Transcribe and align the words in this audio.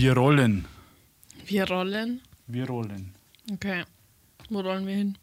Wir 0.00 0.12
rollen. 0.16 0.64
Wir 1.44 1.68
rollen. 1.68 2.20
Wir 2.46 2.68
rollen. 2.68 3.16
Okay. 3.52 3.82
Wo 4.48 4.60
rollen 4.60 4.86
wir 4.86 4.94
hin? 4.94 5.18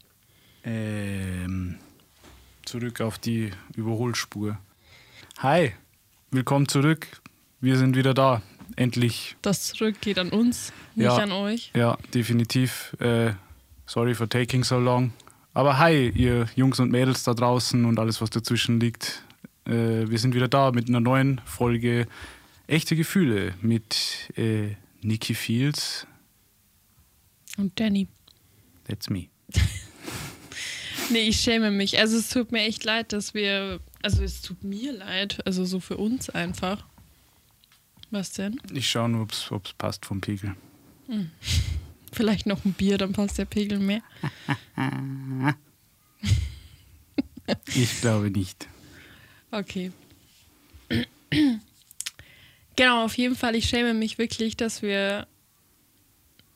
Ähm, 0.66 1.78
zurück 2.65 2.99
auf 2.99 3.17
die 3.17 3.51
Überholspur. 3.77 4.57
Hi, 5.38 5.71
willkommen 6.29 6.67
zurück. 6.67 7.07
Wir 7.61 7.77
sind 7.77 7.96
wieder 7.96 8.13
da. 8.13 8.41
Endlich. 8.75 9.38
Das 9.41 9.63
zurück 9.71 10.01
geht 10.01 10.19
an 10.19 10.27
uns, 10.27 10.74
nicht 10.94 11.05
Ja. 11.05 11.15
an 11.19 11.31
euch. 11.31 11.71
Ja, 11.73 11.97
definitiv. 12.13 12.97
Äh, 12.99 13.31
sorry 13.85 14.13
for 14.13 14.28
taking 14.28 14.65
so 14.65 14.78
long. 14.78 15.13
Aber 15.53 15.79
hi, 15.79 16.09
ihr 16.09 16.48
Jungs 16.57 16.81
und 16.81 16.91
Mädels 16.91 17.23
da 17.23 17.34
draußen 17.34 17.85
und 17.85 17.98
alles, 17.98 18.20
was 18.20 18.30
dazwischen 18.30 18.81
liegt. 18.81 19.23
Äh, 19.66 20.09
wir 20.09 20.20
sind 20.20 20.35
wieder 20.35 20.49
da 20.49 20.73
mit 20.73 20.89
einer 20.89 20.99
neuen 20.99 21.39
Folge 21.45 22.07
Echte 22.68 22.95
Gefühle 22.95 23.54
mit 23.62 24.32
äh, 24.38 24.76
Nikki 25.02 25.36
Fields. 25.36 26.08
Und 27.58 27.80
Danny. 27.80 28.08
That's 28.88 29.10
me. 29.10 29.28
Nee, 31.12 31.20
ich 31.20 31.40
schäme 31.40 31.72
mich. 31.72 32.00
Also 32.00 32.18
es 32.18 32.30
tut 32.30 32.52
mir 32.52 32.62
echt 32.62 32.84
leid, 32.84 33.14
dass 33.14 33.34
wir. 33.34 33.80
Also 34.02 34.23
es 34.23 34.42
tut 34.42 34.64
mir 34.64 34.92
leid. 34.92 35.46
Also 35.46 35.66
so 35.66 35.80
für 35.80 35.98
uns 35.98 36.30
einfach. 36.30 36.84
Was 38.12 38.32
denn? 38.32 38.59
Ich 38.73 38.90
schaue 38.90 39.09
nur, 39.09 39.23
ob 39.23 39.32
es 39.66 39.73
passt 39.73 40.06
vom 40.06 40.22
Pegel. 40.22 40.56
Vielleicht 42.12 42.45
noch 42.45 42.64
ein 42.66 42.73
Bier, 42.73 42.98
dann 42.98 43.14
passt 43.14 43.38
der 43.38 43.45
Pegel 43.45 43.80
mehr. 43.80 44.02
Ich 47.76 48.02
glaube 48.02 48.32
nicht. 48.32 48.68
Okay. 49.52 49.92
Genau, 52.76 53.06
auf 53.06 53.18
jeden 53.18 53.36
Fall, 53.36 53.56
ich 53.56 53.70
schäme 53.70 53.94
mich 53.94 54.18
wirklich, 54.18 54.58
dass 54.58 54.82
wir. 54.82 55.28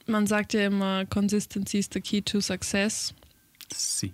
Man 0.06 0.26
sagt 0.26 0.54
ja 0.54 0.66
immer, 0.66 1.06
Consistency 1.06 1.78
is 1.78 1.90
the 1.94 2.02
key 2.02 2.22
to 2.22 2.42
success. 2.42 3.14
Sie. 3.72 4.12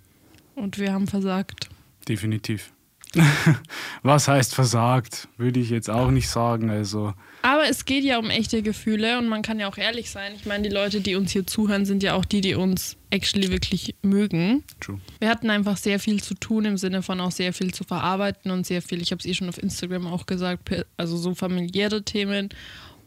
Und 0.55 0.77
wir 0.77 0.91
haben 0.91 1.07
versagt. 1.07 1.69
Definitiv. 2.07 2.73
Was 4.03 4.27
heißt 4.27 4.53
versagt? 4.55 5.27
Würde 5.37 5.59
ich 5.59 5.69
jetzt 5.69 5.89
auch 5.89 6.11
nicht 6.11 6.29
sagen. 6.29 6.69
Also, 6.69 7.13
Aber 7.41 7.67
es 7.69 7.85
geht 7.85 8.03
ja 8.03 8.19
um 8.19 8.29
echte 8.29 8.61
Gefühle 8.61 9.17
und 9.19 9.27
man 9.27 9.41
kann 9.41 9.59
ja 9.59 9.67
auch 9.67 9.77
ehrlich 9.77 10.09
sein. 10.09 10.33
Ich 10.35 10.45
meine, 10.45 10.67
die 10.67 10.73
Leute, 10.73 11.01
die 11.01 11.15
uns 11.15 11.31
hier 11.31 11.47
zuhören, 11.47 11.85
sind 11.85 12.03
ja 12.03 12.13
auch 12.15 12.25
die, 12.25 12.41
die 12.41 12.55
uns 12.55 12.97
actually 13.11 13.49
wirklich 13.51 13.95
mögen. 14.01 14.63
true. 14.79 14.99
Wir 15.19 15.29
hatten 15.29 15.49
einfach 15.49 15.77
sehr 15.77 15.99
viel 15.99 16.21
zu 16.21 16.33
tun 16.33 16.65
im 16.65 16.77
Sinne 16.77 17.01
von 17.01 17.21
auch 17.21 17.31
sehr 17.31 17.53
viel 17.53 17.73
zu 17.73 17.83
verarbeiten 17.85 18.51
und 18.51 18.65
sehr 18.65 18.81
viel, 18.81 19.01
ich 19.01 19.11
habe 19.11 19.19
es 19.19 19.25
eh 19.25 19.33
schon 19.33 19.47
auf 19.49 19.61
Instagram 19.61 20.07
auch 20.07 20.25
gesagt, 20.25 20.69
also 20.97 21.15
so 21.15 21.33
familiäre 21.35 22.03
Themen 22.03 22.49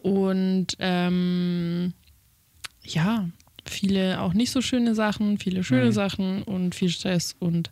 und 0.03 0.69
ähm, 0.79 1.93
ja, 2.83 3.29
viele 3.67 4.21
auch 4.23 4.33
nicht 4.33 4.51
so 4.51 4.63
schöne 4.63 4.95
Sachen, 4.95 5.39
viele 5.39 5.63
schöne 5.63 5.87
Mhm. 5.87 5.93
Sachen 5.93 6.43
und 6.45 6.75
viel 6.75 6.89
Stress 6.89 7.37
und 7.39 7.71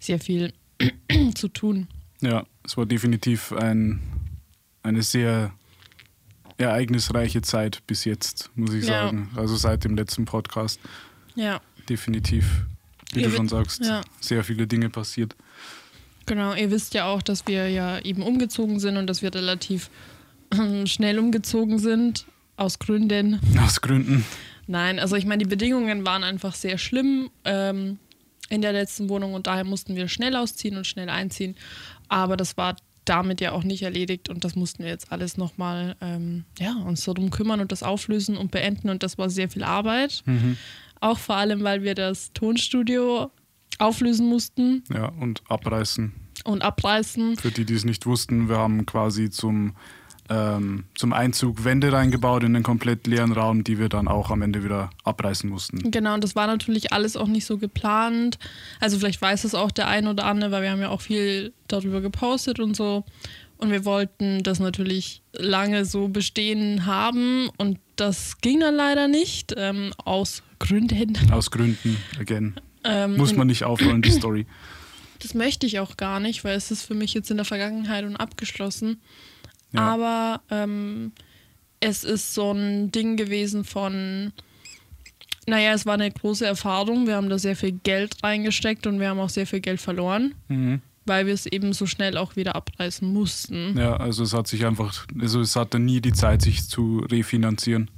sehr 0.00 0.18
viel 0.18 0.52
zu 1.34 1.48
tun. 1.48 1.88
Ja, 2.20 2.44
es 2.64 2.76
war 2.76 2.86
definitiv 2.86 3.52
ein, 3.52 4.00
eine 4.82 5.02
sehr 5.02 5.52
ereignisreiche 6.58 7.42
Zeit 7.42 7.82
bis 7.86 8.04
jetzt, 8.04 8.50
muss 8.54 8.72
ich 8.72 8.84
Ja. 8.86 9.04
sagen. 9.04 9.28
Also 9.36 9.56
seit 9.56 9.84
dem 9.84 9.96
letzten 9.96 10.24
Podcast. 10.24 10.80
Ja, 11.34 11.60
Definitiv, 11.88 12.64
wie 13.12 13.20
Ihr 13.20 13.28
du 13.28 13.36
schon 13.36 13.48
sagst, 13.48 13.84
ja. 13.84 14.00
sehr 14.20 14.42
viele 14.42 14.66
Dinge 14.66 14.88
passiert. 14.90 15.36
Genau, 16.24 16.54
ihr 16.54 16.70
wisst 16.72 16.94
ja 16.94 17.04
auch, 17.06 17.22
dass 17.22 17.46
wir 17.46 17.68
ja 17.68 18.00
eben 18.00 18.22
umgezogen 18.22 18.80
sind 18.80 18.96
und 18.96 19.06
dass 19.06 19.22
wir 19.22 19.32
relativ 19.32 19.90
schnell 20.86 21.18
umgezogen 21.20 21.78
sind, 21.78 22.26
aus 22.56 22.78
Gründen. 22.80 23.38
Aus 23.64 23.80
Gründen. 23.82 24.24
Nein, 24.66 24.98
also 24.98 25.14
ich 25.14 25.26
meine, 25.26 25.44
die 25.44 25.48
Bedingungen 25.48 26.04
waren 26.04 26.24
einfach 26.24 26.54
sehr 26.56 26.78
schlimm 26.78 27.30
ähm, 27.44 27.98
in 28.48 28.62
der 28.62 28.72
letzten 28.72 29.08
Wohnung 29.08 29.34
und 29.34 29.46
daher 29.46 29.64
mussten 29.64 29.96
wir 29.96 30.08
schnell 30.08 30.36
ausziehen 30.36 30.76
und 30.76 30.86
schnell 30.86 31.08
einziehen. 31.08 31.56
Aber 32.08 32.36
das 32.36 32.56
war 32.56 32.76
damit 33.04 33.40
ja 33.40 33.52
auch 33.52 33.62
nicht 33.62 33.82
erledigt 33.82 34.28
und 34.28 34.44
das 34.44 34.56
mussten 34.56 34.82
wir 34.82 34.90
jetzt 34.90 35.12
alles 35.12 35.36
nochmal 35.36 35.94
ähm, 36.00 36.44
ja, 36.58 36.74
uns 36.74 37.04
darum 37.04 37.30
kümmern 37.30 37.60
und 37.60 37.70
das 37.72 37.82
auflösen 37.84 38.36
und 38.36 38.50
beenden 38.50 38.90
und 38.90 39.02
das 39.02 39.16
war 39.18 39.30
sehr 39.30 39.48
viel 39.48 39.62
Arbeit. 39.64 40.22
Mhm. 40.26 40.56
Auch 41.00 41.18
vor 41.18 41.36
allem, 41.36 41.62
weil 41.62 41.82
wir 41.82 41.94
das 41.94 42.32
Tonstudio 42.32 43.30
auflösen 43.78 44.26
mussten 44.28 44.82
Ja, 44.92 45.08
und 45.20 45.42
abreißen. 45.48 46.12
und 46.44 46.62
abreißen. 46.62 47.36
Für 47.36 47.50
die, 47.50 47.64
die 47.64 47.74
es 47.74 47.84
nicht 47.84 48.06
wussten, 48.06 48.48
wir 48.48 48.56
haben 48.58 48.86
quasi 48.86 49.30
zum, 49.30 49.76
ähm, 50.28 50.84
zum 50.94 51.12
Einzug 51.12 51.64
Wände 51.64 51.92
reingebaut 51.92 52.42
in 52.42 52.54
den 52.54 52.62
komplett 52.62 53.06
leeren 53.06 53.32
Raum, 53.32 53.64
die 53.64 53.78
wir 53.78 53.88
dann 53.88 54.08
auch 54.08 54.30
am 54.30 54.42
Ende 54.42 54.64
wieder 54.64 54.90
abreißen 55.04 55.48
mussten. 55.48 55.90
Genau, 55.90 56.14
und 56.14 56.24
das 56.24 56.34
war 56.36 56.46
natürlich 56.46 56.92
alles 56.92 57.16
auch 57.16 57.28
nicht 57.28 57.46
so 57.46 57.58
geplant. 57.58 58.38
Also 58.80 58.98
vielleicht 58.98 59.22
weiß 59.22 59.44
es 59.44 59.54
auch 59.54 59.70
der 59.70 59.88
ein 59.88 60.06
oder 60.06 60.24
andere, 60.24 60.50
weil 60.50 60.62
wir 60.62 60.70
haben 60.70 60.80
ja 60.80 60.90
auch 60.90 61.00
viel 61.00 61.52
darüber 61.68 62.00
gepostet 62.00 62.60
und 62.60 62.76
so. 62.76 63.04
Und 63.58 63.70
wir 63.70 63.84
wollten 63.84 64.42
das 64.42 64.58
natürlich 64.58 65.22
lange 65.32 65.84
so 65.84 66.08
bestehen 66.08 66.84
haben 66.84 67.48
und 67.56 67.78
das 67.96 68.38
ging 68.42 68.60
dann 68.60 68.74
leider 68.74 69.08
nicht, 69.08 69.54
ähm, 69.56 69.92
aus 70.04 70.42
Gründen. 70.58 71.18
Aus 71.32 71.50
Gründen, 71.50 71.96
again. 72.20 72.54
Ähm, 72.84 73.16
Muss 73.16 73.34
man 73.34 73.46
nicht 73.46 73.64
aufrollen, 73.64 74.02
die 74.02 74.10
Story. 74.10 74.46
Das 75.18 75.32
möchte 75.32 75.66
ich 75.66 75.78
auch 75.78 75.96
gar 75.96 76.20
nicht, 76.20 76.44
weil 76.44 76.56
es 76.56 76.70
ist 76.70 76.82
für 76.82 76.94
mich 76.94 77.14
jetzt 77.14 77.30
in 77.30 77.38
der 77.38 77.46
Vergangenheit 77.46 78.04
und 78.04 78.16
abgeschlossen. 78.16 79.00
Ja. 79.76 79.82
Aber 79.94 80.40
ähm, 80.50 81.12
es 81.80 82.02
ist 82.04 82.34
so 82.34 82.52
ein 82.52 82.90
Ding 82.90 83.16
gewesen 83.16 83.64
von, 83.64 84.32
naja, 85.46 85.72
es 85.74 85.86
war 85.86 85.94
eine 85.94 86.10
große 86.10 86.44
Erfahrung. 86.46 87.06
Wir 87.06 87.16
haben 87.16 87.28
da 87.28 87.38
sehr 87.38 87.54
viel 87.56 87.72
Geld 87.72 88.16
reingesteckt 88.22 88.86
und 88.86 88.98
wir 88.98 89.08
haben 89.08 89.20
auch 89.20 89.28
sehr 89.30 89.46
viel 89.46 89.60
Geld 89.60 89.80
verloren, 89.80 90.34
Mhm. 90.48 90.80
weil 91.04 91.26
wir 91.26 91.34
es 91.34 91.46
eben 91.46 91.72
so 91.72 91.86
schnell 91.86 92.16
auch 92.16 92.34
wieder 92.36 92.56
abreißen 92.56 93.06
mussten. 93.12 93.76
Ja, 93.78 93.96
also 93.96 94.24
es 94.24 94.32
hat 94.32 94.48
sich 94.48 94.66
einfach, 94.66 95.06
also 95.20 95.40
es 95.40 95.54
hatte 95.54 95.78
nie 95.78 96.00
die 96.00 96.12
Zeit, 96.12 96.42
sich 96.42 96.66
zu 96.68 96.98
refinanzieren. 97.10 97.90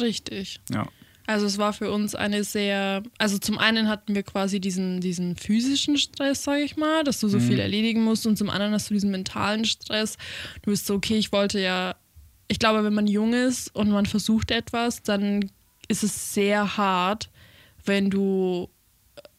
Richtig. 0.00 0.60
Ja. 0.70 0.88
Also 1.26 1.46
es 1.46 1.58
war 1.58 1.72
für 1.72 1.90
uns 1.90 2.14
eine 2.14 2.44
sehr, 2.44 3.02
also 3.18 3.38
zum 3.38 3.58
einen 3.58 3.88
hatten 3.88 4.14
wir 4.14 4.22
quasi 4.22 4.60
diesen, 4.60 5.00
diesen 5.00 5.36
physischen 5.36 5.98
Stress, 5.98 6.44
sage 6.44 6.62
ich 6.62 6.76
mal, 6.76 7.02
dass 7.04 7.18
du 7.20 7.28
so 7.28 7.38
Mhm. 7.38 7.42
viel 7.42 7.58
erledigen 7.58 8.02
musst 8.04 8.26
und 8.26 8.36
zum 8.38 8.48
anderen 8.50 8.72
hast 8.72 8.90
du 8.90 8.94
diesen 8.94 9.10
mentalen 9.10 9.64
Stress. 9.64 10.16
Du 10.62 10.70
bist 10.70 10.86
so, 10.86 10.94
okay, 10.94 11.16
ich 11.16 11.32
wollte 11.32 11.60
ja, 11.60 11.96
ich 12.48 12.58
glaube, 12.60 12.84
wenn 12.84 12.94
man 12.94 13.06
jung 13.08 13.32
ist 13.34 13.74
und 13.74 13.90
man 13.90 14.06
versucht 14.06 14.50
etwas, 14.52 15.02
dann 15.02 15.50
ist 15.88 16.04
es 16.04 16.32
sehr 16.34 16.76
hart, 16.76 17.28
wenn 17.84 18.08
du 18.10 18.68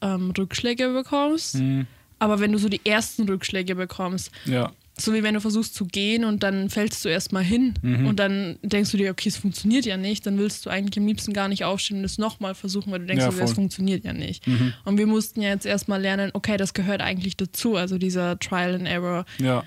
ähm, 0.01 0.31
Rückschläge 0.37 0.89
bekommst. 0.89 1.55
Mhm. 1.55 1.87
Aber 2.19 2.39
wenn 2.39 2.51
du 2.51 2.57
so 2.57 2.67
die 2.67 2.81
ersten 2.85 3.27
Rückschläge 3.29 3.75
bekommst, 3.75 4.31
Ja, 4.45 4.71
so 4.99 5.13
wie 5.13 5.21
wenn 5.21 5.35
du 5.35 5.41
versuchst 5.41 5.75
zu 5.75 5.85
gehen 5.85 6.25
und 6.25 6.41
dann 6.41 6.69
fällst 6.71 7.05
du 7.05 7.09
erstmal 7.09 7.43
hin 7.43 7.75
Mhm. 7.83 8.07
und 8.07 8.17
dann 8.19 8.57
denkst 8.63 8.91
du 8.91 8.97
dir, 8.97 9.11
okay, 9.11 9.29
es 9.29 9.37
funktioniert 9.37 9.85
ja 9.85 9.95
nicht, 9.97 10.25
dann 10.25 10.37
willst 10.39 10.65
du 10.65 10.69
eigentlich 10.71 10.97
am 10.97 11.05
liebsten 11.05 11.33
gar 11.33 11.47
nicht 11.47 11.63
aufstehen 11.63 11.99
und 11.99 12.03
es 12.05 12.17
nochmal 12.17 12.55
versuchen, 12.55 12.91
weil 12.91 12.99
du 13.01 13.05
denkst, 13.05 13.23
Ja, 13.23 13.29
dir, 13.29 13.43
es 13.43 13.53
funktioniert 13.53 14.03
ja 14.03 14.13
nicht. 14.13 14.47
Mhm. 14.47 14.73
Und 14.85 14.97
wir 14.97 15.05
mussten 15.07 15.41
ja 15.41 15.49
jetzt 15.49 15.65
erstmal 15.67 16.01
lernen, 16.01 16.31
okay, 16.33 16.57
das 16.57 16.73
gehört 16.73 17.01
eigentlich 17.01 17.37
dazu, 17.37 17.75
also 17.75 17.97
dieser 17.99 18.39
Trial 18.39 18.73
and 18.75 18.87
Error 18.87 19.25
ja, 19.39 19.63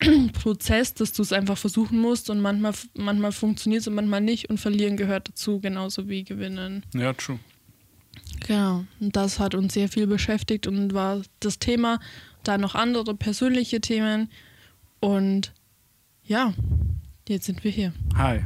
Prozess, 0.42 0.92
dass 0.94 1.12
du 1.12 1.22
es 1.22 1.32
einfach 1.32 1.56
versuchen 1.56 1.98
musst 2.00 2.28
und 2.30 2.40
manchmal, 2.40 2.72
manchmal 2.94 3.30
funktioniert 3.32 3.82
es 3.82 3.86
und 3.88 3.94
manchmal 3.94 4.20
nicht 4.20 4.50
und 4.50 4.58
verlieren 4.58 4.96
gehört 4.96 5.28
dazu, 5.28 5.60
genauso 5.60 6.08
wie 6.08 6.24
gewinnen. 6.24 6.82
ja, 6.94 7.12
true. 7.12 7.38
Genau, 8.46 8.84
und 9.00 9.16
das 9.16 9.38
hat 9.38 9.54
uns 9.54 9.72
sehr 9.74 9.88
viel 9.88 10.06
beschäftigt 10.06 10.66
und 10.66 10.92
war 10.92 11.22
das 11.40 11.58
Thema. 11.58 11.98
Dann 12.42 12.60
noch 12.60 12.74
andere 12.74 13.14
persönliche 13.14 13.80
Themen. 13.80 14.28
Und 15.04 15.52
ja, 16.22 16.54
jetzt 17.28 17.44
sind 17.44 17.62
wir 17.62 17.70
hier. 17.70 17.92
Hi. 18.16 18.40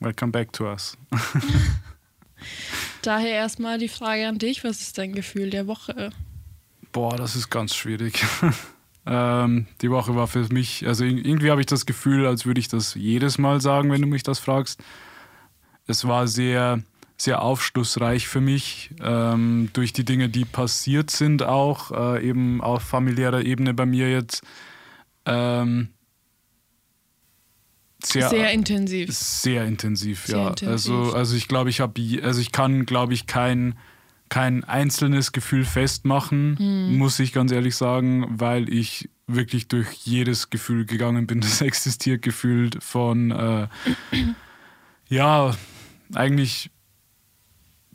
Welcome 0.00 0.32
back 0.32 0.52
to 0.54 0.64
us. 0.68 0.98
Daher 3.02 3.30
erstmal 3.30 3.78
die 3.78 3.86
Frage 3.88 4.26
an 4.26 4.38
dich: 4.38 4.64
Was 4.64 4.80
ist 4.80 4.98
dein 4.98 5.12
Gefühl 5.12 5.50
der 5.50 5.68
Woche? 5.68 6.10
Boah, 6.90 7.16
das 7.16 7.36
ist 7.36 7.48
ganz 7.48 7.76
schwierig. 7.76 8.24
ähm, 9.06 9.68
die 9.82 9.92
Woche 9.92 10.16
war 10.16 10.26
für 10.26 10.52
mich, 10.52 10.84
also 10.88 11.04
ir- 11.04 11.24
irgendwie 11.24 11.52
habe 11.52 11.60
ich 11.60 11.68
das 11.68 11.86
Gefühl, 11.86 12.26
als 12.26 12.44
würde 12.44 12.58
ich 12.58 12.66
das 12.66 12.94
jedes 12.96 13.38
Mal 13.38 13.60
sagen, 13.60 13.92
wenn 13.92 14.02
du 14.02 14.08
mich 14.08 14.24
das 14.24 14.40
fragst. 14.40 14.82
Es 15.86 16.08
war 16.08 16.26
sehr, 16.26 16.82
sehr 17.16 17.40
aufschlussreich 17.42 18.26
für 18.26 18.40
mich 18.40 18.90
ähm, 19.00 19.70
durch 19.74 19.92
die 19.92 20.04
Dinge, 20.04 20.28
die 20.28 20.44
passiert 20.44 21.10
sind, 21.12 21.44
auch 21.44 21.92
äh, 22.16 22.28
eben 22.28 22.60
auf 22.60 22.82
familiärer 22.82 23.42
Ebene 23.44 23.74
bei 23.74 23.86
mir 23.86 24.10
jetzt. 24.10 24.42
Ähm, 25.26 25.88
sehr, 28.02 28.30
Sehr 28.30 28.50
intensiv. 28.52 29.12
sehr 29.12 29.66
intensiv, 29.66 30.24
Sehr 30.24 30.38
ja. 30.38 30.48
intensiv. 30.48 30.68
Also, 30.68 31.12
also 31.14 31.36
ich 31.36 31.48
glaube, 31.48 31.68
ich 31.70 31.80
habe, 31.80 32.00
also 32.22 32.40
ich 32.40 32.50
kann, 32.50 32.86
glaube 32.86 33.12
ich, 33.12 33.26
kein, 33.26 33.74
kein 34.30 34.64
einzelnes 34.64 35.32
Gefühl 35.32 35.64
festmachen, 35.66 36.56
Hm. 36.58 36.96
muss 36.96 37.18
ich 37.18 37.32
ganz 37.34 37.52
ehrlich 37.52 37.76
sagen, 37.76 38.26
weil 38.40 38.72
ich 38.72 39.10
wirklich 39.26 39.68
durch 39.68 39.92
jedes 39.92 40.48
Gefühl 40.50 40.86
gegangen 40.86 41.26
bin, 41.26 41.40
das 41.42 41.60
existiert, 41.60 42.22
gefühlt 42.22 42.82
von, 42.82 43.30
äh, 43.30 43.68
Ja, 45.08 45.56
eigentlich 46.14 46.70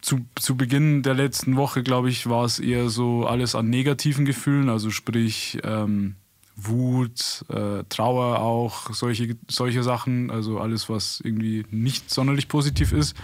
zu, 0.02 0.26
zu 0.36 0.58
Beginn 0.58 1.02
der 1.02 1.14
letzten 1.14 1.56
Woche, 1.56 1.82
glaube 1.82 2.10
ich, 2.10 2.28
war 2.30 2.44
es 2.44 2.60
eher 2.60 2.90
so 2.90 3.26
alles 3.26 3.56
an 3.56 3.70
negativen 3.70 4.26
Gefühlen, 4.26 4.68
also 4.70 4.92
sprich 4.92 5.58
ähm, 5.64 6.16
Wut, 6.56 7.44
äh, 7.50 7.84
Trauer 7.90 8.40
auch, 8.40 8.94
solche, 8.94 9.36
solche 9.50 9.84
Sachen, 9.84 10.32
also 10.32 10.60
alles, 10.60 10.90
was 10.90 11.22
irgendwie 11.24 11.66
nicht 11.70 12.10
sonderlich 12.10 12.48
positiv 12.48 12.92
ist. 12.94 13.16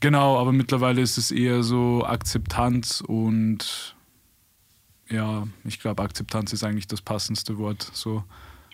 Genau, 0.00 0.38
aber 0.38 0.52
mittlerweile 0.52 1.00
ist 1.00 1.18
es 1.18 1.30
eher 1.30 1.62
so 1.62 2.04
Akzeptanz 2.04 3.00
und 3.00 3.94
ja, 5.08 5.46
ich 5.64 5.80
glaube, 5.80 6.02
Akzeptanz 6.02 6.52
ist 6.52 6.64
eigentlich 6.64 6.86
das 6.86 7.00
passendste 7.00 7.58
Wort. 7.58 7.90
So. 7.94 8.24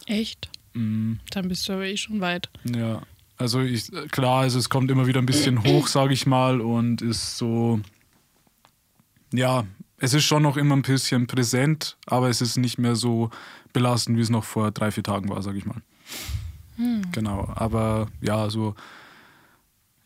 Echt? 0.06 0.50
Mm, 0.74 1.14
Dann 1.30 1.48
bist 1.48 1.68
du 1.68 1.74
aber 1.74 1.84
eh 1.86 1.96
schon 1.96 2.20
weit. 2.20 2.48
ja, 2.64 3.02
also 3.36 3.60
ich, 3.60 3.90
klar, 4.10 4.42
also 4.42 4.58
es 4.58 4.68
kommt 4.68 4.90
immer 4.90 5.06
wieder 5.06 5.20
ein 5.20 5.26
bisschen 5.26 5.64
hoch, 5.64 5.88
sage 5.88 6.14
ich 6.14 6.26
mal, 6.26 6.60
und 6.60 7.02
ist 7.02 7.36
so, 7.36 7.80
ja, 9.32 9.64
es 9.98 10.14
ist 10.14 10.24
schon 10.24 10.42
noch 10.42 10.56
immer 10.56 10.76
ein 10.76 10.82
bisschen 10.82 11.26
präsent, 11.26 11.96
aber 12.06 12.28
es 12.28 12.40
ist 12.40 12.56
nicht 12.56 12.78
mehr 12.78 12.94
so 12.96 13.30
belastend, 13.74 14.16
wie 14.16 14.22
es 14.22 14.30
noch 14.30 14.44
vor 14.44 14.70
drei, 14.70 14.90
vier 14.90 15.02
Tagen 15.02 15.28
war, 15.28 15.42
sage 15.42 15.58
ich 15.58 15.66
mal. 15.66 15.82
Genau, 17.12 17.52
aber 17.54 18.08
ja, 18.22 18.48
so, 18.48 18.74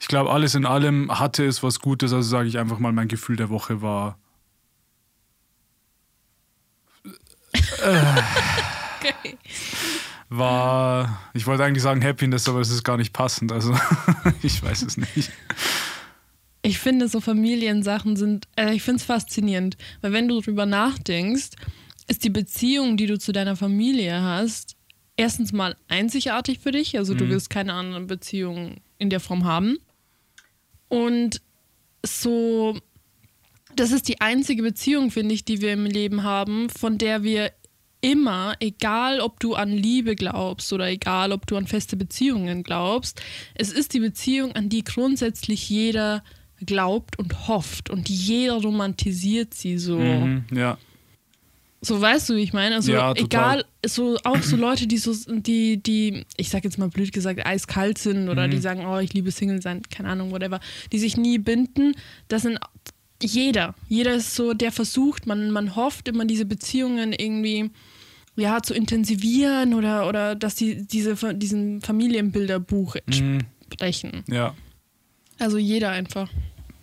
ich 0.00 0.09
glaube, 0.09 0.31
alles 0.31 0.56
in 0.56 0.67
allem 0.67 1.17
hatte 1.19 1.47
es 1.47 1.62
was 1.62 1.79
Gutes, 1.79 2.12
also 2.12 2.29
sage 2.29 2.49
ich 2.49 2.59
einfach 2.59 2.81
mal, 2.81 2.93
mein 2.93 3.09
Gefühl 3.09 3.37
der 3.37 3.49
Woche 3.49 3.81
war 3.81 4.19
Okay. 9.00 9.38
war, 10.29 11.20
ich 11.32 11.47
wollte 11.47 11.65
eigentlich 11.65 11.82
sagen 11.82 12.03
Happiness, 12.05 12.49
aber 12.49 12.61
es 12.61 12.70
ist 12.70 12.85
gar 12.85 12.97
nicht 12.97 13.12
passend. 13.12 13.53
Also 13.53 13.75
ich 14.43 14.62
weiß 14.62 14.82
es 14.82 14.97
nicht. 14.97 15.31
Ich 16.62 16.79
finde, 16.79 17.09
so 17.09 17.20
Familiensachen 17.20 18.17
sind, 18.17 18.49
äh, 18.56 18.75
ich 18.75 18.82
finde 18.82 18.99
es 18.99 19.05
faszinierend, 19.05 19.76
weil 20.00 20.12
wenn 20.12 20.29
du 20.29 20.41
drüber 20.41 20.67
nachdenkst, 20.67 21.50
ist 22.08 22.25
die 22.25 22.31
Beziehung, 22.31 22.96
die 22.96 23.06
du 23.06 23.19
zu 23.19 23.32
deiner 23.32 23.56
Familie 23.56 24.22
hast, 24.22 24.76
erstens 25.16 25.52
mal 25.52 25.76
einzigartig 25.88 26.58
für 26.58 26.72
dich, 26.72 26.96
also 26.96 27.14
du 27.14 27.28
wirst 27.28 27.50
keine 27.50 27.75
andere 27.75 28.02
Beziehung 28.02 28.76
in 28.99 29.10
der 29.10 29.20
Form 29.20 29.44
haben. 29.44 29.78
Und 30.88 31.43
so, 32.05 32.78
das 33.75 33.90
ist 33.90 34.08
die 34.08 34.20
einzige 34.20 34.62
Beziehung, 34.62 35.10
finde 35.10 35.34
ich, 35.34 35.44
die 35.44 35.60
wir 35.60 35.72
im 35.72 35.84
Leben 35.84 36.22
haben, 36.22 36.70
von 36.70 36.99
der 36.99 37.22
wir 37.22 37.52
immer, 38.00 38.55
egal 38.60 39.20
ob 39.20 39.40
du 39.40 39.55
an 39.55 39.70
Liebe 39.70 40.14
glaubst 40.14 40.72
oder 40.72 40.88
egal 40.88 41.32
ob 41.32 41.46
du 41.46 41.56
an 41.56 41.66
feste 41.66 41.96
Beziehungen 41.96 42.62
glaubst, 42.62 43.20
es 43.55 43.72
ist 43.72 43.93
die 43.93 44.00
Beziehung, 44.00 44.52
an 44.52 44.69
die 44.69 44.84
grundsätzlich 44.84 45.69
jeder 45.69 46.22
glaubt 46.64 47.19
und 47.19 47.49
hofft 47.49 47.90
und 47.90 48.08
jeder 48.08 48.55
romantisiert 48.55 49.52
sie 49.52 49.78
so. 49.78 49.99
Mhm, 49.99 50.44
ja, 50.52 50.78
So 51.80 52.00
weißt 52.00 52.28
du, 52.30 52.34
wie 52.36 52.42
ich 52.42 52.52
meine? 52.52 52.75
Also 52.76 52.90
Ja, 52.92 53.12
egal, 53.14 53.64
so 53.86 54.19
auch 54.25 54.42
so 54.42 54.56
Leute, 54.56 54.88
die 54.88 54.98
so, 54.98 55.14
die, 55.28 55.80
die, 55.80 56.26
ich 56.36 56.48
sag 56.50 56.64
jetzt 56.64 56.76
mal 56.78 56.88
blöd 56.88 57.12
gesagt, 57.12 57.46
eiskalt 57.46 57.98
sind 57.98 58.28
oder 58.28 58.46
Mhm. 58.48 58.50
die 58.50 58.58
sagen, 58.58 58.84
oh, 58.86 58.98
ich 58.98 59.12
liebe 59.14 59.30
Single 59.30 59.62
sein, 59.62 59.82
keine 59.88 60.08
Ahnung, 60.08 60.32
whatever, 60.32 60.58
die 60.90 60.98
sich 60.98 61.16
nie 61.16 61.38
binden, 61.38 61.94
das 62.26 62.42
sind 62.42 62.58
jeder. 63.22 63.75
Jeder 63.88 64.14
ist 64.14 64.34
so, 64.34 64.54
der 64.54 64.72
versucht, 64.72 65.26
man, 65.26 65.50
man 65.52 65.76
hofft 65.76 66.08
immer 66.08 66.25
diese 66.25 66.44
Beziehungen 66.46 67.12
irgendwie 67.12 67.70
ja, 68.36 68.62
zu 68.62 68.74
intensivieren 68.74 69.74
oder, 69.74 70.08
oder 70.08 70.34
dass 70.36 70.54
die 70.56 70.84
diese, 70.86 71.16
diesen 71.34 71.81
Familienbilderbuch 71.81 72.96
mhm, 73.06 73.38
entsprechen. 73.69 74.24
ja, 74.28 74.54
Also 75.38 75.58
jeder 75.58 75.90
einfach. 75.90 76.28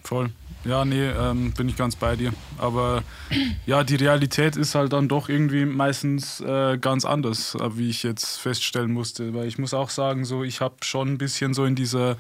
voll. 0.04 0.30
Ja, 0.66 0.84
nee, 0.84 1.06
ähm, 1.06 1.52
bin 1.52 1.70
ich 1.70 1.76
ganz 1.76 1.96
bei 1.96 2.16
dir. 2.16 2.34
Aber 2.58 3.04
ja, 3.66 3.84
die 3.84 3.96
Realität 3.96 4.56
ist 4.56 4.76
halt 4.76 4.94
dann 4.94 5.08
doch 5.08 5.30
irgendwie 5.30 5.66
meistens 5.66 6.42
äh, 6.42 6.78
ganz 6.80 7.06
anders, 7.06 7.56
äh, 7.56 7.78
wie 7.78 7.90
ich 7.90 8.04
jetzt 8.04 8.38
feststellen 8.38 8.92
musste. 8.92 9.34
Weil 9.34 9.48
ich 9.48 9.58
muss 9.58 9.74
auch 9.74 9.90
sagen, 9.90 10.26
so 10.26 10.44
ich 10.44 10.62
habe 10.62 10.76
schon 10.82 11.10
ein 11.10 11.18
bisschen 11.18 11.54
so 11.54 11.66
in 11.66 11.76
dieser 11.76 12.18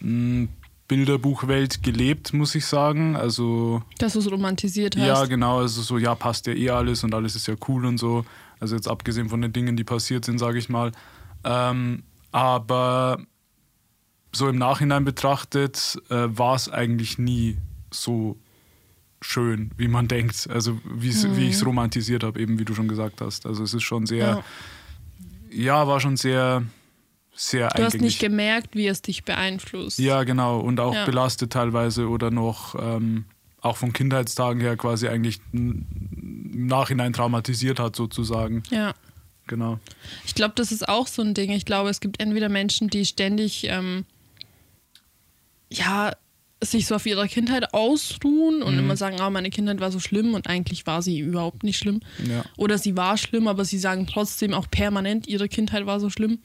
mh, 0.00 0.48
Bilderbuchwelt 0.86 1.82
gelebt, 1.82 2.32
muss 2.32 2.54
ich 2.54 2.66
sagen. 2.66 3.16
Also 3.16 3.82
Dass 3.98 4.12
du 4.12 4.20
es 4.20 4.30
romantisiert 4.30 4.96
hast. 4.96 5.06
Ja, 5.06 5.24
genau. 5.24 5.58
Also 5.58 5.82
so, 5.82 5.98
ja, 5.98 6.14
passt 6.14 6.46
ja 6.46 6.52
eh 6.52 6.70
alles 6.70 7.02
und 7.02 7.14
alles 7.14 7.34
ist 7.34 7.48
ja 7.48 7.54
cool 7.68 7.86
und 7.86 7.98
so. 7.98 8.24
Also 8.60 8.76
jetzt 8.76 8.88
abgesehen 8.88 9.28
von 9.28 9.42
den 9.42 9.52
Dingen, 9.52 9.76
die 9.76 9.84
passiert 9.84 10.24
sind, 10.24 10.38
sage 10.38 10.58
ich 10.58 10.68
mal. 10.68 10.92
Ähm, 11.42 12.04
aber 12.30 13.18
so 14.34 14.48
im 14.48 14.56
Nachhinein 14.58 15.04
betrachtet 15.04 15.98
äh, 16.10 16.14
war 16.28 16.54
es 16.56 16.68
eigentlich 16.68 17.18
nie 17.18 17.56
so 17.92 18.36
schön, 19.22 19.70
wie 19.76 19.88
man 19.88 20.08
denkt. 20.16 20.48
Also 20.50 20.78
wie's- 20.84 21.26
wie 21.36 21.46
ich 21.48 21.54
es 21.54 21.64
romantisiert 21.66 22.22
habe, 22.24 22.40
eben 22.40 22.58
wie 22.58 22.64
du 22.64 22.74
schon 22.74 22.88
gesagt 22.88 23.20
hast. 23.20 23.46
Also 23.46 23.62
es 23.62 23.72
ist 23.74 23.82
schon 23.84 24.06
sehr, 24.06 24.18
Ja. 24.18 24.44
ja, 25.50 25.86
war 25.88 26.00
schon 26.00 26.16
sehr, 26.16 26.62
sehr 27.34 27.68
Du 27.70 27.82
hast 27.84 28.00
nicht 28.00 28.18
gemerkt, 28.20 28.74
wie 28.76 28.86
es 28.86 29.02
dich 29.02 29.24
beeinflusst. 29.24 29.98
Ja, 29.98 30.24
genau. 30.24 30.60
Und 30.60 30.78
auch 30.80 30.94
Ja. 30.94 31.04
belastet 31.04 31.52
teilweise 31.52 32.08
oder 32.08 32.30
noch 32.30 32.74
ähm, 32.80 33.24
auch 33.60 33.76
von 33.78 33.92
Kindheitstagen 33.92 34.60
her 34.60 34.76
quasi 34.76 35.08
eigentlich 35.08 35.40
im 35.52 35.86
Nachhinein 36.66 37.12
traumatisiert 37.12 37.78
hat, 37.80 37.96
sozusagen. 37.96 38.62
Ja. 38.70 38.94
Genau. 39.46 39.78
Ich 40.26 40.34
glaube, 40.34 40.54
das 40.56 40.70
ist 40.72 40.88
auch 40.88 41.06
so 41.06 41.22
ein 41.22 41.34
Ding. 41.34 41.50
Ich 41.50 41.64
glaube, 41.64 41.90
es 41.90 42.00
gibt 42.00 42.20
entweder 42.20 42.48
Menschen, 42.48 42.88
die 42.88 43.04
ständig 43.04 43.64
ähm, 43.68 44.04
ja, 45.70 46.12
sich 46.62 46.86
so 46.86 46.94
auf 46.94 47.06
ihre 47.06 47.26
Kindheit 47.28 47.74
ausruhen 47.74 48.62
und 48.62 48.78
immer 48.78 48.96
sagen, 48.96 49.20
ah, 49.20 49.30
meine 49.30 49.50
Kindheit 49.50 49.80
war 49.80 49.90
so 49.90 50.00
schlimm 50.00 50.34
und 50.34 50.46
eigentlich 50.46 50.86
war 50.86 51.02
sie 51.02 51.18
überhaupt 51.18 51.62
nicht 51.62 51.78
schlimm. 51.78 52.00
Ja. 52.26 52.44
Oder 52.56 52.78
sie 52.78 52.96
war 52.96 53.18
schlimm, 53.18 53.48
aber 53.48 53.64
sie 53.64 53.78
sagen 53.78 54.06
trotzdem 54.06 54.54
auch 54.54 54.70
permanent, 54.70 55.26
ihre 55.26 55.48
Kindheit 55.48 55.86
war 55.86 56.00
so 56.00 56.10
schlimm. 56.10 56.38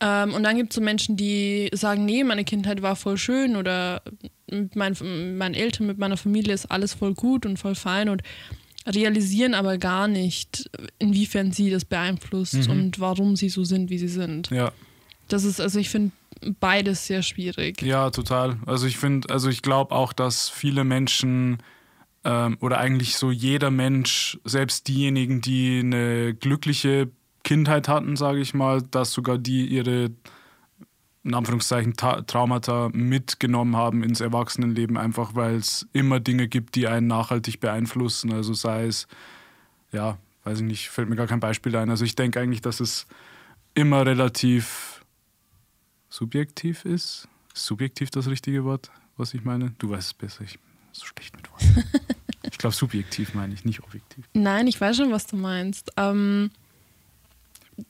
Ähm, 0.00 0.34
und 0.34 0.42
dann 0.42 0.56
gibt 0.56 0.72
es 0.72 0.74
so 0.74 0.82
Menschen, 0.82 1.16
die 1.16 1.70
sagen, 1.72 2.04
nee, 2.04 2.22
meine 2.22 2.44
Kindheit 2.44 2.82
war 2.82 2.96
voll 2.96 3.16
schön 3.16 3.56
oder 3.56 4.02
mit 4.50 4.76
mit 4.76 5.00
meinen 5.00 5.54
Eltern, 5.54 5.86
mit 5.86 5.98
meiner 5.98 6.16
Familie 6.16 6.52
ist 6.52 6.66
alles 6.66 6.94
voll 6.94 7.14
gut 7.14 7.46
und 7.46 7.58
voll 7.58 7.74
fein 7.74 8.08
und 8.08 8.22
realisieren 8.86 9.54
aber 9.54 9.78
gar 9.78 10.06
nicht, 10.06 10.70
inwiefern 10.98 11.50
sie 11.50 11.70
das 11.70 11.84
beeinflusst 11.84 12.68
und 12.68 13.00
warum 13.00 13.34
sie 13.34 13.48
so 13.48 13.64
sind, 13.64 13.90
wie 13.90 13.98
sie 13.98 14.08
sind. 14.08 14.50
Ja. 14.50 14.70
Das 15.28 15.42
ist, 15.42 15.60
also 15.60 15.80
ich 15.80 15.88
finde 15.88 16.12
beides 16.60 17.06
sehr 17.06 17.22
schwierig. 17.22 17.82
Ja, 17.82 18.10
total. 18.10 18.58
Also 18.66 18.86
ich 18.86 18.98
finde, 18.98 19.30
also 19.30 19.48
ich 19.48 19.62
glaube 19.62 19.94
auch, 19.94 20.12
dass 20.12 20.48
viele 20.48 20.84
Menschen 20.84 21.58
ähm, 22.24 22.56
oder 22.60 22.78
eigentlich 22.78 23.16
so 23.16 23.30
jeder 23.30 23.70
Mensch, 23.70 24.38
selbst 24.44 24.88
diejenigen, 24.88 25.40
die 25.40 25.80
eine 25.80 26.34
glückliche 26.34 27.10
Kindheit 27.44 27.88
hatten, 27.88 28.16
sage 28.16 28.40
ich 28.40 28.54
mal, 28.54 28.82
dass 28.82 29.12
sogar 29.12 29.38
die 29.38 29.66
ihre 29.66 30.10
in 31.26 31.34
Anführungszeichen 31.34 31.94
Ta 31.94 32.22
Traumata 32.22 32.88
mitgenommen 32.92 33.76
haben 33.76 34.04
ins 34.04 34.20
Erwachsenenleben, 34.20 34.96
einfach 34.96 35.34
weil 35.34 35.56
es 35.56 35.86
immer 35.92 36.20
Dinge 36.20 36.46
gibt, 36.46 36.76
die 36.76 36.86
einen 36.86 37.08
nachhaltig 37.08 37.58
beeinflussen. 37.58 38.32
Also 38.32 38.54
sei 38.54 38.86
es, 38.86 39.08
ja, 39.90 40.18
weiß 40.44 40.60
ich 40.60 40.64
nicht, 40.64 40.88
fällt 40.88 41.08
mir 41.08 41.16
gar 41.16 41.26
kein 41.26 41.40
Beispiel 41.40 41.74
ein. 41.76 41.90
Also 41.90 42.04
ich 42.04 42.14
denke 42.14 42.40
eigentlich, 42.40 42.60
dass 42.60 42.78
es 42.78 43.08
immer 43.74 44.06
relativ 44.06 44.95
subjektiv 46.16 46.84
ist. 46.84 47.28
Ist 47.54 47.66
subjektiv 47.66 48.10
das 48.10 48.26
richtige 48.26 48.64
Wort, 48.64 48.90
was 49.16 49.34
ich 49.34 49.44
meine? 49.44 49.72
Du 49.78 49.90
weißt 49.90 50.08
es 50.08 50.14
besser, 50.14 50.44
ich 50.44 50.58
so 50.92 51.04
schlecht 51.04 51.36
mit 51.36 51.50
Worten. 51.50 51.84
ich 52.50 52.58
glaube, 52.58 52.74
subjektiv 52.74 53.34
meine 53.34 53.52
ich, 53.52 53.64
nicht 53.64 53.82
objektiv. 53.82 54.24
Nein, 54.32 54.66
ich 54.66 54.80
weiß 54.80 54.96
schon, 54.96 55.12
was 55.12 55.26
du 55.26 55.36
meinst. 55.36 55.92
Ähm, 55.96 56.50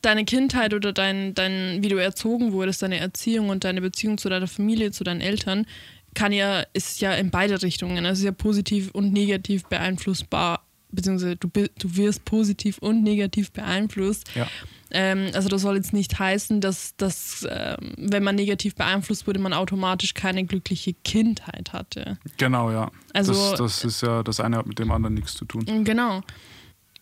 deine 0.02 0.24
Kindheit 0.24 0.74
oder 0.74 0.92
dein, 0.92 1.34
dein, 1.34 1.82
wie 1.82 1.88
du 1.88 1.96
erzogen 1.96 2.52
wurdest, 2.52 2.82
deine 2.82 2.98
Erziehung 2.98 3.48
und 3.48 3.62
deine 3.62 3.80
Beziehung 3.80 4.18
zu 4.18 4.28
deiner 4.28 4.48
Familie, 4.48 4.90
zu 4.90 5.04
deinen 5.04 5.20
Eltern, 5.20 5.66
kann 6.14 6.32
ja, 6.32 6.64
ist 6.72 7.00
ja 7.00 7.14
in 7.14 7.30
beide 7.30 7.62
Richtungen. 7.62 8.04
Also 8.06 8.20
ist 8.20 8.24
ja 8.24 8.32
positiv 8.32 8.90
und 8.90 9.12
negativ 9.12 9.66
beeinflussbar, 9.66 10.65
beziehungsweise 10.92 11.36
du, 11.36 11.48
du 11.48 11.96
wirst 11.96 12.24
positiv 12.24 12.78
und 12.78 13.02
negativ 13.02 13.50
beeinflusst. 13.52 14.26
Ja. 14.34 14.46
Ähm, 14.92 15.30
also 15.34 15.48
das 15.48 15.62
soll 15.62 15.76
jetzt 15.76 15.92
nicht 15.92 16.18
heißen, 16.18 16.60
dass, 16.60 16.94
dass 16.96 17.46
ähm, 17.50 17.94
wenn 17.98 18.22
man 18.22 18.36
negativ 18.36 18.76
beeinflusst 18.76 19.26
wurde, 19.26 19.40
man 19.40 19.52
automatisch 19.52 20.14
keine 20.14 20.44
glückliche 20.44 20.94
Kindheit 21.04 21.72
hatte. 21.72 22.18
Genau, 22.36 22.70
ja. 22.70 22.90
Also- 23.12 23.32
das, 23.32 23.58
das 23.58 23.84
ist 23.84 24.02
ja, 24.02 24.22
das 24.22 24.38
eine 24.40 24.56
hat 24.58 24.66
mit 24.66 24.78
dem 24.78 24.90
anderen 24.92 25.14
nichts 25.14 25.34
zu 25.34 25.44
tun. 25.44 25.64
Genau. 25.84 26.22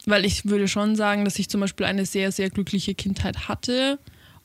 Weil 0.06 0.24
ich 0.24 0.46
würde 0.46 0.68
schon 0.68 0.96
sagen, 0.96 1.24
dass 1.24 1.38
ich 1.38 1.48
zum 1.48 1.60
Beispiel 1.60 1.86
eine 1.86 2.04
sehr, 2.06 2.32
sehr 2.32 2.50
glückliche 2.50 2.94
Kindheit 2.94 3.48
hatte. 3.48 3.98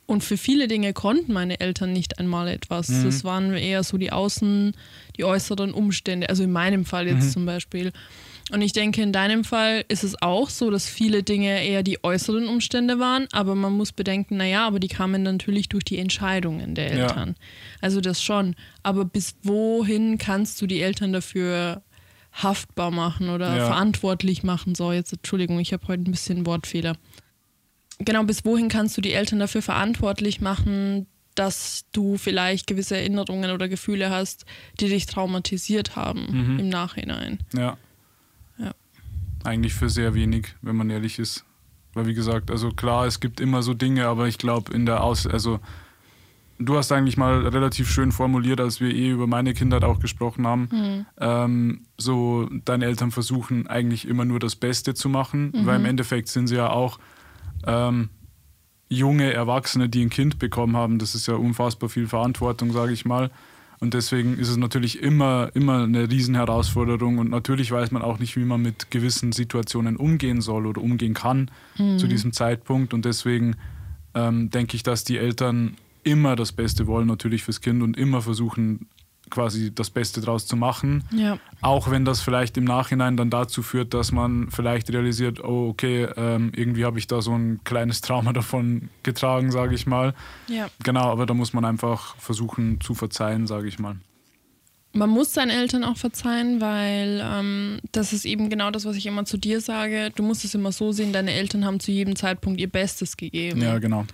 Und 0.06 0.24
für 0.24 0.36
viele 0.36 0.66
Dinge 0.68 0.92
konnten 0.92 1.32
meine 1.32 1.60
Eltern 1.60 1.92
nicht 1.92 2.18
einmal 2.18 2.48
etwas. 2.48 2.88
Mhm. 2.88 3.04
Das 3.04 3.22
waren 3.24 3.54
eher 3.54 3.84
so 3.84 3.96
die 3.96 4.10
Außen, 4.10 4.72
die 5.16 5.24
äußeren 5.24 5.72
Umstände. 5.72 6.28
Also 6.28 6.42
in 6.42 6.50
meinem 6.52 6.84
Fall 6.84 7.06
jetzt 7.06 7.26
Mhm. 7.26 7.30
zum 7.30 7.46
Beispiel. 7.46 7.92
Und 8.52 8.62
ich 8.62 8.72
denke, 8.72 9.00
in 9.02 9.12
deinem 9.12 9.44
Fall 9.44 9.84
ist 9.88 10.02
es 10.02 10.20
auch 10.22 10.50
so, 10.50 10.70
dass 10.70 10.88
viele 10.88 11.22
Dinge 11.22 11.64
eher 11.64 11.82
die 11.82 12.02
äußeren 12.02 12.48
Umstände 12.48 12.98
waren, 12.98 13.26
aber 13.32 13.54
man 13.54 13.72
muss 13.76 13.92
bedenken, 13.92 14.36
naja, 14.36 14.66
aber 14.66 14.80
die 14.80 14.88
kamen 14.88 15.22
natürlich 15.22 15.68
durch 15.68 15.84
die 15.84 15.98
Entscheidungen 15.98 16.74
der 16.74 16.96
Ja. 16.96 17.06
Eltern. 17.08 17.36
Also 17.80 18.00
das 18.00 18.22
schon. 18.22 18.56
Aber 18.82 19.04
bis 19.04 19.36
wohin 19.42 20.18
kannst 20.18 20.60
du 20.60 20.66
die 20.66 20.80
Eltern 20.80 21.12
dafür 21.12 21.82
haftbar 22.32 22.90
machen 22.90 23.28
oder 23.28 23.56
Ja. 23.56 23.66
verantwortlich 23.66 24.42
machen? 24.42 24.74
So, 24.74 24.92
jetzt 24.92 25.12
Entschuldigung, 25.12 25.58
ich 25.60 25.72
habe 25.72 25.86
heute 25.88 26.02
ein 26.02 26.10
bisschen 26.12 26.44
Wortfehler. 26.46 26.96
Genau, 27.98 28.24
bis 28.24 28.44
wohin 28.44 28.68
kannst 28.68 28.96
du 28.96 29.00
die 29.00 29.12
Eltern 29.12 29.38
dafür 29.40 29.62
verantwortlich 29.62 30.40
machen, 30.40 31.06
dass 31.34 31.84
du 31.92 32.16
vielleicht 32.18 32.66
gewisse 32.66 32.96
Erinnerungen 32.96 33.50
oder 33.52 33.68
Gefühle 33.68 34.10
hast, 34.10 34.44
die 34.80 34.88
dich 34.88 35.06
traumatisiert 35.06 35.94
haben 35.96 36.26
Mhm. 36.54 36.58
im 36.58 36.68
Nachhinein? 36.68 37.38
Ja. 37.54 37.60
Ja. 37.60 37.78
Eigentlich 39.44 39.74
für 39.74 39.88
sehr 39.88 40.14
wenig, 40.14 40.54
wenn 40.62 40.76
man 40.76 40.90
ehrlich 40.90 41.18
ist. 41.18 41.44
Weil 41.94 42.06
wie 42.06 42.14
gesagt, 42.14 42.50
also 42.50 42.70
klar, 42.70 43.06
es 43.06 43.20
gibt 43.20 43.40
immer 43.40 43.62
so 43.62 43.74
Dinge, 43.74 44.06
aber 44.06 44.28
ich 44.28 44.38
glaube 44.38 44.72
in 44.72 44.86
der 44.86 45.02
Aus... 45.02 45.26
Also 45.26 45.60
du 46.62 46.76
hast 46.76 46.92
eigentlich 46.92 47.16
mal 47.16 47.46
relativ 47.46 47.90
schön 47.90 48.12
formuliert, 48.12 48.60
als 48.60 48.80
wir 48.80 48.94
eh 48.94 49.10
über 49.10 49.26
meine 49.26 49.54
Kindheit 49.54 49.82
auch 49.82 49.98
gesprochen 49.98 50.46
haben. 50.46 50.68
Mhm. 50.70 51.06
Ähm, 51.18 51.80
so, 51.96 52.48
deine 52.66 52.84
Eltern 52.84 53.10
versuchen 53.10 53.66
eigentlich 53.66 54.06
immer 54.06 54.26
nur 54.26 54.38
das 54.38 54.56
Beste 54.56 54.92
zu 54.92 55.08
machen, 55.08 55.52
weil 55.64 55.76
im 55.76 55.86
Endeffekt 55.86 56.28
sind 56.28 56.48
sie 56.48 56.56
ja 56.56 56.68
auch 56.68 56.98
ähm, 57.66 58.10
junge 58.90 59.32
Erwachsene, 59.32 59.88
die 59.88 60.02
ein 60.04 60.10
Kind 60.10 60.38
bekommen 60.38 60.76
haben. 60.76 60.98
Das 60.98 61.14
ist 61.14 61.26
ja 61.28 61.34
unfassbar 61.34 61.88
viel 61.88 62.06
Verantwortung, 62.06 62.72
sage 62.72 62.92
ich 62.92 63.06
mal. 63.06 63.30
Und 63.82 63.94
deswegen 63.94 64.38
ist 64.38 64.50
es 64.50 64.58
natürlich 64.58 65.02
immer, 65.02 65.50
immer 65.54 65.84
eine 65.84 66.10
Riesenherausforderung. 66.10 67.16
Und 67.16 67.30
natürlich 67.30 67.70
weiß 67.70 67.92
man 67.92 68.02
auch 68.02 68.18
nicht, 68.18 68.36
wie 68.36 68.44
man 68.44 68.60
mit 68.60 68.90
gewissen 68.90 69.32
Situationen 69.32 69.96
umgehen 69.96 70.42
soll 70.42 70.66
oder 70.66 70.82
umgehen 70.82 71.14
kann 71.14 71.50
zu 71.98 72.06
diesem 72.06 72.34
Zeitpunkt. 72.34 72.92
Und 72.92 73.06
deswegen 73.06 73.56
ähm, 74.14 74.50
denke 74.50 74.76
ich, 74.76 74.82
dass 74.82 75.04
die 75.04 75.16
Eltern 75.16 75.76
immer 76.02 76.36
das 76.36 76.52
Beste 76.52 76.86
wollen, 76.86 77.06
natürlich 77.06 77.42
fürs 77.42 77.62
Kind 77.62 77.82
und 77.82 77.96
immer 77.96 78.20
versuchen, 78.20 78.86
quasi 79.30 79.74
das 79.74 79.90
Beste 79.90 80.20
draus 80.20 80.46
zu 80.46 80.56
machen. 80.56 81.04
Ja. 81.12 81.38
Auch 81.60 81.90
wenn 81.90 82.04
das 82.04 82.20
vielleicht 82.20 82.56
im 82.56 82.64
Nachhinein 82.64 83.16
dann 83.16 83.30
dazu 83.30 83.62
führt, 83.62 83.94
dass 83.94 84.12
man 84.12 84.50
vielleicht 84.50 84.90
realisiert, 84.92 85.42
oh, 85.42 85.68
okay, 85.68 86.08
ähm, 86.16 86.52
irgendwie 86.54 86.84
habe 86.84 86.98
ich 86.98 87.06
da 87.06 87.22
so 87.22 87.32
ein 87.32 87.60
kleines 87.64 88.00
Trauma 88.00 88.32
davon 88.34 88.88
getragen, 89.02 89.50
sage 89.50 89.74
ich 89.74 89.86
mal. 89.86 90.14
Ja. 90.48 90.68
Genau, 90.82 91.10
aber 91.10 91.26
da 91.26 91.34
muss 91.34 91.52
man 91.52 91.64
einfach 91.64 92.16
versuchen 92.16 92.80
zu 92.80 92.94
verzeihen, 92.94 93.46
sage 93.46 93.68
ich 93.68 93.78
mal. 93.78 93.96
Man 94.92 95.10
muss 95.10 95.32
seinen 95.32 95.50
Eltern 95.50 95.84
auch 95.84 95.96
verzeihen, 95.96 96.60
weil 96.60 97.22
ähm, 97.22 97.78
das 97.92 98.12
ist 98.12 98.24
eben 98.24 98.50
genau 98.50 98.72
das, 98.72 98.84
was 98.84 98.96
ich 98.96 99.06
immer 99.06 99.24
zu 99.24 99.36
dir 99.36 99.60
sage. 99.60 100.10
Du 100.16 100.24
musst 100.24 100.44
es 100.44 100.54
immer 100.54 100.72
so 100.72 100.90
sehen, 100.90 101.12
deine 101.12 101.32
Eltern 101.32 101.64
haben 101.64 101.78
zu 101.78 101.92
jedem 101.92 102.16
Zeitpunkt 102.16 102.60
ihr 102.60 102.68
Bestes 102.68 103.16
gegeben. 103.16 103.62
Ja, 103.62 103.78
genau. 103.78 104.04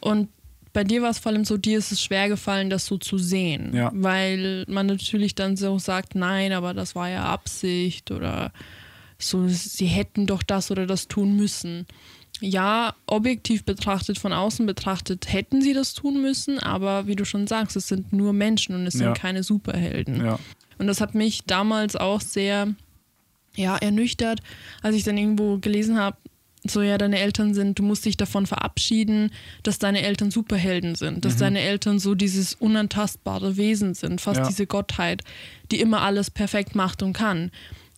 Und 0.00 0.28
bei 0.76 0.84
dir 0.84 1.00
war 1.00 1.08
es 1.08 1.18
vor 1.18 1.32
allem 1.32 1.46
so, 1.46 1.56
dir 1.56 1.78
ist 1.78 1.90
es 1.90 2.02
schwer 2.02 2.28
gefallen, 2.28 2.68
das 2.68 2.84
so 2.84 2.98
zu 2.98 3.16
sehen. 3.16 3.74
Ja. 3.74 3.90
Weil 3.94 4.66
man 4.68 4.84
natürlich 4.84 5.34
dann 5.34 5.56
so 5.56 5.78
sagt, 5.78 6.14
nein, 6.14 6.52
aber 6.52 6.74
das 6.74 6.94
war 6.94 7.08
ja 7.08 7.24
Absicht 7.24 8.10
oder 8.10 8.52
so, 9.18 9.48
sie 9.48 9.86
hätten 9.86 10.26
doch 10.26 10.42
das 10.42 10.70
oder 10.70 10.86
das 10.86 11.08
tun 11.08 11.34
müssen. 11.34 11.86
Ja, 12.42 12.94
objektiv 13.06 13.64
betrachtet, 13.64 14.18
von 14.18 14.34
außen 14.34 14.66
betrachtet, 14.66 15.32
hätten 15.32 15.62
sie 15.62 15.72
das 15.72 15.94
tun 15.94 16.20
müssen, 16.20 16.58
aber 16.58 17.06
wie 17.06 17.16
du 17.16 17.24
schon 17.24 17.46
sagst, 17.46 17.74
es 17.76 17.88
sind 17.88 18.12
nur 18.12 18.34
Menschen 18.34 18.74
und 18.74 18.86
es 18.86 18.92
Ja. 18.92 19.06
sind 19.06 19.14
keine 19.16 19.44
Superhelden. 19.44 20.26
Ja, 20.26 20.38
Und 20.76 20.88
das 20.88 21.00
hat 21.00 21.14
mich 21.14 21.44
damals 21.46 21.96
auch 21.96 22.20
sehr 22.20 22.74
ja, 23.54 23.78
ernüchtert, 23.78 24.42
als 24.82 24.94
ich 24.94 25.04
dann 25.04 25.16
irgendwo 25.16 25.56
gelesen 25.56 25.98
habe, 25.98 26.18
so 26.70 26.82
ja, 26.82 26.98
deine 26.98 27.18
Eltern 27.18 27.54
sind, 27.54 27.78
du 27.78 27.82
musst 27.82 28.04
dich 28.04 28.16
davon 28.16 28.46
verabschieden, 28.46 29.30
dass 29.62 29.78
deine 29.78 30.02
Eltern 30.02 30.30
Superhelden 30.30 30.94
sind, 30.94 31.24
dass 31.24 31.36
deine 31.36 31.60
Eltern 31.60 31.98
so 31.98 32.14
dieses 32.14 32.54
unantastbare 32.54 33.56
Wesen 33.56 33.94
sind, 33.94 34.20
fast 34.20 34.40
Ja. 34.40 34.48
diese 34.48 34.66
Gottheit, 34.66 35.22
die 35.70 35.80
immer 35.80 36.02
alles 36.02 36.30
perfekt 36.30 36.74
macht 36.74 37.02
und 37.02 37.12
kann. 37.12 37.50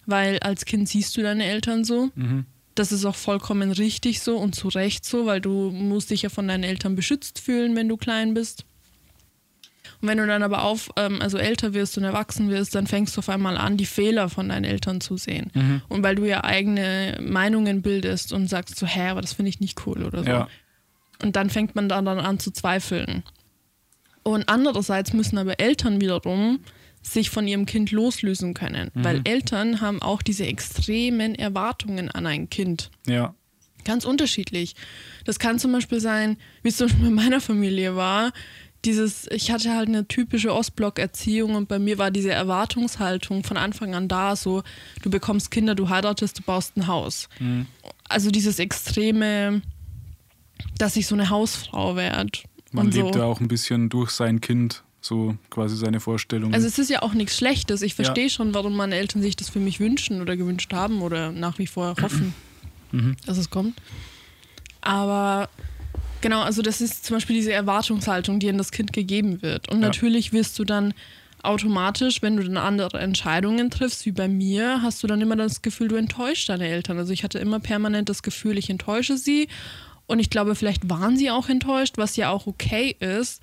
Weil 0.07 0.39
als 0.41 0.65
Kind 0.65 0.89
siehst 0.89 1.17
du 1.17 1.23
deine 1.23 1.45
Eltern 1.45 1.85
so. 1.85 2.11
mhm. 2.15 2.47
Das 2.75 2.93
ist 2.93 3.05
auch 3.05 3.17
vollkommen 3.17 3.73
richtig 3.73 4.21
so 4.21 4.37
und 4.39 4.55
zu 4.55 4.69
Recht 4.69 5.05
so, 5.05 5.27
weil 5.27 5.41
du 5.41 5.73
musst 5.73 6.11
dich 6.11 6.23
ja 6.23 6.29
von 6.29 6.47
deinen 6.47 6.63
Eltern 6.63 6.95
beschützt 6.95 7.41
fühlen, 7.41 7.75
wenn 7.75 7.89
du 7.89 7.97
klein 7.97 8.35
bist. 8.35 8.67
Und 10.01 10.09
wenn 10.09 10.19
du 10.19 10.27
dann 10.27 10.43
aber 10.43 10.63
auf, 10.63 10.91
ähm, 10.97 11.21
also 11.21 11.39
älter 11.39 11.75
wirst 11.75 11.99
und 11.99 12.05
erwachsen 12.05 12.51
wirst, 12.51 12.75
dann 12.75 12.87
fängst 12.87 13.17
du 13.17 13.19
auf 13.21 13.29
einmal 13.29 13.57
an, 13.57 13.77
die 13.77 13.87
Fehler 13.87 14.29
von 14.29 14.49
deinen 14.49 14.65
Eltern 14.65 15.01
zu 15.01 15.17
sehen. 15.17 15.51
Mhm. 15.55 15.83
Und 15.89 16.03
weil 16.03 16.15
du 16.15 16.25
ja 16.25 16.45
eigene 16.45 17.19
Meinungen 17.21 17.83
bildest 17.83 18.33
und 18.33 18.49
sagst 18.49 18.77
so, 18.79 18.87
hä, 18.87 19.09
aber 19.09 19.21
das 19.21 19.33
finde 19.33 19.51
ich 19.51 19.61
nicht 19.61 19.87
cool 19.87 20.05
oder 20.05 20.23
so. 20.23 20.31
ja, 20.31 20.49
Und 21.23 21.37
dann 21.37 21.51
fängt 21.51 21.75
man 21.75 21.89
dann, 21.89 22.05
dann 22.05 22.19
an 22.21 22.39
zu 22.39 22.53
zweifeln. 22.53 23.25
Und 24.23 24.49
andererseits 24.49 25.13
müssen 25.13 25.39
aber 25.39 25.59
Eltern 25.59 26.01
wiederum 26.01 26.61
sich 27.03 27.31
von 27.31 27.49
ihrem 27.49 27.65
Kind 27.65 27.91
loslösen 27.91 28.55
können, 28.55 28.91
weil 28.95 29.23
Eltern 29.25 29.81
haben 29.81 30.03
auch 30.03 30.21
diese 30.21 30.45
extremen 30.47 31.35
Erwartungen 31.35 32.11
an 32.11 32.27
ein 32.27 32.51
Kind. 32.51 32.91
ja, 33.07 33.35
Ganz 33.85 34.05
unterschiedlich. 34.05 34.75
Das 35.25 35.39
kann 35.39 35.59
zum 35.59 35.73
Beispiel 35.73 35.99
sein, 36.01 36.37
wie 36.63 36.69
es 36.69 36.77
zum 36.77 36.89
Beispiel 36.89 37.07
bei 37.07 37.11
meiner 37.11 37.41
Familie 37.41 37.97
war. 37.97 38.33
Dieses, 38.89 39.27
ich 39.31 39.51
hatte 39.51 39.75
halt 39.75 39.89
eine 39.89 40.09
typische 40.09 40.55
Ostblock-Erziehung 40.55 41.57
und 41.57 41.69
bei 41.69 41.79
mir 41.79 41.99
war 41.99 42.11
diese 42.11 42.31
Erwartungshaltung 42.33 43.45
von 43.45 43.59
Anfang 43.59 43.95
an 43.95 44.09
da, 44.09 44.35
so 44.35 44.63
du 45.03 45.11
bekommst 45.11 45.51
Kinder, 45.51 45.75
du 45.75 45.91
heiratest, 45.91 46.39
du 46.39 46.43
baust 46.43 46.75
ein 46.79 46.87
Haus. 46.87 47.29
Mhm. 47.39 47.67
Also 48.09 48.31
dieses 48.31 48.59
extreme, 48.59 49.61
dass 50.79 50.97
ich 50.97 51.07
so 51.07 51.15
eine 51.15 51.29
Hausfrau 51.29 51.97
werde. 51.97 52.31
Man 52.73 52.91
lebt 52.91 53.13
so. 53.13 53.21
ja 53.21 53.27
auch 53.27 53.41
ein 53.41 53.49
bisschen 53.49 53.91
durch 53.91 54.11
sein 54.11 54.41
Kind, 54.41 54.85
so 55.03 55.37
quasi 55.51 55.77
seine 55.77 56.01
Vorstellungen. 56.01 56.55
Also 56.55 56.67
es 56.67 56.79
ist 56.79 56.89
ja 56.89 57.03
auch 57.03 57.13
nichts 57.13 57.37
Schlechtes. 57.37 57.83
Ich 57.83 57.93
Ja. 57.93 57.97
verstehe 58.05 58.31
schon, 58.31 58.55
warum 58.55 58.75
meine 58.75 58.95
Eltern 58.95 59.21
sich 59.21 59.37
das 59.37 59.51
für 59.51 59.61
mich 59.61 59.81
wünschen 59.81 60.23
oder 60.23 60.35
gewünscht 60.35 60.73
haben 60.73 61.03
oder 61.03 61.31
nach 61.31 61.59
wie 61.59 61.67
vor 61.67 61.95
hoffen, 62.01 62.33
Mhm. 62.93 63.17
dass 63.27 63.37
es 63.37 63.51
kommt. 63.51 63.75
Aber 64.81 65.51
genau, 66.21 66.43
also 66.43 66.63
das 66.63 66.81
ist 66.81 67.05
zum 67.05 67.17
Beispiel 67.17 67.37
diese 67.37 67.53
Erwartungshaltung, 67.53 68.39
die 68.41 68.49
an 68.49 68.59
das 68.59 68.73
Kind 68.73 68.93
gegeben 68.93 69.43
wird. 69.43 69.69
Und 69.69 69.81
Ja. 69.81 69.89
natürlich 69.89 70.33
wirst 70.33 70.59
du 70.59 70.65
dann 70.65 70.95
automatisch, 71.43 72.21
wenn 72.23 72.37
du 72.37 72.43
dann 72.43 72.57
andere 72.57 72.99
Entscheidungen 72.99 73.71
triffst, 73.71 74.05
wie 74.07 74.13
bei 74.13 74.29
mir, 74.29 74.83
hast 74.83 75.03
du 75.03 75.07
dann 75.07 75.21
immer 75.21 75.37
das 75.37 75.63
Gefühl, 75.63 75.89
du 75.89 75.97
enttäuschst 75.97 76.49
deine 76.49 76.67
Eltern. 76.69 76.99
Also 76.99 77.13
ich 77.13 77.23
hatte 77.25 77.39
immer 77.39 77.61
permanent 77.61 78.09
das 78.09 78.23
Gefühl, 78.23 78.59
ich 78.59 78.69
enttäusche 78.71 79.17
sie. 79.17 79.49
Und 80.07 80.19
ich 80.21 80.31
glaube, 80.31 80.55
vielleicht 80.55 80.89
waren 80.89 81.17
sie 81.17 81.31
auch 81.31 81.49
enttäuscht, 81.49 81.95
was 81.97 82.17
ja 82.17 82.31
auch 82.31 82.47
okay 82.47 82.97
ist. 82.99 83.43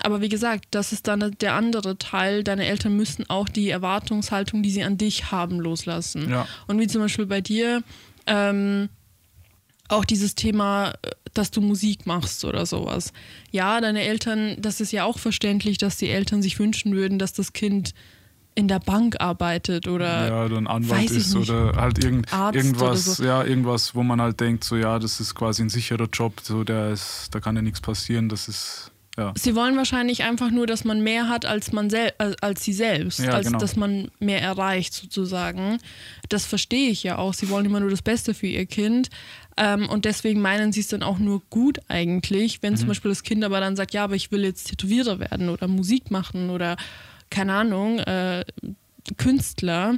Aber 0.00 0.20
wie 0.20 0.28
gesagt, 0.28 0.66
das 0.72 0.92
ist 0.92 1.08
dann 1.08 1.34
der 1.40 1.54
andere 1.54 1.96
Teil. 1.96 2.44
Deine 2.44 2.66
Eltern 2.66 2.96
müssen 2.96 3.28
auch 3.30 3.48
die 3.48 3.70
Erwartungshaltung, 3.70 4.62
die 4.62 4.70
sie 4.70 4.84
an 4.84 4.98
dich 4.98 5.32
haben, 5.32 5.58
loslassen. 5.58 6.30
Ja. 6.30 6.46
Und 6.66 6.78
wie 6.78 6.86
zum 6.86 7.00
Beispiel 7.00 7.26
bei 7.26 7.40
dir, 7.40 7.82
ähm, 8.26 8.90
auch 9.88 10.04
dieses 10.04 10.34
Thema, 10.34 10.90
äh, 11.02 11.10
dass 11.34 11.50
du 11.50 11.60
Musik 11.60 12.06
machst 12.06 12.44
oder 12.44 12.66
sowas. 12.66 13.12
Ja, 13.50 13.80
deine 13.80 14.02
Eltern, 14.02 14.56
das 14.58 14.80
ist 14.80 14.92
ja 14.92 15.04
auch 15.04 15.18
verständlich, 15.18 15.78
dass 15.78 15.96
die 15.96 16.08
Eltern 16.08 16.42
sich 16.42 16.58
wünschen 16.58 16.94
würden, 16.94 17.18
dass 17.18 17.32
das 17.32 17.52
Kind 17.52 17.92
in 18.56 18.68
der 18.68 18.80
Bank 18.80 19.20
arbeitet 19.20 19.86
oder 19.86 20.28
ja, 20.28 20.44
oder 20.46 20.56
ein 20.56 20.66
Anwalt 20.66 21.10
ist 21.10 21.34
nicht. 21.34 21.50
oder 21.50 21.76
halt 21.76 22.02
irgend, 22.02 22.32
Arzt 22.32 22.56
irgendwas, 22.56 23.04
so. 23.04 23.22
ja, 23.22 23.44
irgendwas, 23.44 23.94
wo 23.94 24.02
man 24.02 24.20
halt 24.20 24.40
denkt, 24.40 24.64
so 24.64 24.76
ja, 24.76 24.98
das 24.98 25.20
ist 25.20 25.34
quasi 25.34 25.62
ein 25.62 25.68
sicherer 25.68 26.08
Job, 26.10 26.40
so 26.42 26.64
der 26.64 26.90
ist, 26.90 27.28
da 27.32 27.40
kann 27.40 27.54
ja 27.54 27.60
nichts 27.60 27.82
passieren, 27.82 28.30
das 28.30 28.48
ist, 28.48 28.92
ja. 29.16 29.32
Sie 29.36 29.54
wollen 29.54 29.76
wahrscheinlich 29.76 30.22
einfach 30.24 30.50
nur, 30.50 30.66
dass 30.66 30.84
man 30.84 31.00
mehr 31.02 31.28
hat 31.28 31.44
als 31.46 31.72
man 31.72 31.88
sel 31.90 32.12
als, 32.18 32.36
als 32.42 32.64
sie 32.64 32.72
selbst, 32.72 33.20
Ja, 33.20 33.30
als 33.32 33.46
genau. 33.46 33.58
dass 33.58 33.76
man 33.76 34.10
mehr 34.18 34.42
erreicht 34.42 34.92
sozusagen. 34.92 35.78
Das 36.28 36.44
verstehe 36.46 36.90
ich 36.90 37.02
ja 37.02 37.16
auch. 37.18 37.32
Sie 37.34 37.48
wollen 37.48 37.64
immer 37.66 37.80
nur 37.80 37.90
das 37.90 38.02
Beste 38.02 38.34
für 38.34 38.46
ihr 38.46 38.66
Kind. 38.66 39.08
Ähm, 39.56 39.88
und 39.88 40.04
deswegen 40.04 40.40
meinen 40.42 40.70
sie 40.72 40.80
es 40.80 40.88
dann 40.88 41.02
auch 41.02 41.18
nur 41.18 41.40
gut 41.48 41.78
eigentlich, 41.88 42.62
wenn 42.62 42.74
Mhm. 42.74 42.76
zum 42.78 42.88
Beispiel 42.88 43.10
das 43.10 43.22
Kind 43.22 43.42
aber 43.42 43.58
dann 43.60 43.74
sagt, 43.74 43.94
ja, 43.94 44.04
aber 44.04 44.14
ich 44.16 44.30
will 44.30 44.44
jetzt 44.44 44.64
Tätowierer 44.68 45.18
werden 45.18 45.48
oder 45.48 45.66
Musik 45.66 46.10
machen 46.10 46.50
oder 46.50 46.76
keine 47.30 47.54
Ahnung, 47.54 47.98
äh, 48.00 48.44
Künstler. 49.16 49.96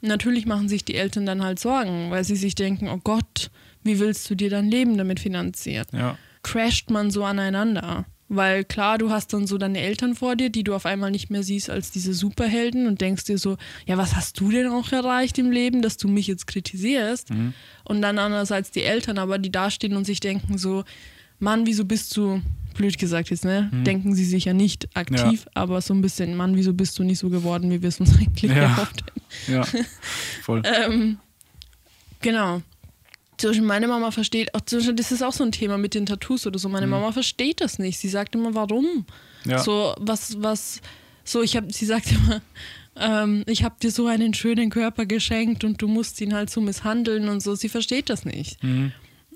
Natürlich 0.00 0.46
machen 0.46 0.68
sich 0.68 0.84
die 0.84 0.94
Eltern 0.94 1.26
dann 1.26 1.42
halt 1.42 1.58
Sorgen, 1.58 2.10
weil 2.10 2.24
sie 2.24 2.36
sich 2.36 2.54
denken, 2.54 2.88
oh 2.88 3.00
Gott, 3.02 3.50
wie 3.82 3.98
willst 3.98 4.28
du 4.30 4.34
dir 4.34 4.48
dein 4.50 4.70
Leben 4.70 4.96
damit 4.96 5.20
finanzieren? 5.20 5.86
Ja, 5.92 6.16
crasht 6.42 6.90
man 6.90 7.10
so 7.10 7.24
aneinander. 7.24 8.06
Weil 8.32 8.64
klar, 8.64 8.96
du 8.96 9.10
hast 9.10 9.32
dann 9.32 9.48
so 9.48 9.58
deine 9.58 9.80
Eltern 9.80 10.14
vor 10.14 10.36
dir, 10.36 10.50
die 10.50 10.62
du 10.62 10.72
auf 10.74 10.86
einmal 10.86 11.10
nicht 11.10 11.30
mehr 11.30 11.42
siehst 11.42 11.68
als 11.68 11.90
diese 11.90 12.14
Superhelden 12.14 12.86
und 12.86 13.00
denkst 13.00 13.24
dir 13.24 13.38
so, 13.38 13.56
ja, 13.86 13.98
was 13.98 14.14
hast 14.14 14.38
du 14.38 14.52
denn 14.52 14.68
auch 14.68 14.92
erreicht 14.92 15.36
im 15.38 15.50
Leben, 15.50 15.82
dass 15.82 15.96
du 15.96 16.06
mich 16.06 16.28
jetzt 16.28 16.46
kritisierst? 16.46 17.30
Und 17.82 18.02
dann 18.02 18.20
andererseits 18.20 18.70
die 18.70 18.84
Eltern 18.84 19.18
aber, 19.18 19.38
die 19.38 19.50
dastehen 19.50 19.96
und 19.96 20.04
sich 20.04 20.20
denken 20.20 20.58
so, 20.58 20.84
Mann, 21.40 21.66
wieso 21.66 21.84
bist 21.84 22.16
du 22.16 22.40
blöd 22.74 22.98
gesagt 22.98 23.30
jetzt, 23.30 23.44
ne? 23.44 23.68
Hm. 23.72 23.82
Denken 23.82 24.14
sie 24.14 24.24
sich 24.24 24.44
ja 24.44 24.52
nicht 24.52 24.88
aktiv, 24.96 25.44
ja. 25.46 25.50
aber 25.54 25.80
so 25.80 25.92
ein 25.92 26.00
bisschen, 26.00 26.36
Mann, 26.36 26.56
wieso 26.56 26.72
bist 26.72 26.98
du 27.00 27.02
nicht 27.02 27.18
so 27.18 27.30
geworden, 27.30 27.68
wie 27.72 27.82
wir 27.82 27.88
es 27.88 27.98
uns 27.98 28.16
eigentlich 28.18 28.52
ja. 28.52 28.58
erhofft 28.58 29.02
hätten. 29.02 29.52
Ja, 29.52 29.66
voll. 30.42 30.62
ähm, 30.86 31.18
genau. 32.20 32.62
Zum 33.40 33.64
meine 33.64 33.88
Mama 33.88 34.10
versteht, 34.10 34.54
auch 34.54 34.60
das 34.60 34.86
ist 34.86 35.22
auch 35.22 35.32
so 35.32 35.44
ein 35.44 35.52
Thema 35.52 35.78
mit 35.78 35.94
den 35.94 36.06
Tattoos 36.06 36.46
oder 36.46 36.58
so. 36.58 36.68
Meine 36.68 36.84
hm. 36.84 36.90
Mama 36.90 37.12
versteht 37.12 37.60
das 37.60 37.78
nicht. 37.78 37.98
Sie 37.98 38.08
sagt 38.08 38.34
immer, 38.34 38.54
warum? 38.54 39.06
Ja. 39.44 39.58
So, 39.58 39.94
was, 39.98 40.42
was, 40.42 40.80
so, 41.24 41.42
ich 41.42 41.56
habe, 41.56 41.72
sie 41.72 41.86
sagt 41.86 42.12
immer, 42.12 42.42
ähm, 42.96 43.42
ich 43.46 43.64
habe 43.64 43.76
dir 43.80 43.90
so 43.90 44.06
einen 44.06 44.34
schönen 44.34 44.68
Körper 44.68 45.06
geschenkt 45.06 45.64
und 45.64 45.80
du 45.80 45.88
musst 45.88 46.20
ihn 46.20 46.34
halt 46.34 46.50
so 46.50 46.60
misshandeln 46.60 47.28
und 47.28 47.40
so. 47.40 47.54
Sie 47.54 47.68
versteht 47.68 48.10
das 48.10 48.24
nicht. 48.24 48.62
Mhm. 48.62 48.92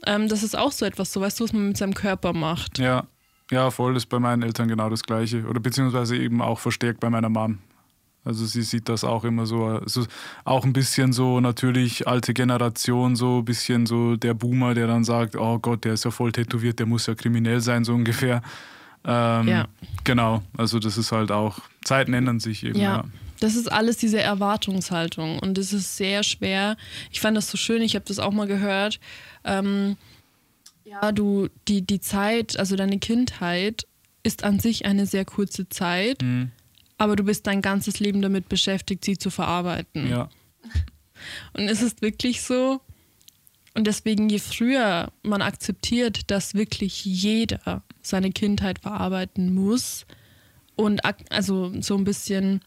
Ähm, 0.06 0.28
das 0.28 0.42
ist 0.42 0.56
auch 0.56 0.72
so 0.72 0.84
etwas, 0.84 1.12
so 1.12 1.20
weißt 1.20 1.40
du, 1.40 1.44
was 1.44 1.52
man 1.52 1.68
mit 1.68 1.76
seinem 1.78 1.94
Körper 1.94 2.34
macht. 2.34 2.78
Ja, 2.78 3.06
ja, 3.50 3.70
voll 3.70 3.96
ist 3.96 4.06
bei 4.06 4.18
meinen 4.18 4.42
Eltern 4.42 4.68
genau 4.68 4.88
das 4.88 5.02
Gleiche. 5.02 5.44
Oder 5.44 5.60
beziehungsweise 5.60 6.16
eben 6.16 6.42
auch 6.42 6.58
verstärkt 6.58 7.00
bei 7.00 7.10
meiner 7.10 7.28
Mom. 7.28 7.58
Also 8.24 8.46
sie 8.46 8.62
sieht 8.62 8.88
das 8.88 9.04
auch 9.04 9.24
immer 9.24 9.44
so, 9.44 9.64
also 9.66 10.06
auch 10.44 10.64
ein 10.64 10.72
bisschen 10.72 11.12
so 11.12 11.40
natürlich 11.40 12.08
alte 12.08 12.32
Generation, 12.32 13.16
so 13.16 13.38
ein 13.38 13.44
bisschen 13.44 13.84
so 13.84 14.16
der 14.16 14.32
Boomer, 14.32 14.74
der 14.74 14.86
dann 14.86 15.04
sagt, 15.04 15.36
oh 15.36 15.58
Gott, 15.58 15.84
der 15.84 15.92
ist 15.92 16.04
ja 16.04 16.10
voll 16.10 16.32
tätowiert, 16.32 16.78
der 16.78 16.86
muss 16.86 17.06
ja 17.06 17.14
kriminell 17.14 17.60
sein, 17.60 17.84
so 17.84 17.92
ungefähr. 17.92 18.40
Ähm, 19.04 19.48
ja. 19.48 19.68
Genau, 20.04 20.42
also 20.56 20.78
das 20.78 20.96
ist 20.96 21.12
halt 21.12 21.30
auch, 21.30 21.58
Zeiten 21.84 22.14
ändern 22.14 22.40
sich 22.40 22.64
eben. 22.64 22.78
Ja. 22.78 22.96
ja. 22.96 23.04
Das 23.40 23.56
ist 23.56 23.70
alles 23.70 23.98
diese 23.98 24.20
Erwartungshaltung 24.20 25.38
und 25.40 25.58
es 25.58 25.74
ist 25.74 25.98
sehr 25.98 26.22
schwer. 26.22 26.76
Ich 27.10 27.20
fand 27.20 27.36
das 27.36 27.50
so 27.50 27.58
schön, 27.58 27.82
ich 27.82 27.94
habe 27.94 28.06
das 28.06 28.18
auch 28.18 28.32
mal 28.32 28.46
gehört. 28.46 29.00
Ähm, 29.44 29.96
ja, 30.84 31.12
du, 31.12 31.48
die, 31.68 31.82
die 31.82 32.00
Zeit, 32.00 32.58
also 32.58 32.76
deine 32.76 32.98
Kindheit 32.98 33.86
ist 34.22 34.44
an 34.44 34.60
sich 34.60 34.86
eine 34.86 35.06
sehr 35.06 35.24
kurze 35.24 35.68
Zeit, 35.68 36.22
mhm. 36.22 36.50
Aber 36.98 37.16
du 37.16 37.24
bist 37.24 37.46
dein 37.46 37.62
ganzes 37.62 38.00
Leben 38.00 38.22
damit 38.22 38.48
beschäftigt, 38.48 39.04
sie 39.04 39.18
zu 39.18 39.30
verarbeiten. 39.30 40.08
Ja. 40.08 40.28
Und 41.52 41.68
es 41.68 41.82
ist 41.82 42.02
wirklich 42.02 42.42
so, 42.42 42.80
und 43.74 43.86
deswegen, 43.86 44.28
je 44.28 44.38
früher 44.38 45.12
man 45.22 45.42
akzeptiert, 45.42 46.30
dass 46.30 46.54
wirklich 46.54 47.04
jeder 47.04 47.82
seine 48.02 48.30
Kindheit 48.30 48.78
verarbeiten 48.80 49.54
muss 49.54 50.06
und 50.76 51.00
also 51.30 51.72
so 51.80 51.96
ein 51.96 52.04
bisschen 52.04 52.60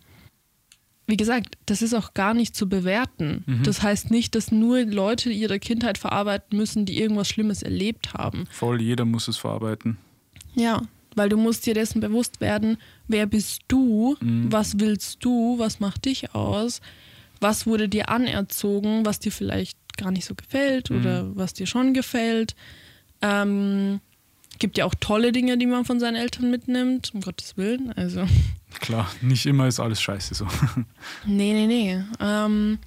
wie 1.08 1.18
gesagt, 1.18 1.58
das 1.66 1.82
ist 1.82 1.94
auch 1.94 2.14
gar 2.14 2.34
nicht 2.34 2.54
zu 2.54 2.68
bewerten. 2.68 3.46
Mhm. 3.46 3.64
Das 3.64 3.82
heißt 3.82 4.12
nicht, 4.12 4.36
dass 4.36 4.52
nur 4.52 4.84
Leute 4.84 5.30
ihre 5.30 5.58
Kindheit 5.58 5.98
verarbeiten 5.98 6.58
müssen, 6.58 6.86
die 6.86 7.00
irgendwas 7.00 7.30
Schlimmes 7.30 7.64
erlebt 7.64 8.14
haben. 8.14 8.44
Voll, 8.52 8.82
jeder 8.82 9.06
muss 9.06 9.30
es 9.30 9.38
verarbeiten. 9.38 9.98
Ja, 10.54 10.82
weil 11.18 11.30
du 11.30 11.38
musst 11.38 11.66
dir 11.66 11.74
dessen 11.74 12.00
bewusst 12.00 12.40
werden, 12.42 12.78
wer 13.08 13.26
bist 13.26 13.62
du, 13.68 14.16
mhm. 14.22 14.52
was 14.52 14.80
willst 14.80 15.24
du, 15.24 15.60
was 15.60 15.80
macht 15.80 16.06
dich 16.06 16.34
aus, 16.34 16.82
was 17.40 17.66
wurde 17.66 17.90
dir 17.90 18.10
anerzogen, 18.10 19.06
was 19.06 19.20
dir 19.20 19.32
vielleicht 19.32 19.78
gar 19.98 20.12
nicht 20.12 20.26
so 20.26 20.36
gefällt 20.36 20.90
mhm. 20.90 21.00
oder 21.00 21.36
was 21.36 21.54
dir 21.54 21.68
schon 21.68 21.94
gefällt. 21.94 22.56
Ähm, 23.22 24.00
gibt 24.60 24.78
ja 24.78 24.86
auch 24.86 24.96
tolle 25.00 25.32
Dinge, 25.32 25.58
die 25.58 25.66
man 25.66 25.86
von 25.86 26.00
seinen 26.00 26.16
Eltern 26.16 26.50
mitnimmt, 26.50 27.14
um 27.14 27.22
Gottes 27.22 27.58
Willen. 27.58 27.92
Also. 27.94 28.26
Klar, 28.80 29.10
nicht 29.22 29.46
immer 29.46 29.68
ist 29.68 29.80
alles 29.80 30.02
scheiße 30.02 30.36
so. 30.36 30.48
Nee, 31.26 31.54
nee, 31.54 31.68
nee. 31.68 32.04
Ähm, 32.20 32.80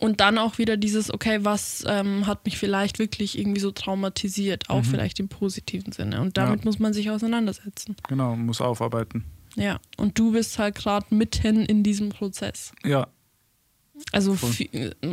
und 0.00 0.20
dann 0.20 0.38
auch 0.38 0.58
wieder 0.58 0.76
dieses, 0.76 1.12
okay, 1.12 1.40
was 1.42 1.84
ähm, 1.86 2.26
hat 2.26 2.44
mich 2.46 2.58
vielleicht 2.58 2.98
wirklich 2.98 3.38
irgendwie 3.38 3.60
so 3.60 3.70
traumatisiert, 3.70 4.70
auch 4.70 4.78
mhm. 4.82 4.84
vielleicht 4.84 5.20
im 5.20 5.28
positiven 5.28 5.92
Sinne. 5.92 6.20
Und 6.20 6.36
damit 6.38 6.60
ja. 6.60 6.64
muss 6.64 6.78
man 6.78 6.92
sich 6.92 7.10
auseinandersetzen. 7.10 7.96
Genau, 8.08 8.34
muss 8.34 8.60
aufarbeiten. 8.60 9.24
Ja, 9.56 9.78
und 9.98 10.18
du 10.18 10.32
bist 10.32 10.58
halt 10.58 10.76
gerade 10.76 11.06
mitten 11.10 11.66
in 11.66 11.82
diesem 11.82 12.08
Prozess. 12.08 12.72
Ja. 12.84 13.08
Also, 14.12 14.38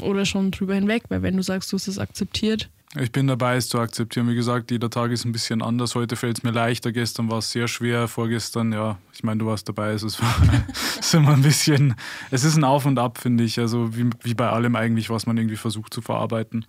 oder 0.02 0.26
schon 0.26 0.52
drüber 0.52 0.76
hinweg, 0.76 1.04
weil 1.10 1.22
wenn 1.22 1.36
du 1.36 1.44
sagst, 1.44 1.72
du 1.72 1.76
hast 1.76 1.88
es 1.88 2.00
akzeptiert, 2.00 2.70
ich 3.00 3.12
bin 3.12 3.28
dabei, 3.28 3.56
es 3.56 3.70
zu 3.70 3.80
akzeptieren. 3.80 4.30
Wie 4.30 4.36
gesagt, 4.36 4.72
jeder 4.72 4.90
Tag 4.90 5.12
ist 5.12 5.26
ein 5.26 5.32
bisschen 5.32 5.62
anders. 5.62 5.96
Heute 5.96 6.16
fällt 6.16 6.38
es 6.38 6.44
mir 6.44 6.52
leichter. 6.52 6.92
Gestern 6.92 7.30
war 7.30 7.40
es 7.40 7.52
sehr 7.52 7.68
schwer. 7.68 8.08
Vorgestern, 8.08 8.72
ja, 8.72 8.98
ich 9.14 9.24
meine, 9.24 9.40
du 9.40 9.46
warst 9.46 9.68
dabei. 9.68 9.92
Es 9.92 10.04
ist, 10.04 10.20
es 11.00 11.08
ist 11.08 11.14
immer 11.14 11.34
ein 11.34 11.42
bisschen, 11.42 11.96
es 12.32 12.44
ist 12.44 12.56
ein 12.58 12.64
Auf 12.64 12.86
und 12.86 13.00
Ab, 13.00 13.18
finde 13.18 13.44
ich. 13.44 13.60
Also 13.60 13.96
wie, 13.96 14.10
wie 14.24 14.34
bei 14.34 14.50
allem 14.50 14.76
eigentlich, 14.76 15.10
was 15.10 15.26
man 15.26 15.38
irgendwie 15.38 15.58
versucht 15.58 15.94
zu 15.94 16.02
verarbeiten. 16.02 16.66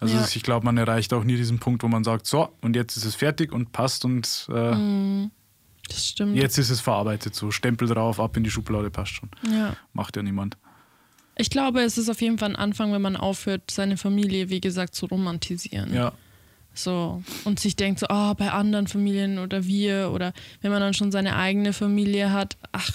Also 0.00 0.16
ja. 0.16 0.24
ich 0.32 0.42
glaube, 0.42 0.64
man 0.64 0.76
erreicht 0.76 1.12
auch 1.12 1.24
nie 1.24 1.36
diesen 1.36 1.58
Punkt, 1.58 1.82
wo 1.82 1.88
man 1.88 2.04
sagt, 2.04 2.26
so, 2.26 2.50
und 2.60 2.76
jetzt 2.76 2.96
ist 2.96 3.04
es 3.04 3.14
fertig 3.14 3.52
und 3.52 3.72
passt 3.72 4.04
und 4.04 4.46
äh, 4.52 4.74
mm, 4.74 5.30
jetzt 6.34 6.58
ist 6.58 6.70
es 6.70 6.80
verarbeitet. 6.80 7.34
So, 7.34 7.50
Stempel 7.50 7.88
drauf, 7.88 8.20
ab 8.20 8.36
in 8.36 8.44
die 8.44 8.50
Schublade, 8.50 8.90
passt 8.90 9.12
schon. 9.12 9.28
Ja. 9.50 9.74
Macht 9.92 10.16
ja 10.16 10.22
niemand. 10.22 10.56
Ich 11.38 11.50
glaube, 11.50 11.82
es 11.82 11.96
ist 11.98 12.08
auf 12.08 12.20
jeden 12.20 12.36
Fall 12.36 12.50
ein 12.50 12.56
Anfang, 12.56 12.92
wenn 12.92 13.00
man 13.00 13.16
aufhört, 13.16 13.70
seine 13.70 13.96
Familie, 13.96 14.50
wie 14.50 14.60
gesagt, 14.60 14.94
zu 14.94 15.06
romantisieren. 15.06 15.94
Ja. 15.94 16.12
So. 16.74 17.22
Und 17.44 17.60
sich 17.60 17.76
denkt 17.76 18.00
so, 18.00 18.06
oh, 18.08 18.34
bei 18.34 18.50
anderen 18.50 18.88
Familien 18.88 19.38
oder 19.38 19.64
wir 19.64 20.10
oder 20.12 20.32
wenn 20.60 20.72
man 20.72 20.80
dann 20.80 20.94
schon 20.94 21.12
seine 21.12 21.36
eigene 21.36 21.72
Familie 21.72 22.32
hat, 22.32 22.56
ach, 22.72 22.90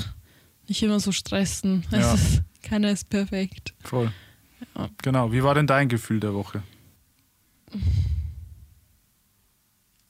nicht 0.67 0.83
immer 0.83 0.99
so 0.99 1.11
stressen. 1.11 1.85
Ja. 1.89 2.13
Ist, 2.13 2.41
keiner 2.61 2.91
ist 2.91 3.09
perfekt. 3.09 3.73
Voll. 3.81 4.11
Ja. 4.75 4.89
Genau. 5.01 5.31
Wie 5.31 5.43
war 5.43 5.55
denn 5.55 5.67
dein 5.67 5.87
Gefühl 5.87 6.19
der 6.19 6.33
Woche? 6.33 6.63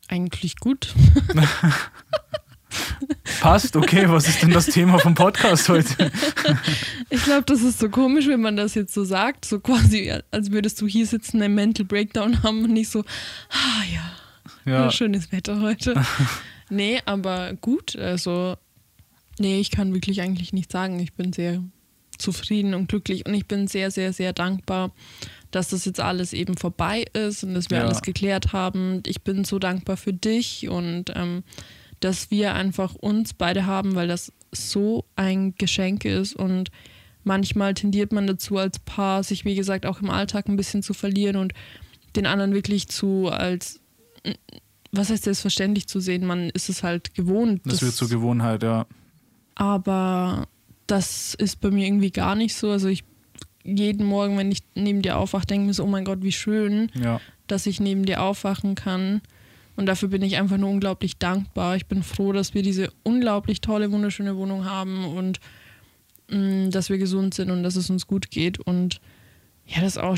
Eigentlich 0.08 0.58
gut. 0.58 0.94
Passt, 3.42 3.76
okay, 3.76 4.06
was 4.08 4.28
ist 4.28 4.42
denn 4.42 4.52
das 4.52 4.68
Thema 4.68 5.00
vom 5.00 5.16
Podcast 5.16 5.68
heute? 5.70 6.12
ich 7.10 7.24
glaube, 7.24 7.44
das 7.46 7.62
ist 7.62 7.80
so 7.80 7.90
komisch, 7.90 8.28
wenn 8.28 8.42
man 8.42 8.56
das 8.56 8.76
jetzt 8.76 8.94
so 8.94 9.04
sagt, 9.04 9.46
so 9.46 9.60
quasi, 9.60 10.14
als 10.32 10.52
würdest 10.52 10.80
du 10.82 10.88
hier 10.88 11.06
sitzen, 11.06 11.42
einen 11.42 11.56
Mental 11.56 11.86
Breakdown 11.86 12.44
haben 12.44 12.64
und 12.64 12.74
nicht 12.74 12.90
so, 12.90 13.02
ah 13.50 13.84
ja, 13.94 14.72
ja. 14.72 14.92
schönes 14.92 15.32
Wetter 15.32 15.62
heute. 15.62 16.02
nee, 16.70 17.02
aber 17.06 17.54
gut, 17.56 17.96
also, 17.96 18.56
nee, 19.40 19.60
ich 19.60 19.72
kann 19.72 19.94
wirklich 19.94 20.22
eigentlich 20.22 20.54
nicht 20.54 20.72
sagen. 20.72 21.00
Ich 21.00 21.14
bin 21.14 21.34
sehr 21.34 21.62
zufrieden 22.18 22.74
und 22.74 22.88
glücklich 22.88 23.26
und 23.26 23.34
ich 23.34 23.48
bin 23.48 23.68
sehr, 23.68 23.92
sehr, 23.92 24.14
sehr 24.14 24.34
dankbar, 24.34 24.92
dass 25.52 25.70
das 25.70 25.86
jetzt 25.86 26.00
alles 26.00 26.34
eben 26.34 26.58
vorbei 26.58 27.06
ist 27.14 27.44
und 27.44 27.54
dass 27.54 27.70
wir 27.70 27.78
ja. 27.80 27.84
alles 27.84 28.02
geklärt 28.02 28.54
haben. 28.54 29.04
Ich 29.06 29.22
bin 29.22 29.44
so 29.44 29.60
dankbar 29.60 29.98
für 29.98 30.14
dich 30.14 30.70
und 30.70 31.12
ähm, 31.16 31.44
dass 32.04 32.32
wir 32.32 32.54
einfach 32.54 32.96
uns 32.96 33.34
beide 33.34 33.66
haben, 33.66 33.96
weil 33.96 34.08
das 34.08 34.34
so 34.52 35.06
ein 35.16 35.56
Geschenk 35.56 36.06
ist 36.06 36.36
und 36.36 36.70
manchmal 37.24 37.74
tendiert 37.74 38.12
man 38.12 38.28
dazu 38.28 38.58
als 38.58 38.80
Paar, 38.80 39.24
sich 39.24 39.46
wie 39.46 39.56
gesagt 39.56 39.86
auch 39.86 40.02
im 40.02 40.10
Alltag 40.10 40.48
ein 40.48 40.58
bisschen 40.58 40.84
zu 40.84 40.94
verlieren 40.94 41.38
und 41.38 41.54
den 42.16 42.26
anderen 42.26 42.54
wirklich 42.54 42.90
zu 42.90 43.30
als 43.30 43.80
was 44.92 45.10
heißt 45.10 45.24
selbstverständlich 45.24 45.88
zu 45.88 46.00
sehen, 46.00 46.26
man 46.26 46.50
ist 46.52 46.70
es 46.70 46.84
halt 46.84 47.16
gewohnt. 47.16 47.62
Das, 47.66 47.76
das 47.76 47.82
wird 47.82 47.96
zur 47.96 48.10
Gewohnheit, 48.10 48.62
ja. 48.62 48.86
Aber 49.56 50.48
das 50.86 51.34
ist 51.34 51.62
bei 51.62 51.72
mir 51.72 51.88
irgendwie 51.88 52.12
gar 52.12 52.36
nicht 52.36 52.54
so. 52.54 52.70
Also 52.70 52.90
ich 52.90 53.04
jeden 53.64 54.06
Morgen, 54.06 54.38
wenn 54.38 54.52
ich 54.52 54.60
neben 54.76 55.02
dir 55.02 55.18
aufwache, 55.18 55.48
denke 55.48 55.68
mir 55.68 55.74
so, 55.74 55.84
oh 55.84 55.88
mein 55.88 56.06
Gott, 56.06 56.22
wie 56.22 56.32
schön, 56.32 56.92
ja. 56.94 57.20
dass 57.48 57.66
ich 57.66 57.80
neben 57.80 58.06
dir 58.06 58.22
aufwachen 58.22 58.76
kann. 58.76 59.22
Und 59.76 59.88
dafür 59.88 60.10
bin 60.10 60.22
ich 60.22 60.38
einfach 60.38 60.58
nur 60.58 60.70
unglaublich 60.70 61.18
dankbar. 61.18 61.76
Ich 61.76 61.88
bin 61.88 62.04
froh, 62.04 62.32
dass 62.32 62.54
wir 62.54 62.62
diese 62.62 62.92
unglaublich 63.04 63.62
tolle, 63.62 63.92
wunderschöne 63.92 64.36
Wohnung 64.38 64.66
haben 64.66 65.06
und 65.06 65.40
mh, 66.30 66.38
mm, 66.38 66.72
dass 66.72 66.90
wir 66.90 66.98
gesund 66.98 67.34
sind 67.34 67.50
und 67.50 67.64
dass 67.64 67.76
es 67.76 67.90
uns 67.90 68.08
gut 68.08 68.30
geht 68.30 68.60
und 68.60 69.02
ja, 69.66 69.82
dass 69.82 69.98
auch 69.98 70.18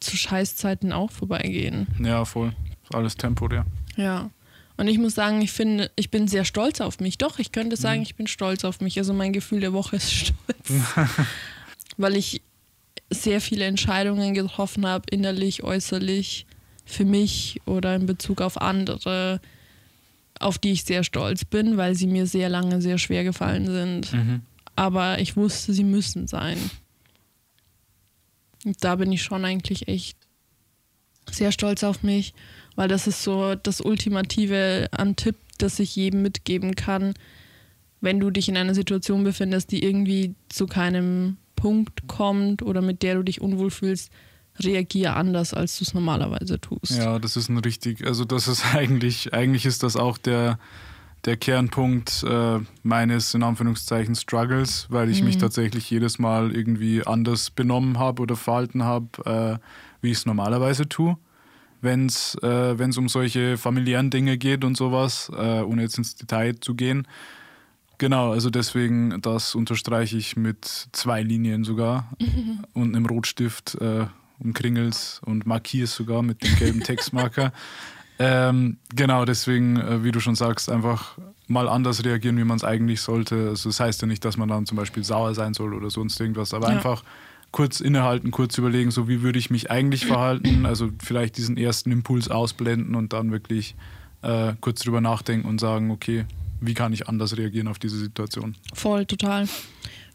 zu 0.00 0.16
Scheißzeiten 0.16 0.92
auch 0.92 1.10
vorbeigehen. 1.10 1.86
Ja, 2.02 2.24
voll. 2.24 2.52
Alles 2.92 3.16
temporär. 3.16 3.66
Ja. 3.96 4.30
Und 4.76 4.86
ich 4.86 4.98
muss 4.98 5.14
sagen, 5.14 5.42
ich 5.42 5.50
finde, 5.50 5.90
ich 5.96 6.10
bin 6.10 6.28
sehr 6.28 6.44
stolz 6.44 6.80
auf 6.80 7.00
mich. 7.00 7.18
Doch, 7.18 7.40
ich 7.40 7.50
könnte 7.50 7.76
sagen, 7.76 7.98
mhm. 7.98 8.04
ich 8.04 8.14
bin 8.14 8.26
stolz 8.28 8.64
auf 8.64 8.80
mich. 8.80 8.96
Also 8.98 9.12
mein 9.12 9.32
Gefühl 9.32 9.60
der 9.60 9.72
Woche 9.72 9.96
ist 9.96 10.12
stolz. 10.12 10.84
Weil 11.96 12.16
ich 12.16 12.42
sehr 13.10 13.40
viele 13.40 13.64
Entscheidungen 13.64 14.34
getroffen 14.34 14.86
habe, 14.86 15.04
innerlich, 15.10 15.64
äußerlich, 15.64 16.46
für 16.88 17.04
mich 17.04 17.60
oder 17.66 17.94
in 17.94 18.06
Bezug 18.06 18.40
auf 18.40 18.60
andere, 18.60 19.40
auf 20.40 20.58
die 20.58 20.72
ich 20.72 20.84
sehr 20.84 21.04
stolz 21.04 21.44
bin, 21.44 21.76
weil 21.76 21.94
sie 21.94 22.06
mir 22.06 22.26
sehr 22.26 22.48
lange 22.48 22.80
sehr 22.80 22.98
schwer 22.98 23.24
gefallen 23.24 23.66
sind. 23.66 24.12
Mhm. 24.12 24.42
Aber 24.74 25.20
ich 25.20 25.36
wusste, 25.36 25.72
sie 25.72 25.84
müssen 25.84 26.26
sein. 26.26 26.58
Und 28.64 28.82
da 28.82 28.96
bin 28.96 29.12
ich 29.12 29.22
schon 29.22 29.44
eigentlich 29.44 29.88
echt 29.88 30.16
sehr 31.30 31.52
stolz 31.52 31.84
auf 31.84 32.02
mich, 32.02 32.32
weil 32.74 32.88
das 32.88 33.06
ist 33.06 33.22
so 33.22 33.54
das 33.54 33.80
Ultimative 33.80 34.88
an 34.92 35.16
Tipp, 35.16 35.36
das 35.58 35.78
ich 35.78 35.94
jedem 35.94 36.22
mitgeben 36.22 36.74
kann, 36.74 37.14
wenn 38.00 38.20
du 38.20 38.30
dich 38.30 38.48
in 38.48 38.56
einer 38.56 38.74
Situation 38.74 39.24
befindest, 39.24 39.72
die 39.72 39.82
irgendwie 39.82 40.34
zu 40.48 40.66
keinem 40.66 41.36
Punkt 41.56 42.06
kommt 42.06 42.62
oder 42.62 42.80
mit 42.80 43.02
der 43.02 43.16
du 43.16 43.24
dich 43.24 43.40
unwohl 43.40 43.70
fühlst, 43.70 44.10
reagiere 44.64 45.14
anders, 45.14 45.54
als 45.54 45.78
du 45.78 45.84
es 45.84 45.94
normalerweise 45.94 46.60
tust. 46.60 46.96
Ja, 46.96 47.18
das 47.18 47.36
ist 47.36 47.48
ein 47.48 47.58
richtig, 47.58 48.06
also 48.06 48.24
das 48.24 48.48
ist 48.48 48.64
eigentlich, 48.74 49.32
eigentlich 49.32 49.66
ist 49.66 49.82
das 49.82 49.96
auch 49.96 50.18
der, 50.18 50.58
der 51.24 51.36
Kernpunkt 51.36 52.24
äh, 52.28 52.58
meines 52.82 53.34
in 53.34 53.42
Anführungszeichen 53.42 54.14
Struggles, 54.14 54.86
weil 54.88 55.10
ich 55.10 55.20
mhm. 55.20 55.26
mich 55.26 55.38
tatsächlich 55.38 55.90
jedes 55.90 56.18
Mal 56.18 56.54
irgendwie 56.54 57.06
anders 57.06 57.50
benommen 57.50 57.98
habe 57.98 58.22
oder 58.22 58.36
verhalten 58.36 58.84
habe, 58.84 59.60
äh, 59.60 59.64
wie 60.00 60.10
ich 60.10 60.18
es 60.18 60.26
normalerweise 60.26 60.88
tue. 60.88 61.16
Wenn 61.80 62.06
es 62.06 62.36
äh, 62.42 62.74
um 62.96 63.08
solche 63.08 63.56
familiären 63.56 64.10
Dinge 64.10 64.36
geht 64.36 64.64
und 64.64 64.76
sowas, 64.76 65.30
äh, 65.32 65.60
ohne 65.60 65.82
jetzt 65.82 65.98
ins 65.98 66.16
Detail 66.16 66.58
zu 66.60 66.74
gehen. 66.74 67.06
Genau, 67.98 68.30
also 68.32 68.48
deswegen, 68.48 69.20
das 69.22 69.54
unterstreiche 69.54 70.16
ich 70.16 70.36
mit 70.36 70.64
zwei 70.92 71.22
Linien 71.22 71.64
sogar 71.64 72.10
mhm. 72.20 72.64
und 72.72 72.96
einem 72.96 73.06
Rotstift 73.06 73.76
äh, 73.80 74.06
umkringelst 74.38 75.22
und 75.24 75.46
markierst 75.46 75.94
sogar 75.94 76.22
mit 76.22 76.42
dem 76.42 76.56
gelben 76.56 76.80
Textmarker. 76.80 77.52
ähm, 78.18 78.78
genau, 78.94 79.24
deswegen, 79.24 79.76
äh, 79.78 80.04
wie 80.04 80.12
du 80.12 80.20
schon 80.20 80.34
sagst, 80.34 80.70
einfach 80.70 81.18
mal 81.46 81.68
anders 81.68 82.04
reagieren, 82.04 82.36
wie 82.36 82.44
man 82.44 82.56
es 82.56 82.64
eigentlich 82.64 83.00
sollte. 83.00 83.48
Also 83.48 83.70
das 83.70 83.80
heißt 83.80 84.02
ja 84.02 84.06
nicht, 84.06 84.24
dass 84.24 84.36
man 84.36 84.48
dann 84.48 84.66
zum 84.66 84.76
Beispiel 84.76 85.02
sauer 85.02 85.34
sein 85.34 85.54
soll 85.54 85.74
oder 85.74 85.90
sonst 85.90 86.20
irgendwas, 86.20 86.54
aber 86.54 86.68
ja. 86.68 86.76
einfach 86.76 87.02
kurz 87.50 87.80
innehalten, 87.80 88.30
kurz 88.30 88.58
überlegen, 88.58 88.90
so 88.90 89.08
wie 89.08 89.22
würde 89.22 89.38
ich 89.38 89.50
mich 89.50 89.70
eigentlich 89.70 90.06
verhalten. 90.06 90.66
Also 90.66 90.90
vielleicht 91.02 91.38
diesen 91.38 91.56
ersten 91.56 91.90
Impuls 91.90 92.30
ausblenden 92.30 92.94
und 92.94 93.12
dann 93.12 93.32
wirklich 93.32 93.74
äh, 94.22 94.52
kurz 94.60 94.80
drüber 94.80 95.00
nachdenken 95.00 95.48
und 95.48 95.58
sagen, 95.58 95.90
okay, 95.90 96.26
wie 96.60 96.74
kann 96.74 96.92
ich 96.92 97.08
anders 97.08 97.36
reagieren 97.36 97.68
auf 97.68 97.78
diese 97.78 97.96
Situation? 97.96 98.56
Voll, 98.74 99.06
total. 99.06 99.48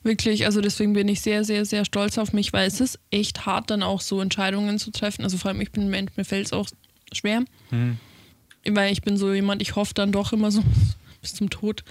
Wirklich, 0.04 0.46
also 0.46 0.60
deswegen 0.60 0.94
bin 0.94 1.08
ich 1.08 1.22
sehr, 1.22 1.46
sehr, 1.46 1.66
sehr 1.66 1.86
stolz 1.86 2.18
auf 2.18 2.34
mich, 2.34 2.52
weil 2.52 2.68
es 2.68 2.82
ist 2.82 3.00
echt 3.10 3.46
hart, 3.46 3.70
dann 3.70 3.84
auch 3.84 4.02
so 4.02 4.20
Entscheidungen 4.20 4.78
zu 4.78 4.92
treffen. 4.92 5.24
Also 5.24 5.38
vor 5.38 5.50
allem, 5.50 5.62
ich 5.62 5.72
bin 5.72 5.84
ein 5.84 5.90
Mensch, 5.90 6.12
mir 6.18 6.26
fällt 6.26 6.48
es 6.48 6.54
auch 6.54 6.68
schwer. 7.14 7.44
Mhm. 7.72 7.98
Weil 8.70 8.92
ich 8.92 9.02
bin 9.02 9.18
so 9.18 9.34
jemand, 9.34 9.62
ich 9.62 9.76
hoffe 9.76 9.94
dann 9.94 10.12
doch 10.12 10.34
immer 10.34 10.52
so 10.52 10.62
bis 11.22 11.34
zum 11.34 11.50
Tod. 11.50 11.84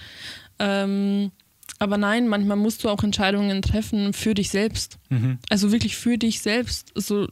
Ähm, 0.59 1.31
aber 1.79 1.97
nein, 1.97 2.27
manchmal 2.27 2.57
musst 2.57 2.83
du 2.83 2.89
auch 2.89 3.03
Entscheidungen 3.03 3.61
treffen 3.63 4.13
für 4.13 4.35
dich 4.35 4.49
selbst. 4.49 4.99
Mhm. 5.09 5.39
Also 5.49 5.71
wirklich 5.71 5.97
für 5.97 6.17
dich 6.17 6.39
selbst. 6.41 6.91
Also 6.95 7.27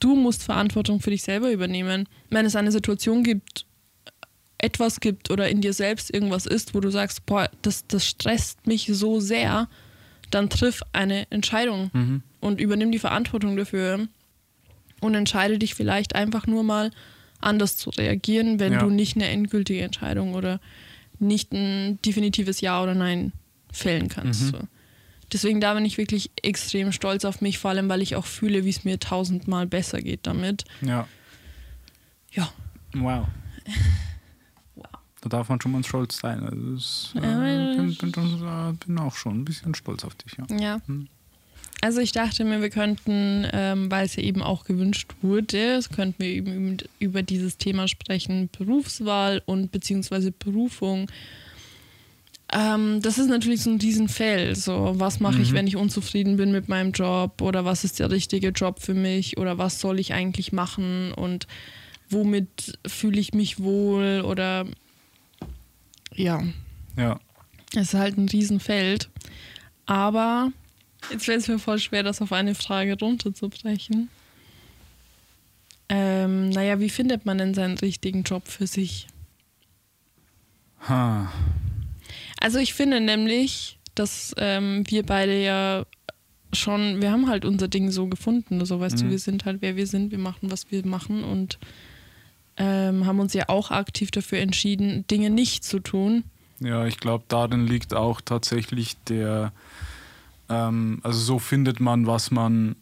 du 0.00 0.16
musst 0.16 0.42
Verantwortung 0.42 1.00
für 1.00 1.10
dich 1.10 1.22
selber 1.22 1.52
übernehmen. 1.52 2.08
Wenn 2.30 2.46
es 2.46 2.56
eine 2.56 2.72
Situation 2.72 3.22
gibt, 3.22 3.66
etwas 4.58 5.00
gibt 5.00 5.30
oder 5.30 5.48
in 5.48 5.60
dir 5.60 5.74
selbst 5.74 6.12
irgendwas 6.12 6.46
ist, 6.46 6.74
wo 6.74 6.80
du 6.80 6.90
sagst, 6.90 7.26
boah, 7.26 7.50
das, 7.62 7.86
das 7.86 8.06
stresst 8.06 8.66
mich 8.66 8.88
so 8.90 9.20
sehr, 9.20 9.68
dann 10.30 10.50
triff 10.50 10.82
eine 10.92 11.30
Entscheidung 11.30 11.90
mhm. 11.92 12.22
und 12.40 12.60
übernimm 12.60 12.92
die 12.92 12.98
Verantwortung 12.98 13.56
dafür 13.56 14.06
und 15.00 15.14
entscheide 15.14 15.58
dich 15.58 15.74
vielleicht 15.74 16.14
einfach 16.14 16.46
nur 16.46 16.62
mal 16.62 16.90
anders 17.40 17.76
zu 17.76 17.90
reagieren, 17.90 18.58
wenn 18.58 18.74
ja. 18.74 18.78
du 18.80 18.90
nicht 18.90 19.16
eine 19.16 19.28
endgültige 19.28 19.82
Entscheidung 19.82 20.34
oder 20.34 20.60
nicht 21.18 21.52
ein 21.52 21.98
definitives 22.02 22.60
Ja 22.60 22.82
oder 22.82 22.94
Nein 22.94 23.32
fällen 23.72 24.08
kannst. 24.08 24.42
Mhm. 24.42 24.50
So. 24.50 24.58
Deswegen 25.32 25.60
da 25.60 25.74
bin 25.74 25.84
ich 25.84 25.98
wirklich 25.98 26.30
extrem 26.42 26.92
stolz 26.92 27.24
auf 27.24 27.40
mich, 27.40 27.58
vor 27.58 27.70
allem 27.70 27.88
weil 27.88 28.02
ich 28.02 28.16
auch 28.16 28.26
fühle, 28.26 28.64
wie 28.64 28.70
es 28.70 28.84
mir 28.84 29.00
tausendmal 29.00 29.66
besser 29.66 30.00
geht 30.00 30.20
damit. 30.26 30.64
Ja. 30.82 31.08
Ja. 32.32 32.52
Wow. 32.94 33.26
Da 35.28 35.38
darf 35.38 35.48
man 35.48 35.60
schon 35.60 35.72
mal 35.72 35.82
stolz 35.82 36.20
sein. 36.20 36.44
Also 36.44 36.74
das, 36.74 37.10
äh, 37.16 37.76
bin, 37.76 37.96
bin, 37.96 38.78
bin, 38.86 38.98
auch 38.98 39.16
schon 39.16 39.40
ein 39.40 39.44
bisschen 39.44 39.74
stolz 39.74 40.04
auf 40.04 40.14
dich. 40.14 40.36
Ja. 40.38 40.56
ja. 40.56 40.80
Hm. 40.86 41.08
Also 41.80 42.00
ich 42.00 42.12
dachte 42.12 42.44
mir, 42.44 42.62
wir 42.62 42.70
könnten, 42.70 43.44
ähm, 43.52 43.90
weil 43.90 44.06
es 44.06 44.14
ja 44.14 44.22
eben 44.22 44.40
auch 44.40 44.64
gewünscht 44.64 45.10
wurde, 45.22 45.80
könnten 45.94 46.22
wir 46.22 46.28
eben 46.28 46.76
über 47.00 47.22
dieses 47.22 47.58
Thema 47.58 47.88
sprechen, 47.88 48.50
Berufswahl 48.56 49.42
und 49.46 49.72
beziehungsweise 49.72 50.30
Berufung. 50.30 51.10
Ähm, 52.52 53.02
das 53.02 53.18
ist 53.18 53.28
natürlich 53.28 53.62
so 53.62 53.70
ein 53.70 53.80
Riesenfeld. 53.80 54.56
So, 54.56 54.94
was 54.96 55.18
mache 55.18 55.38
mhm. 55.38 55.42
ich, 55.42 55.52
wenn 55.52 55.66
ich 55.66 55.76
unzufrieden 55.76 56.36
bin 56.36 56.52
mit 56.52 56.68
meinem 56.68 56.92
Job? 56.92 57.42
Oder 57.42 57.64
was 57.64 57.82
ist 57.82 57.98
der 57.98 58.12
richtige 58.12 58.50
Job 58.50 58.80
für 58.80 58.94
mich? 58.94 59.38
Oder 59.38 59.58
was 59.58 59.80
soll 59.80 59.98
ich 59.98 60.14
eigentlich 60.14 60.52
machen? 60.52 61.12
Und 61.12 61.48
womit 62.10 62.78
fühle 62.86 63.18
ich 63.18 63.34
mich 63.34 63.58
wohl? 63.58 64.22
Oder 64.24 64.66
ja. 66.16 66.42
Ja. 66.96 67.20
Es 67.74 67.92
ist 67.92 67.94
halt 67.94 68.16
ein 68.16 68.28
Riesenfeld. 68.28 69.08
Aber 69.86 70.52
jetzt 71.10 71.28
wäre 71.28 71.38
es 71.38 71.48
mir 71.48 71.58
voll 71.58 71.78
schwer, 71.78 72.02
das 72.02 72.22
auf 72.22 72.32
eine 72.32 72.54
Frage 72.54 72.98
runterzubrechen. 72.98 74.08
Ähm, 75.88 76.50
naja, 76.50 76.80
wie 76.80 76.90
findet 76.90 77.26
man 77.26 77.38
denn 77.38 77.54
seinen 77.54 77.78
richtigen 77.78 78.24
Job 78.24 78.48
für 78.48 78.66
sich? 78.66 79.06
Ha. 80.88 81.30
Also 82.40 82.58
ich 82.58 82.74
finde 82.74 83.00
nämlich, 83.00 83.78
dass 83.94 84.34
ähm, 84.38 84.84
wir 84.88 85.04
beide 85.04 85.40
ja 85.40 85.86
schon, 86.52 87.00
wir 87.00 87.10
haben 87.12 87.28
halt 87.28 87.44
unser 87.44 87.68
Ding 87.68 87.90
so 87.90 88.06
gefunden. 88.06 88.64
So 88.64 88.80
weißt 88.80 88.96
mhm. 88.96 89.00
du, 89.00 89.10
wir 89.10 89.18
sind 89.18 89.44
halt 89.44 89.62
wer 89.62 89.76
wir 89.76 89.86
sind, 89.86 90.10
wir 90.10 90.18
machen, 90.18 90.50
was 90.50 90.70
wir 90.70 90.84
machen 90.86 91.22
und 91.22 91.58
ähm, 92.56 93.06
haben 93.06 93.20
uns 93.20 93.34
ja 93.34 93.48
auch 93.48 93.70
aktiv 93.70 94.10
dafür 94.10 94.38
entschieden, 94.38 95.06
Dinge 95.08 95.30
nicht 95.30 95.64
zu 95.64 95.80
tun. 95.80 96.24
Ja, 96.60 96.86
ich 96.86 96.98
glaube, 96.98 97.24
darin 97.28 97.66
liegt 97.66 97.92
auch 97.94 98.20
tatsächlich 98.20 98.96
der, 99.08 99.52
ähm, 100.48 101.00
also 101.02 101.18
so 101.18 101.38
findet 101.38 101.80
man, 101.80 102.06
was 102.06 102.30
man 102.30 102.76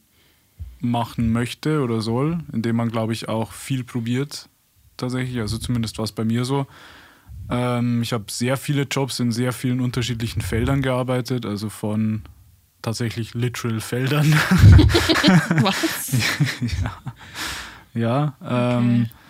machen 0.81 1.33
möchte 1.33 1.83
oder 1.83 2.01
soll, 2.01 2.39
indem 2.53 2.77
man, 2.77 2.91
glaube 2.91 3.13
ich, 3.13 3.29
auch 3.29 3.53
viel 3.53 3.83
probiert, 3.85 4.49
tatsächlich, 4.97 5.41
also 5.41 5.59
zumindest 5.59 5.99
war 5.99 6.05
es 6.05 6.13
bei 6.13 6.25
mir 6.25 6.45
so. 6.45 6.67
Ähm, 7.51 8.03
ich 8.03 8.13
habe 8.13 8.25
sehr 8.29 8.57
viele 8.57 8.83
Jobs 8.83 9.19
in 9.19 9.33
sehr 9.33 9.53
vielen 9.53 9.81
unterschiedlichen 9.81 10.41
Feldern 10.41 10.83
gearbeitet, 10.83 11.45
also 11.45 11.69
von 11.69 12.23
tatsächlich 12.81 13.35
literal 13.35 13.81
Feldern. 13.81 14.33
was? 15.63 16.13
ja. 17.95 18.35
ja 18.41 18.79
ähm, 18.79 19.03
okay. 19.03 19.24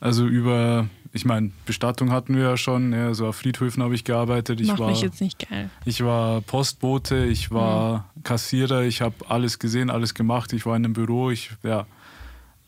Also 0.00 0.26
über, 0.26 0.88
ich 1.12 1.26
meine, 1.26 1.52
Bestattung 1.66 2.10
hatten 2.10 2.34
wir 2.34 2.42
ja 2.42 2.56
schon, 2.56 2.92
ja, 2.94 3.12
so 3.12 3.26
auf 3.26 3.36
Friedhöfen 3.36 3.82
habe 3.82 3.94
ich 3.94 4.04
gearbeitet. 4.04 4.60
Ich 4.60 4.68
Macht 4.68 4.78
war, 4.78 4.90
mich 4.90 5.02
jetzt 5.02 5.20
nicht 5.20 5.46
geil. 5.46 5.68
Ich 5.84 6.02
war 6.02 6.40
Postbote, 6.40 7.26
ich 7.26 7.50
war 7.50 8.10
mhm. 8.14 8.22
Kassierer, 8.22 8.82
ich 8.82 9.02
habe 9.02 9.14
alles 9.28 9.58
gesehen, 9.58 9.90
alles 9.90 10.14
gemacht. 10.14 10.54
Ich 10.54 10.64
war 10.64 10.74
in 10.74 10.86
einem 10.86 10.94
Büro, 10.94 11.30
ich, 11.30 11.50
ja, 11.62 11.86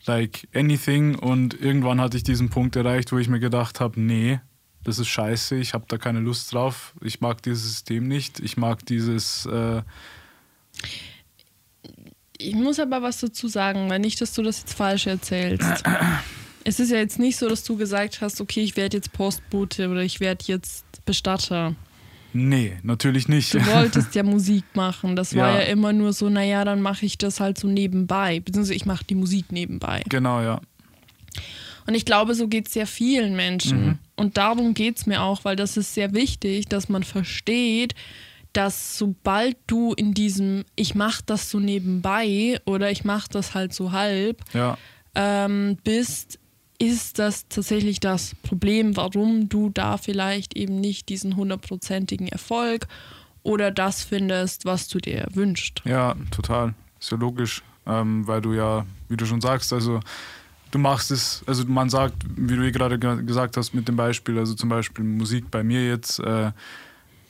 like 0.05 0.47
anything. 0.53 1.15
Und 1.15 1.59
irgendwann 1.59 1.99
hatte 1.99 2.17
ich 2.17 2.23
diesen 2.23 2.49
Punkt 2.49 2.75
erreicht, 2.75 3.11
wo 3.11 3.17
ich 3.17 3.29
mir 3.29 3.39
gedacht 3.39 3.79
habe, 3.79 3.99
nee, 3.99 4.39
das 4.83 4.99
ist 4.99 5.07
scheiße, 5.07 5.55
ich 5.55 5.73
habe 5.73 5.85
da 5.87 5.97
keine 5.97 6.19
Lust 6.19 6.53
drauf. 6.53 6.93
Ich 7.01 7.19
mag 7.19 7.41
dieses 7.41 7.63
System 7.63 8.07
nicht. 8.07 8.39
Ich 8.39 8.57
mag 8.57 8.85
dieses... 8.85 9.45
Äh 9.47 9.81
ich 12.37 12.55
muss 12.55 12.79
aber 12.79 13.01
was 13.01 13.19
dazu 13.19 13.47
sagen, 13.47 13.89
weil 13.89 13.99
nicht, 13.99 14.19
dass 14.19 14.33
du 14.33 14.43
das 14.43 14.59
jetzt 14.59 14.73
falsch 14.73 15.07
erzählst. 15.07 15.83
Es 16.63 16.79
ist 16.79 16.91
ja 16.91 16.97
jetzt 16.97 17.19
nicht 17.19 17.37
so, 17.37 17.49
dass 17.49 17.63
du 17.63 17.75
gesagt 17.77 18.21
hast, 18.21 18.39
okay, 18.39 18.61
ich 18.61 18.77
werde 18.77 18.97
jetzt 18.97 19.11
Postbote 19.13 19.89
oder 19.89 20.01
ich 20.01 20.19
werde 20.19 20.43
jetzt 20.47 20.85
Bestatter. 21.05 21.75
Nee, 22.33 22.77
natürlich 22.81 23.27
nicht. 23.27 23.53
Du 23.53 23.65
wolltest 23.67 24.15
ja 24.15 24.23
Musik 24.23 24.63
machen. 24.73 25.15
Das 25.15 25.35
war 25.35 25.55
ja, 25.55 25.61
ja 25.61 25.67
immer 25.67 25.93
nur 25.93 26.13
so, 26.13 26.29
naja, 26.29 26.65
dann 26.65 26.81
mache 26.81 27.05
ich 27.05 27.17
das 27.17 27.39
halt 27.39 27.59
so 27.59 27.67
nebenbei. 27.67 28.39
Beziehungsweise 28.39 28.75
ich 28.75 28.85
mache 28.85 29.03
die 29.03 29.15
Musik 29.15 29.51
nebenbei. 29.51 30.01
Genau, 30.09 30.41
ja. 30.41 30.59
Und 31.85 31.95
ich 31.95 32.05
glaube, 32.05 32.33
so 32.33 32.47
geht 32.47 32.67
es 32.67 32.73
sehr 32.73 32.87
vielen 32.87 33.35
Menschen. 33.35 33.85
Mhm. 33.85 33.97
Und 34.15 34.37
darum 34.37 34.73
geht 34.73 34.97
es 34.97 35.05
mir 35.05 35.21
auch, 35.21 35.45
weil 35.45 35.55
das 35.55 35.77
ist 35.77 35.93
sehr 35.93 36.13
wichtig, 36.13 36.67
dass 36.67 36.89
man 36.89 37.03
versteht, 37.03 37.93
dass 38.53 38.97
sobald 38.97 39.57
du 39.67 39.93
in 39.93 40.13
diesem, 40.13 40.63
ich 40.75 40.95
mache 40.95 41.23
das 41.25 41.49
so 41.49 41.59
nebenbei 41.59 42.59
oder 42.65 42.91
ich 42.91 43.03
mache 43.03 43.27
das 43.29 43.53
halt 43.53 43.73
so 43.73 43.91
halb, 43.91 44.41
ja. 44.53 44.77
ähm, 45.15 45.77
bist, 45.83 46.39
ist 46.79 47.19
das 47.19 47.47
tatsächlich 47.47 47.99
das 47.99 48.35
Problem, 48.43 48.97
warum 48.97 49.49
du 49.49 49.69
da 49.69 49.97
vielleicht 49.97 50.55
eben 50.55 50.79
nicht 50.79 51.09
diesen 51.09 51.35
hundertprozentigen 51.35 52.27
Erfolg 52.27 52.87
oder 53.43 53.71
das 53.71 54.03
findest, 54.03 54.65
was 54.65 54.87
du 54.87 54.99
dir 54.99 55.27
wünschst. 55.33 55.81
Ja, 55.85 56.15
total. 56.31 56.73
Ist 56.99 57.11
ja 57.11 57.17
logisch, 57.17 57.61
ähm, 57.85 58.25
weil 58.27 58.41
du 58.41 58.53
ja, 58.53 58.85
wie 59.09 59.17
du 59.17 59.25
schon 59.25 59.41
sagst, 59.41 59.73
also 59.73 59.99
du 60.71 60.79
machst 60.79 61.11
es, 61.11 61.43
also 61.45 61.65
man 61.65 61.89
sagt, 61.89 62.15
wie 62.35 62.55
du 62.55 62.71
gerade 62.71 62.97
gesagt 62.97 63.57
hast 63.57 63.73
mit 63.73 63.87
dem 63.87 63.95
Beispiel, 63.95 64.39
also 64.39 64.53
zum 64.53 64.69
Beispiel 64.69 65.03
Musik 65.05 65.51
bei 65.51 65.63
mir 65.63 65.85
jetzt, 65.87 66.19
äh, 66.19 66.51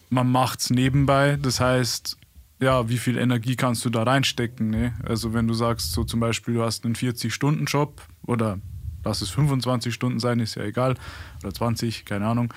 man 0.10 0.32
macht 0.32 0.60
es 0.60 0.70
nebenbei, 0.70 1.38
das 1.42 1.60
heißt, 1.60 2.18
ja, 2.62 2.88
wie 2.88 2.98
viel 2.98 3.18
Energie 3.18 3.56
kannst 3.56 3.84
du 3.84 3.90
da 3.90 4.04
reinstecken? 4.04 4.70
Ne? 4.70 4.94
Also 5.04 5.34
wenn 5.34 5.48
du 5.48 5.54
sagst, 5.54 5.92
so 5.92 6.04
zum 6.04 6.20
Beispiel, 6.20 6.54
du 6.54 6.64
hast 6.64 6.86
einen 6.86 6.96
40-Stunden-Job 6.96 8.02
oder 8.26 8.60
lass 9.04 9.22
es 9.22 9.30
25 9.30 9.94
Stunden 9.94 10.20
sein, 10.20 10.40
ist 10.40 10.56
ja 10.56 10.64
egal, 10.64 10.96
oder 11.44 11.54
20, 11.54 12.06
keine 12.06 12.28
Ahnung. 12.28 12.54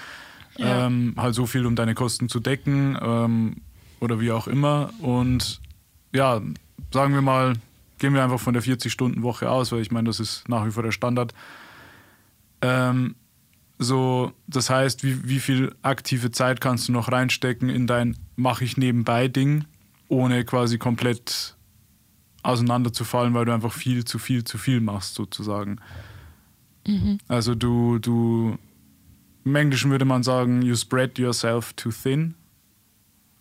Ja. 0.57 0.87
Ähm, 0.87 1.15
halt 1.17 1.35
so 1.35 1.47
viel, 1.47 1.67
um 1.67 1.77
deine 1.77 1.95
Kosten 1.95 2.29
zu 2.29 2.41
decken 2.41 2.99
ähm, 3.01 3.57
oder 4.01 4.21
wie 4.21 4.33
auch 4.33 4.47
immer. 4.47 4.91
Und 5.01 5.61
ja, 6.15 6.41
sagen 6.93 7.15
wir 7.15 7.23
mal, 7.23 7.55
gehen 7.99 8.15
wir 8.15 8.23
einfach 8.23 8.41
von 8.41 8.55
der 8.55 8.63
40-Stunden-Woche 8.63 9.51
aus, 9.51 9.73
weil 9.73 9.81
ich 9.81 9.91
meine, 9.91 10.09
das 10.09 10.21
ist 10.21 10.49
nach 10.49 10.67
wie 10.67 10.71
vor 10.71 10.83
der 10.83 10.93
Standard. 10.93 11.35
Ähm, 12.63 13.17
so, 13.79 14.33
das 14.47 14.71
heißt, 14.71 15.05
wie, 15.05 15.29
wie 15.29 15.41
viel 15.41 15.75
aktive 15.83 16.31
Zeit 16.31 16.61
kannst 16.61 16.89
du 16.89 16.93
noch 16.93 17.13
reinstecken 17.13 17.69
in 17.69 17.87
dein 17.87 18.17
mache 18.37 18.65
ich 18.65 18.77
nebenbei 18.77 19.29
Ding, 19.29 19.65
ohne 20.09 20.45
quasi 20.45 20.79
komplett 20.79 21.57
auseinanderzufallen, 22.43 23.35
weil 23.35 23.45
du 23.45 23.53
einfach 23.53 23.73
viel 23.73 24.05
zu 24.05 24.19
viel 24.19 24.45
zu 24.45 24.57
viel 24.57 24.81
machst, 24.81 25.15
sozusagen. 25.15 25.81
Mhm. 26.87 27.19
Also 27.29 27.55
du, 27.55 27.99
du, 27.99 28.57
im 29.45 29.55
Englischen 29.55 29.91
würde 29.91 30.05
man 30.05 30.23
sagen, 30.23 30.63
you 30.63 30.75
spread 30.75 31.19
yourself 31.19 31.73
too 31.75 31.91
thin. 31.91 32.35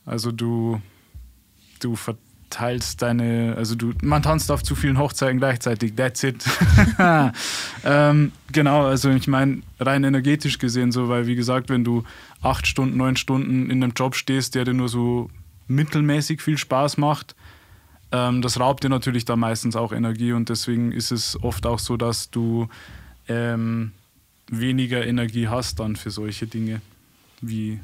Also 0.05 0.31
du, 0.31 0.81
du 1.79 1.95
verteilst 1.95 3.01
deine, 3.01 3.55
also 3.58 3.75
du, 3.75 3.93
man 4.03 4.21
tanzt 4.21 4.51
auf 4.51 4.63
zu 4.63 4.75
vielen 4.75 4.97
Hochzeiten 4.99 5.39
gleichzeitig, 5.39 5.95
that's 5.95 6.23
it. 6.23 6.43
ähm, 7.86 8.31
genau, 8.51 8.86
also 8.86 9.10
ich 9.10 9.27
meine, 9.27 9.62
rein 9.79 10.03
energetisch 10.03 10.60
gesehen 10.60 10.91
so, 10.91 11.10
weil 11.10 11.27
wie 11.27 11.36
gesagt, 11.36 11.69
wenn 11.69 11.84
du 11.84 12.03
acht 12.41 12.67
Stunden, 12.67 12.97
neun 12.97 13.17
Stunden 13.17 13.69
in 13.69 13.84
einem 13.84 13.93
Job 13.95 14.15
stehst, 14.15 14.55
der 14.55 14.65
dir 14.65 14.73
nur 14.73 14.89
so 14.89 15.29
mittelmäßig 15.67 16.41
viel 16.41 16.58
Spaß 16.58 16.97
macht, 16.97 17.36
ähm, 18.12 18.41
das 18.41 18.60
raubt 18.60 18.84
dir 18.84 18.89
natürlich 18.89 19.25
da 19.25 19.36
meistens 19.36 19.75
auch 19.75 19.91
Energie 19.91 20.34
und 20.34 20.49
deswegen 20.49 20.91
ist 20.91 21.12
es 21.12 21.41
oft 21.41 21.65
auch 21.65 21.79
so, 21.79 21.97
dass 21.97 22.29
du 22.29 22.67
ähm, 23.27 23.91
weniger 24.47 25.05
Energie 25.05 25.47
hast 25.47 25.79
dann 25.79 25.95
für 25.95 26.11
solche 26.11 26.47
Dinge, 26.47 26.81
wie 27.41 27.71
in 27.71 27.81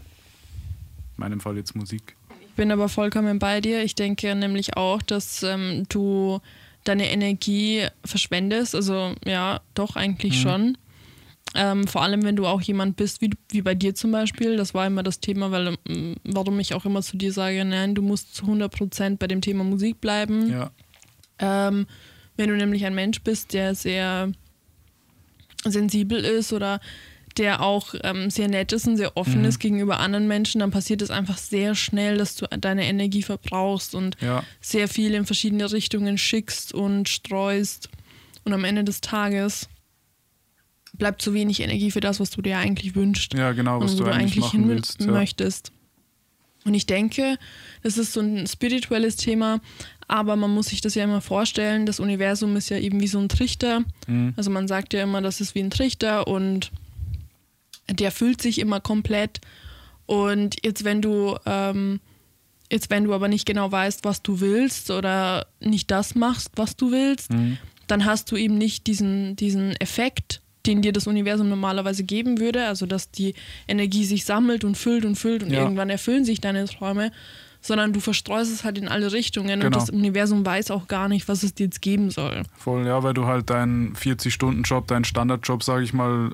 meinem 1.18 1.40
Fall 1.40 1.58
jetzt 1.58 1.76
Musik. 1.76 2.16
Ich 2.42 2.56
bin 2.56 2.72
aber 2.72 2.90
vollkommen 2.90 3.40
bei 3.40 3.62
dir. 3.62 3.84
Ich 3.84 3.96
denke 3.96 4.36
nämlich 4.36 4.78
auch, 4.78 5.02
dass 5.02 5.44
ähm, 5.44 5.86
du 5.90 6.42
deine 6.84 7.10
Energie 7.10 7.86
verschwendest. 8.04 8.76
Also 8.76 9.16
ja, 9.26 9.62
doch 9.74 9.96
eigentlich 9.96 10.38
mhm. 10.38 10.50
schon. 10.50 10.78
Ähm, 11.54 11.86
vor 11.88 12.02
allem, 12.02 12.24
wenn 12.24 12.36
du 12.36 12.46
auch 12.46 12.62
jemand 12.62 12.96
bist, 12.96 13.22
wie, 13.22 13.32
wie 13.50 13.62
bei 13.62 13.76
dir 13.76 13.94
zum 13.94 14.12
Beispiel. 14.12 14.56
Das 14.56 14.74
war 14.74 14.88
immer 14.88 15.04
das 15.04 15.20
Thema, 15.20 15.52
weil, 15.52 15.76
ähm, 15.88 16.16
warum 16.24 16.60
ich 16.60 16.74
auch 16.74 16.86
immer 16.86 17.02
zu 17.02 17.18
dir 17.18 17.34
sage, 17.34 17.66
nein, 17.66 17.94
du 17.96 18.02
musst 18.02 18.36
zu 18.36 18.46
100% 18.46 19.18
bei 19.18 19.28
dem 19.28 19.42
Thema 19.42 19.64
Musik 19.64 20.00
bleiben. 20.00 20.50
Ja. 20.50 20.72
Ähm, 21.40 21.88
wenn 22.38 22.50
du 22.50 22.56
nämlich 22.56 22.86
ein 22.86 22.96
Mensch 22.96 23.22
bist, 23.22 23.54
der 23.54 23.76
sehr 23.76 24.32
sensibel 25.64 26.24
ist 26.24 26.54
oder 26.54 26.80
der 27.38 27.62
auch 27.62 27.94
ähm, 28.04 28.30
sehr 28.30 28.48
nett 28.48 28.72
ist 28.74 28.88
und 28.88 28.98
sehr 28.98 29.16
offen 29.16 29.40
mhm. 29.40 29.46
ist 29.46 29.60
gegenüber 29.60 30.00
anderen 30.00 30.28
Menschen, 30.28 30.60
dann 30.60 30.72
passiert 30.72 31.02
es 31.02 31.12
einfach 31.12 31.38
sehr 31.38 31.76
schnell, 31.76 32.18
dass 32.18 32.36
du 32.36 32.46
deine 32.48 32.86
Energie 32.86 33.24
verbrauchst 33.24 33.96
und 33.96 34.18
ja. 34.22 34.44
sehr 34.60 34.88
viel 34.88 35.14
in 35.14 35.26
verschiedene 35.26 35.72
Richtungen 35.72 36.18
schickst 36.18 36.74
und 36.74 37.08
streust. 37.08 37.90
Und 38.44 38.54
am 38.54 38.64
Ende 38.64 38.84
des 38.84 39.02
Tages 39.02 39.70
bleibt 40.94 41.22
zu 41.22 41.34
wenig 41.34 41.62
Energie 41.62 41.92
für 41.92 42.00
das, 42.00 42.20
was 42.20 42.32
du 42.32 42.42
dir 42.42 42.58
eigentlich 42.58 42.96
wünschst. 42.96 43.34
Ja, 43.34 43.54
genau, 43.54 43.80
was 43.80 43.96
du, 43.96 44.04
du, 44.04 44.12
eigentlich, 44.12 44.52
hin 44.52 44.68
willst, 44.68 45.02
ja. 45.02 45.08
möchtest. 45.08 45.72
Und 46.64 46.74
ich 46.74 46.86
denke, 46.86 47.38
das 47.82 47.98
ist 47.98 48.14
so 48.14 48.20
ein 48.20 48.46
spirituelles 48.46 49.16
Thema, 49.16 49.62
aber 50.12 50.36
man 50.36 50.54
muss 50.54 50.68
sich 50.68 50.82
das 50.82 50.94
ja 50.96 51.06
immer 51.06 51.22
vorstellen. 51.22 51.86
Das 51.86 52.02
Universum 52.02 52.58
ist 52.58 52.70
ja 52.70 52.78
eben 52.78 53.00
wie 53.00 53.08
so 53.08 53.18
ein 53.18 53.30
Trichter. 53.30 53.86
Mhm. 54.08 54.34
Also 54.36 54.52
man 54.52 54.68
sagt 54.68 54.94
ja 54.94 55.04
immer, 55.04 55.22
das 55.22 55.40
ist 55.40 55.56
wie 55.56 55.64
ein 55.64 55.70
Trichter 55.70 56.28
und 56.28 56.70
der 57.90 58.12
füllt 58.12 58.42
sich 58.42 58.60
immer 58.60 58.82
komplett. 58.82 59.40
Und 60.08 60.58
jetzt, 60.66 60.84
wenn 60.84 61.02
du 61.02 61.38
ähm, 61.46 62.02
jetzt, 62.70 62.90
wenn 62.90 63.06
du 63.06 63.14
aber 63.14 63.30
nicht 63.30 63.46
genau 63.46 63.72
weißt, 63.72 64.04
was 64.04 64.22
du 64.22 64.42
willst 64.42 64.92
oder 64.92 65.48
nicht 65.62 65.90
das 65.90 66.14
machst, 66.14 66.52
was 66.58 66.76
du 66.76 66.92
willst, 66.92 67.32
mhm. 67.32 67.58
dann 67.88 68.04
hast 68.04 68.30
du 68.32 68.36
eben 68.36 68.58
nicht 68.58 68.88
diesen, 68.88 69.38
diesen 69.38 69.78
Effekt, 69.78 70.42
den 70.66 70.82
dir 70.82 70.92
das 70.92 71.08
Universum 71.08 71.48
normalerweise 71.48 72.04
geben 72.04 72.38
würde, 72.42 72.66
also 72.66 72.86
dass 72.86 73.12
die 73.12 73.34
Energie 73.66 74.04
sich 74.04 74.26
sammelt 74.26 74.66
und 74.66 74.76
füllt 74.76 75.06
und 75.06 75.16
füllt 75.16 75.42
und 75.44 75.52
ja. 75.52 75.62
irgendwann 75.62 75.90
erfüllen 75.90 76.26
sich 76.26 76.42
deine 76.42 76.66
Träume, 76.66 77.14
sondern 77.62 77.94
du 77.94 78.00
verstreust 78.00 78.52
es 78.52 78.64
halt 78.64 78.78
in 78.78 78.88
alle 78.88 79.12
Richtungen 79.12 79.60
genau. 79.60 79.66
und 79.68 79.76
das 79.76 79.90
Universum 79.90 80.46
weiß 80.46 80.72
auch 80.72 80.88
gar 80.88 81.08
nicht, 81.08 81.28
was 81.28 81.44
es 81.44 81.54
dir 81.54 81.66
jetzt 81.66 81.82
geben 81.82 82.10
soll. 82.10 82.44
Voll, 82.58 82.86
ja, 82.86 83.02
weil 83.04 83.14
du 83.14 83.26
halt 83.26 83.50
deinen 83.50 83.94
40-Stunden-Job, 83.96 84.88
deinen 84.88 85.06
Standardjob, 85.06 85.64
sage 85.64 85.84
ich 85.84 85.94
mal, 85.94 86.32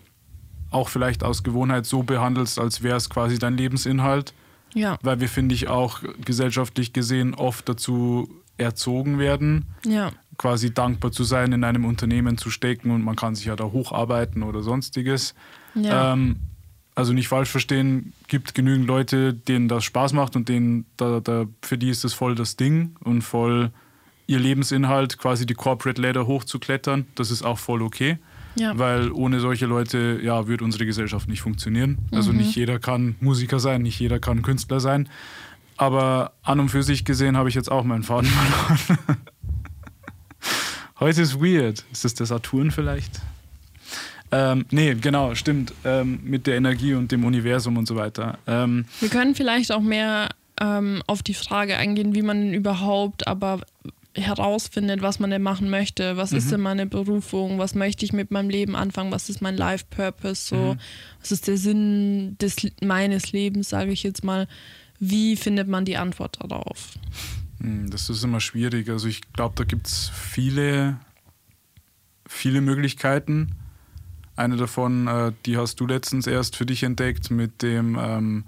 auch 0.71 0.89
vielleicht 0.89 1.23
aus 1.23 1.43
Gewohnheit 1.43 1.85
so 1.85 2.03
behandelst, 2.03 2.59
als 2.59 2.81
wäre 2.81 2.97
es 2.97 3.09
quasi 3.09 3.39
dein 3.39 3.57
Lebensinhalt. 3.57 4.33
Ja. 4.73 4.97
Weil 5.01 5.19
wir, 5.19 5.29
finde 5.29 5.55
ich, 5.55 5.67
auch 5.67 6.01
gesellschaftlich 6.23 6.93
gesehen 6.93 7.33
oft 7.33 7.67
dazu 7.69 8.29
erzogen 8.57 9.19
werden, 9.19 9.65
ja. 9.85 10.11
quasi 10.37 10.73
dankbar 10.73 11.11
zu 11.11 11.23
sein, 11.23 11.51
in 11.51 11.63
einem 11.63 11.85
Unternehmen 11.85 12.37
zu 12.37 12.49
stecken 12.49 12.91
und 12.91 13.03
man 13.03 13.15
kann 13.15 13.35
sich 13.35 13.45
ja 13.45 13.55
da 13.55 13.65
hocharbeiten 13.65 14.43
oder 14.43 14.61
sonstiges. 14.61 15.35
Ja. 15.75 16.13
Ähm, 16.13 16.37
also 16.97 17.13
nicht 17.13 17.27
falsch 17.27 17.49
verstehen, 17.49 18.11
gibt 18.27 18.55
genügend 18.55 18.87
Leute, 18.87 19.31
denen 19.31 19.67
das 19.67 19.83
Spaß 19.83 20.13
macht 20.13 20.35
und 20.35 20.49
denen 20.49 20.87
da, 20.97 21.19
da, 21.19 21.45
für 21.61 21.77
die 21.77 21.91
ist 21.91 22.03
das 22.03 22.15
voll 22.15 22.33
das 22.33 22.55
Ding 22.55 22.95
und 23.01 23.21
voll 23.21 23.69
ihr 24.25 24.39
Lebensinhalt, 24.39 25.19
quasi 25.19 25.45
die 25.45 25.53
Corporate 25.53 26.01
Ladder 26.01 26.25
hochzuklettern. 26.25 27.05
Das 27.13 27.29
ist 27.29 27.43
auch 27.43 27.59
voll 27.59 27.83
okay. 27.83 28.17
Ja. 28.55 28.75
Weil 28.79 29.11
ohne 29.11 29.39
solche 29.39 29.67
Leute 29.67 30.19
ja, 30.23 30.47
wird 30.47 30.63
unsere 30.63 30.87
Gesellschaft 30.87 31.29
nicht 31.29 31.41
funktionieren. 31.41 31.99
Also 32.11 32.31
mhm. 32.31 32.39
nicht 32.39 32.55
jeder 32.55 32.79
kann 32.79 33.15
Musiker 33.19 33.59
sein, 33.59 33.83
nicht 33.83 33.99
jeder 33.99 34.17
kann 34.17 34.41
Künstler 34.41 34.79
sein. 34.79 35.07
Aber 35.77 36.33
an 36.41 36.59
und 36.59 36.69
für 36.69 36.81
sich 36.81 37.05
gesehen 37.05 37.37
habe 37.37 37.47
ich 37.47 37.53
jetzt 37.53 37.71
auch 37.71 37.83
meinen 37.83 38.01
Faden 38.01 38.27
verloren. 38.31 39.19
Heute 40.99 41.21
ist 41.21 41.39
weird. 41.39 41.85
Ist 41.91 42.05
das 42.05 42.15
der 42.15 42.25
Saturn 42.25 42.71
vielleicht? 42.71 43.21
Ähm, 44.31 44.65
nee, 44.71 44.93
genau, 44.95 45.35
stimmt. 45.35 45.73
Ähm, 45.85 46.19
mit 46.23 46.47
der 46.47 46.57
Energie 46.57 46.93
und 46.93 47.11
dem 47.11 47.23
Universum 47.23 47.77
und 47.77 47.87
so 47.87 47.95
weiter. 47.95 48.37
Ähm, 48.47 48.85
Wir 48.99 49.09
können 49.09 49.35
vielleicht 49.35 49.71
auch 49.71 49.81
mehr 49.81 50.29
ähm, 50.59 51.01
auf 51.07 51.23
die 51.23 51.33
Frage 51.33 51.77
eingehen, 51.77 52.15
wie 52.15 52.21
man 52.21 52.53
überhaupt 52.53 53.27
aber 53.27 53.61
herausfindet, 54.13 55.01
was 55.01 55.19
man 55.19 55.29
denn 55.29 55.43
machen 55.43 55.69
möchte. 55.69 56.17
Was 56.17 56.31
mhm. 56.31 56.37
ist 56.37 56.51
denn 56.51 56.61
meine 56.61 56.87
Berufung? 56.87 57.59
Was 57.59 57.75
möchte 57.75 58.03
ich 58.03 58.13
mit 58.13 58.31
meinem 58.31 58.49
Leben 58.49 58.75
anfangen? 58.75 59.11
Was 59.11 59.29
ist 59.29 59.41
mein 59.41 59.55
Life 59.55 59.85
Purpose? 59.89 60.47
So, 60.47 60.73
mhm. 60.73 60.79
was 61.21 61.31
ist 61.31 61.47
der 61.47 61.57
Sinn 61.57 62.37
des, 62.39 62.55
meines 62.81 63.31
Lebens, 63.31 63.69
sage 63.69 63.91
ich 63.91 64.03
jetzt 64.03 64.23
mal. 64.23 64.47
Wie 64.99 65.35
findet 65.35 65.67
man 65.67 65.85
die 65.85 65.97
Antwort 65.97 66.39
darauf? 66.41 66.93
Hm, 67.61 67.89
das 67.91 68.09
ist 68.09 68.23
immer 68.23 68.39
schwierig. 68.39 68.89
Also 68.89 69.07
ich 69.07 69.21
glaube, 69.33 69.53
da 69.55 69.63
gibt 69.63 69.87
es 69.87 70.09
viele, 70.09 70.97
viele 72.27 72.61
Möglichkeiten. 72.61 73.55
Eine 74.37 74.55
davon, 74.55 75.07
äh, 75.07 75.33
die 75.45 75.57
hast 75.57 75.79
du 75.79 75.87
letztens 75.87 76.27
erst 76.27 76.55
für 76.55 76.65
dich 76.65 76.83
entdeckt 76.83 77.29
mit 77.31 77.61
dem, 77.61 77.97
ähm, 77.99 78.45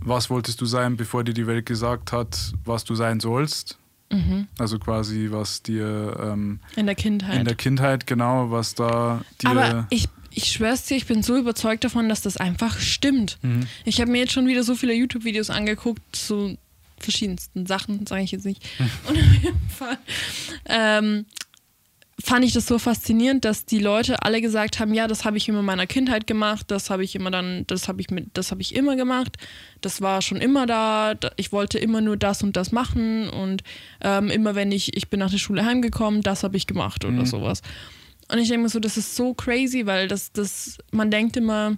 was 0.00 0.30
wolltest 0.30 0.60
du 0.60 0.66
sein, 0.66 0.96
bevor 0.96 1.22
dir 1.22 1.34
die 1.34 1.46
Welt 1.46 1.66
gesagt 1.66 2.10
hat, 2.10 2.52
was 2.64 2.84
du 2.84 2.94
sein 2.94 3.20
sollst. 3.20 3.78
Mhm. 4.10 4.48
Also 4.58 4.78
quasi, 4.78 5.28
was 5.30 5.62
dir 5.62 6.16
ähm, 6.20 6.60
in 6.76 6.86
der 6.86 6.94
Kindheit. 6.94 7.38
In 7.38 7.44
der 7.44 7.54
Kindheit, 7.54 8.06
genau, 8.06 8.50
was 8.50 8.74
da 8.74 9.22
dir. 9.40 9.50
Aber 9.50 9.86
ich 9.90 10.08
ich 10.34 10.50
schwör's 10.50 10.84
dir, 10.84 10.96
ich 10.96 11.06
bin 11.06 11.22
so 11.22 11.36
überzeugt 11.36 11.84
davon, 11.84 12.08
dass 12.08 12.20
das 12.22 12.36
einfach 12.36 12.78
stimmt. 12.78 13.38
Mhm. 13.42 13.66
Ich 13.84 14.00
habe 14.00 14.10
mir 14.10 14.18
jetzt 14.18 14.32
schon 14.32 14.46
wieder 14.46 14.64
so 14.64 14.74
viele 14.74 14.92
YouTube-Videos 14.92 15.50
angeguckt 15.50 16.02
zu 16.12 16.58
verschiedensten 16.98 17.66
Sachen, 17.66 18.06
sage 18.06 18.22
ich 18.22 18.32
jetzt 18.32 18.44
nicht. 18.44 18.62
Mhm. 18.78 18.90
Und 19.08 19.18
auf 19.18 19.42
jeden 19.42 19.68
Fall 19.70 19.98
ähm, 20.66 21.26
fand 22.22 22.44
ich 22.44 22.52
das 22.52 22.66
so 22.66 22.78
faszinierend, 22.78 23.44
dass 23.44 23.66
die 23.66 23.78
Leute 23.78 24.22
alle 24.22 24.40
gesagt 24.40 24.78
haben, 24.78 24.94
ja, 24.94 25.08
das 25.08 25.24
habe 25.24 25.36
ich 25.36 25.48
immer 25.48 25.60
in 25.60 25.64
meiner 25.64 25.86
Kindheit 25.86 26.26
gemacht, 26.26 26.70
das 26.70 26.90
habe 26.90 27.02
ich 27.02 27.14
immer 27.14 27.30
dann, 27.30 27.64
das 27.66 27.88
habe 27.88 28.00
ich 28.00 28.10
mit, 28.10 28.28
das 28.34 28.50
habe 28.50 28.62
ich 28.62 28.74
immer 28.74 28.96
gemacht, 28.96 29.36
das 29.80 30.00
war 30.00 30.22
schon 30.22 30.38
immer 30.38 30.66
da, 30.66 31.14
ich 31.36 31.52
wollte 31.52 31.78
immer 31.78 32.00
nur 32.00 32.16
das 32.16 32.42
und 32.42 32.56
das 32.56 32.72
machen 32.72 33.28
und 33.28 33.62
ähm, 34.00 34.30
immer 34.30 34.54
wenn 34.54 34.70
ich, 34.70 34.96
ich 34.96 35.08
bin 35.08 35.20
nach 35.20 35.30
der 35.30 35.38
Schule 35.38 35.64
heimgekommen, 35.64 36.22
das 36.22 36.44
habe 36.44 36.56
ich 36.56 36.66
gemacht 36.66 37.04
oder 37.04 37.12
mhm. 37.12 37.26
sowas. 37.26 37.62
Und 38.30 38.38
ich 38.38 38.48
denke 38.48 38.62
mir 38.62 38.68
so, 38.68 38.80
das 38.80 38.96
ist 38.96 39.16
so 39.16 39.34
crazy, 39.34 39.86
weil 39.86 40.08
das, 40.08 40.32
das, 40.32 40.78
man 40.92 41.10
denkt 41.10 41.36
immer, 41.36 41.76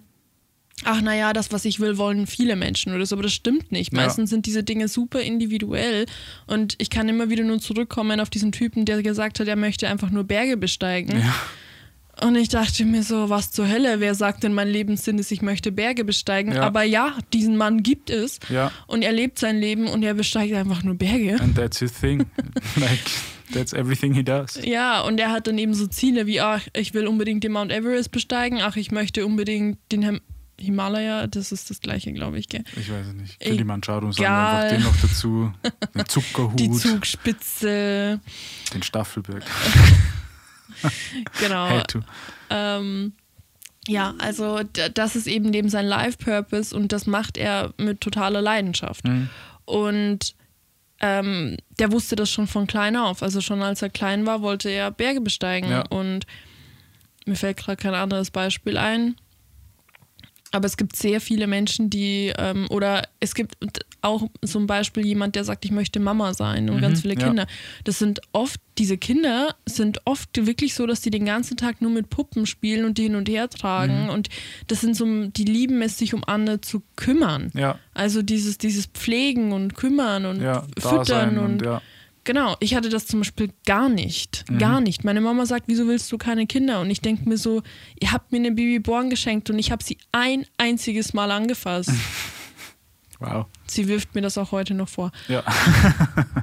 ach 0.84 1.00
naja, 1.00 1.32
das, 1.32 1.52
was 1.52 1.64
ich 1.64 1.80
will, 1.80 1.98
wollen 1.98 2.26
viele 2.26 2.56
Menschen 2.56 2.94
oder 2.94 3.06
so, 3.06 3.16
aber 3.16 3.22
das 3.22 3.32
stimmt 3.32 3.72
nicht. 3.72 3.92
Meistens 3.92 4.30
ja. 4.30 4.34
sind 4.34 4.46
diese 4.46 4.62
Dinge 4.62 4.88
super 4.88 5.20
individuell 5.20 6.06
und 6.46 6.74
ich 6.78 6.90
kann 6.90 7.08
immer 7.08 7.30
wieder 7.30 7.44
nur 7.44 7.58
zurückkommen 7.58 8.20
auf 8.20 8.30
diesen 8.30 8.52
Typen, 8.52 8.84
der 8.84 9.02
gesagt 9.02 9.40
hat, 9.40 9.48
er 9.48 9.56
möchte 9.56 9.88
einfach 9.88 10.10
nur 10.10 10.24
Berge 10.24 10.56
besteigen. 10.56 11.18
Ja. 11.18 11.34
Und 12.22 12.34
ich 12.36 12.48
dachte 12.48 12.86
mir 12.86 13.02
so, 13.02 13.28
was 13.28 13.50
zur 13.50 13.68
Hölle, 13.68 14.00
wer 14.00 14.14
sagt 14.14 14.42
denn, 14.42 14.54
mein 14.54 14.68
Lebenssinn 14.68 15.18
ist, 15.18 15.30
ich 15.32 15.42
möchte 15.42 15.70
Berge 15.70 16.02
besteigen? 16.02 16.52
Ja. 16.52 16.62
Aber 16.62 16.82
ja, 16.82 17.14
diesen 17.34 17.58
Mann 17.58 17.82
gibt 17.82 18.08
es 18.08 18.38
und 18.86 19.02
er 19.02 19.12
lebt 19.12 19.38
sein 19.38 19.58
Leben 19.58 19.86
und 19.86 20.02
er 20.02 20.14
besteigt 20.14 20.54
einfach 20.54 20.82
nur 20.82 20.94
Berge. 20.94 21.38
And 21.40 21.54
that's 21.54 21.78
his 21.78 21.92
thing. 21.92 22.24
like, 22.76 23.00
that's 23.52 23.74
everything 23.74 24.14
he 24.14 24.22
does. 24.22 24.58
Ja, 24.64 25.02
und 25.02 25.20
er 25.20 25.30
hat 25.30 25.46
dann 25.46 25.58
eben 25.58 25.74
so 25.74 25.86
Ziele 25.88 26.26
wie, 26.26 26.40
ach, 26.40 26.62
ich 26.74 26.94
will 26.94 27.06
unbedingt 27.06 27.44
den 27.44 27.52
Mount 27.52 27.70
Everest 27.70 28.12
besteigen, 28.12 28.60
ach, 28.62 28.76
ich 28.76 28.90
möchte 28.90 29.26
unbedingt 29.26 29.78
den 29.92 30.20
Himalaya, 30.58 31.26
das 31.26 31.52
ist 31.52 31.70
das 31.70 31.80
gleiche, 31.80 32.12
glaube 32.12 32.38
ich, 32.38 32.48
gell? 32.48 32.64
Ich 32.76 32.90
weiß 32.90 33.08
es 33.08 33.14
nicht. 33.14 33.40
Kilimanjaro 33.40 34.10
sagen 34.12 34.22
wir 34.22 34.30
einfach 34.30 34.70
den 34.70 34.82
noch 34.82 34.96
dazu. 35.02 35.52
Den 35.94 36.06
Zuckerhut, 36.06 36.58
Die 36.58 36.70
Zugspitze, 36.70 38.20
den 38.72 38.82
Staffelberg. 38.82 39.44
genau. 41.40 41.68
Hey. 41.68 41.82
Ähm, 42.50 43.12
ja, 43.88 44.14
also 44.18 44.60
das 44.94 45.16
ist 45.16 45.26
eben 45.26 45.52
dem 45.52 45.68
sein 45.68 45.86
Life-Purpose 45.86 46.74
und 46.74 46.92
das 46.92 47.06
macht 47.06 47.36
er 47.36 47.72
mit 47.76 48.00
totaler 48.00 48.42
Leidenschaft. 48.42 49.04
Mhm. 49.04 49.28
Und 49.64 50.34
ähm, 51.00 51.56
der 51.78 51.92
wusste 51.92 52.16
das 52.16 52.30
schon 52.30 52.46
von 52.46 52.66
klein 52.66 52.96
auf. 52.96 53.22
Also 53.22 53.40
schon 53.40 53.62
als 53.62 53.82
er 53.82 53.90
klein 53.90 54.26
war, 54.26 54.42
wollte 54.42 54.70
er 54.70 54.90
Berge 54.90 55.20
besteigen. 55.20 55.70
Ja. 55.70 55.82
Und 55.82 56.26
mir 57.26 57.36
fällt 57.36 57.58
gerade 57.58 57.76
kein 57.76 57.94
anderes 57.94 58.30
Beispiel 58.30 58.78
ein. 58.78 59.16
Aber 60.56 60.66
es 60.66 60.76
gibt 60.76 60.96
sehr 60.96 61.20
viele 61.20 61.46
Menschen, 61.46 61.90
die, 61.90 62.32
ähm, 62.38 62.66
oder 62.70 63.02
es 63.20 63.34
gibt 63.34 63.56
auch 64.00 64.28
zum 64.44 64.66
Beispiel 64.66 65.04
jemand, 65.04 65.34
der 65.36 65.44
sagt, 65.44 65.64
ich 65.64 65.70
möchte 65.70 66.00
Mama 66.00 66.32
sein 66.34 66.70
und 66.70 66.76
Mhm, 66.76 66.80
ganz 66.80 67.02
viele 67.02 67.14
ja. 67.14 67.26
Kinder. 67.26 67.46
Das 67.84 67.98
sind 67.98 68.20
oft, 68.32 68.60
diese 68.78 68.96
Kinder 68.98 69.54
sind 69.66 70.00
oft 70.04 70.28
wirklich 70.46 70.74
so, 70.74 70.86
dass 70.86 71.00
die 71.00 71.10
den 71.10 71.24
ganzen 71.24 71.56
Tag 71.56 71.80
nur 71.82 71.90
mit 71.90 72.08
Puppen 72.10 72.46
spielen 72.46 72.84
und 72.84 72.98
die 72.98 73.04
hin 73.04 73.16
und 73.16 73.28
her 73.28 73.48
tragen. 73.50 74.04
Mhm. 74.04 74.10
Und 74.10 74.28
das 74.68 74.80
sind 74.80 74.96
so, 74.96 75.26
die 75.26 75.44
lieben 75.44 75.82
es, 75.82 75.98
sich 75.98 76.14
um 76.14 76.22
andere 76.24 76.60
zu 76.60 76.82
kümmern. 76.96 77.50
Ja, 77.54 77.78
Also 77.94 78.22
dieses, 78.22 78.58
dieses 78.58 78.86
Pflegen 78.86 79.52
und 79.52 79.74
kümmern 79.74 80.24
und 80.26 80.40
ja, 80.40 80.64
füttern 80.78 81.38
und, 81.38 81.62
und 81.62 81.64
ja. 81.64 81.82
Genau. 82.26 82.56
Ich 82.60 82.74
hatte 82.74 82.90
das 82.90 83.06
zum 83.06 83.20
Beispiel 83.20 83.50
gar 83.64 83.88
nicht, 83.88 84.44
Mhm. 84.50 84.58
gar 84.58 84.80
nicht. 84.82 85.02
Meine 85.04 85.22
Mama 85.22 85.46
sagt, 85.46 85.64
wieso 85.68 85.86
willst 85.88 86.12
du 86.12 86.18
keine 86.18 86.46
Kinder? 86.46 86.80
Und 86.82 86.90
ich 86.90 87.00
denke 87.00 87.26
mir 87.26 87.38
so, 87.38 87.62
ihr 87.98 88.12
habt 88.12 88.32
mir 88.32 88.38
eine 88.38 88.52
Babyborn 88.52 89.08
geschenkt 89.08 89.48
und 89.48 89.58
ich 89.58 89.70
habe 89.72 89.82
sie 89.82 89.96
ein 90.12 90.44
einziges 90.58 91.14
Mal 91.14 91.30
angefasst. 91.30 91.90
Wow. 93.18 93.46
sie 93.66 93.88
wirft 93.88 94.14
mir 94.14 94.20
das 94.20 94.36
auch 94.36 94.52
heute 94.52 94.74
noch 94.74 94.90
vor. 94.90 95.10
Ja. 95.26 95.42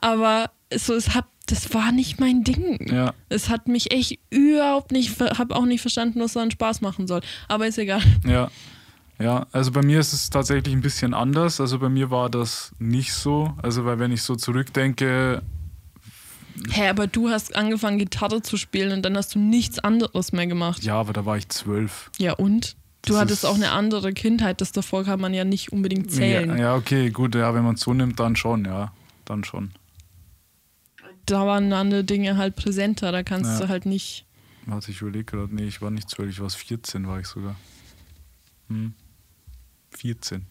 Aber 0.00 0.50
so, 0.74 0.94
es 0.94 1.14
hat, 1.14 1.26
das 1.46 1.72
war 1.74 1.92
nicht 1.92 2.20
mein 2.20 2.42
Ding. 2.42 2.90
Ja. 2.92 3.12
Es 3.28 3.48
hat 3.48 3.68
mich 3.68 3.92
echt 3.92 4.18
überhaupt 4.30 4.92
nicht, 4.92 5.20
habe 5.20 5.54
auch 5.54 5.66
nicht 5.66 5.80
verstanden, 5.82 6.20
was 6.20 6.32
so 6.32 6.40
einen 6.40 6.50
Spaß 6.50 6.80
machen 6.80 7.06
soll. 7.06 7.20
Aber 7.48 7.66
ist 7.66 7.78
egal. 7.78 8.02
Ja. 8.26 8.50
Ja, 9.20 9.46
also 9.52 9.70
bei 9.70 9.82
mir 9.82 10.00
ist 10.00 10.12
es 10.12 10.30
tatsächlich 10.30 10.74
ein 10.74 10.80
bisschen 10.80 11.12
anders. 11.14 11.60
Also 11.60 11.78
bei 11.78 11.88
mir 11.88 12.10
war 12.10 12.30
das 12.30 12.72
nicht 12.78 13.12
so. 13.12 13.52
Also 13.62 13.84
weil 13.84 13.98
wenn 13.98 14.12
ich 14.12 14.22
so 14.22 14.34
zurückdenke, 14.36 15.42
Hä, 16.70 16.88
aber 16.88 17.06
du 17.06 17.30
hast 17.30 17.54
angefangen, 17.54 17.98
Gitarre 17.98 18.42
zu 18.42 18.56
spielen 18.56 18.92
und 18.92 19.02
dann 19.02 19.16
hast 19.16 19.34
du 19.34 19.38
nichts 19.38 19.78
anderes 19.78 20.32
mehr 20.32 20.46
gemacht. 20.46 20.82
ja, 20.82 20.94
aber 20.96 21.12
da 21.12 21.24
war 21.24 21.36
ich 21.36 21.48
zwölf. 21.48 22.10
Ja, 22.18 22.32
und? 22.34 22.76
Du 23.02 23.12
Das 23.12 23.20
hattest 23.22 23.46
auch 23.46 23.54
eine 23.54 23.70
andere 23.70 24.12
Kindheit, 24.12 24.60
das 24.60 24.72
davor 24.72 25.04
kann 25.04 25.20
man 25.20 25.32
ja 25.32 25.44
nicht 25.44 25.72
unbedingt 25.72 26.10
zählen. 26.10 26.50
Ja, 26.50 26.56
ja, 26.56 26.74
okay, 26.74 27.08
gut, 27.10 27.34
ja, 27.34 27.54
wenn 27.54 27.64
man 27.64 27.76
es 27.76 27.80
so 27.80 27.94
nimmt, 27.94 28.20
dann 28.20 28.36
schon, 28.36 28.66
ja. 28.66 28.92
Dann 29.24 29.42
schon. 29.44 29.70
Da 31.24 31.46
waren 31.46 31.72
andere 31.72 32.04
Dinge 32.04 32.36
halt 32.36 32.56
präsenter, 32.56 33.10
da 33.12 33.22
kannst 33.22 33.52
Ja. 33.52 33.60
du 33.60 33.68
halt 33.68 33.86
nicht. 33.86 34.26
Warte, 34.66 34.90
ich 34.90 35.00
überlege 35.00 35.24
gerade, 35.24 35.54
nee, 35.54 35.64
ich 35.64 35.80
war 35.80 35.90
nicht 35.90 36.10
zwölf, 36.10 36.30
ich 36.30 36.40
war 36.40 36.50
14, 36.50 37.06
war 37.08 37.20
ich 37.20 37.26
sogar. 37.26 37.56
Hm. 38.68 38.92
14. 39.90 40.46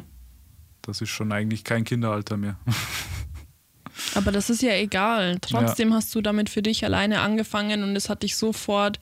Das 0.82 1.02
ist 1.02 1.10
schon 1.10 1.32
eigentlich 1.32 1.64
kein 1.64 1.84
Kinderalter 1.84 2.38
mehr. 2.38 2.58
Aber 4.16 4.32
das 4.32 4.50
ist 4.50 4.62
ja 4.62 4.74
egal. 4.74 5.38
Trotzdem 5.42 5.94
hast 5.94 6.14
du 6.16 6.22
damit 6.22 6.50
für 6.50 6.62
dich 6.62 6.86
alleine 6.86 7.20
angefangen 7.22 7.84
und 7.84 7.96
es 7.96 8.10
hat 8.10 8.24
dich 8.24 8.36
sofort. 8.38 8.98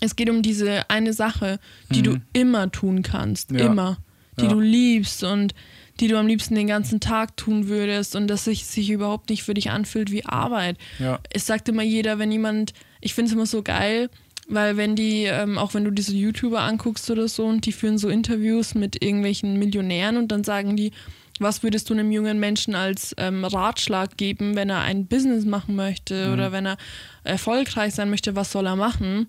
Es 0.00 0.14
geht 0.14 0.30
um 0.30 0.42
diese 0.42 0.88
eine 0.90 1.12
Sache, 1.12 1.58
die 1.90 2.02
du 2.02 2.12
Mhm. 2.12 2.22
immer 2.32 2.70
tun 2.70 3.02
kannst. 3.02 3.50
Ja. 3.50 3.66
Immer. 3.66 3.98
Die 4.38 4.44
Ja. 4.44 4.50
du 4.50 4.60
liebst 4.60 5.24
und 5.24 5.54
die 5.98 6.08
du 6.08 6.18
am 6.18 6.26
liebsten 6.26 6.54
den 6.54 6.66
ganzen 6.66 7.00
Tag 7.00 7.36
tun 7.38 7.68
würdest 7.68 8.14
und 8.16 8.28
dass 8.28 8.44
sich, 8.44 8.66
sich 8.66 8.90
überhaupt 8.90 9.30
nicht 9.30 9.42
für 9.42 9.54
dich 9.54 9.70
anfühlt 9.70 10.10
wie 10.10 10.26
Arbeit. 10.26 10.76
Ja, 10.98 11.20
es 11.30 11.46
sagt 11.46 11.68
immer 11.70 11.82
jeder, 11.82 12.18
wenn 12.18 12.30
jemand, 12.30 12.74
ich 13.00 13.14
finde 13.14 13.30
es 13.30 13.32
immer 13.34 13.46
so 13.46 13.62
geil, 13.62 14.10
weil 14.48 14.76
wenn 14.76 14.94
die, 14.96 15.24
ähm, 15.24 15.58
auch 15.58 15.74
wenn 15.74 15.84
du 15.84 15.90
diese 15.90 16.14
YouTuber 16.14 16.60
anguckst 16.60 17.10
oder 17.10 17.28
so 17.28 17.46
und 17.46 17.66
die 17.66 17.72
führen 17.72 17.98
so 17.98 18.08
Interviews 18.08 18.74
mit 18.74 19.02
irgendwelchen 19.02 19.58
Millionären 19.58 20.16
und 20.16 20.28
dann 20.28 20.44
sagen 20.44 20.76
die, 20.76 20.92
was 21.38 21.62
würdest 21.62 21.90
du 21.90 21.94
einem 21.94 22.10
jungen 22.12 22.38
Menschen 22.40 22.74
als 22.74 23.14
ähm, 23.18 23.44
Ratschlag 23.44 24.16
geben, 24.16 24.56
wenn 24.56 24.70
er 24.70 24.80
ein 24.80 25.06
Business 25.06 25.44
machen 25.44 25.74
möchte 25.76 26.28
Mhm. 26.28 26.32
oder 26.32 26.52
wenn 26.52 26.66
er 26.66 26.76
erfolgreich 27.24 27.94
sein 27.94 28.08
möchte, 28.08 28.36
was 28.36 28.52
soll 28.52 28.66
er 28.66 28.76
machen? 28.76 29.26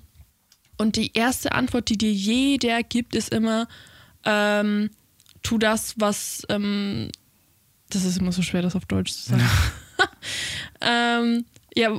Und 0.78 0.96
die 0.96 1.12
erste 1.14 1.52
Antwort, 1.54 1.90
die 1.90 1.98
dir 1.98 2.12
jeder 2.12 2.84
gibt, 2.84 3.16
ist 3.16 3.34
immer, 3.34 3.68
ähm, 4.24 4.92
tu 5.42 5.58
das, 5.58 5.96
was, 5.98 6.44
ähm, 6.50 7.10
das 7.90 8.06
ist 8.06 8.20
immer 8.20 8.32
so 8.32 8.42
schwer, 8.44 8.62
das 8.62 8.76
auf 8.76 8.86
Deutsch 8.86 9.12
zu 9.12 9.30
sagen. 9.32 9.44
ähm, 10.82 11.46
ja, 11.76 11.98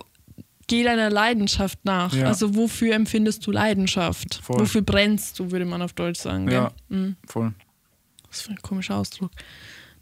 geh 0.68 0.84
deiner 0.84 1.10
Leidenschaft 1.10 1.78
nach. 1.84 2.12
Ja. 2.14 2.26
Also 2.26 2.54
wofür 2.54 2.94
empfindest 2.94 3.46
du 3.46 3.50
Leidenschaft? 3.50 4.40
Voll. 4.42 4.60
Wofür 4.60 4.82
brennst 4.82 5.38
du, 5.38 5.50
würde 5.50 5.64
man 5.64 5.82
auf 5.82 5.92
Deutsch 5.92 6.20
sagen. 6.20 6.48
Ja. 6.50 6.70
Mhm. 6.88 7.16
voll. 7.26 7.52
Was 8.28 8.42
für 8.42 8.50
ein 8.50 8.62
komischer 8.62 8.96
Ausdruck. 8.96 9.30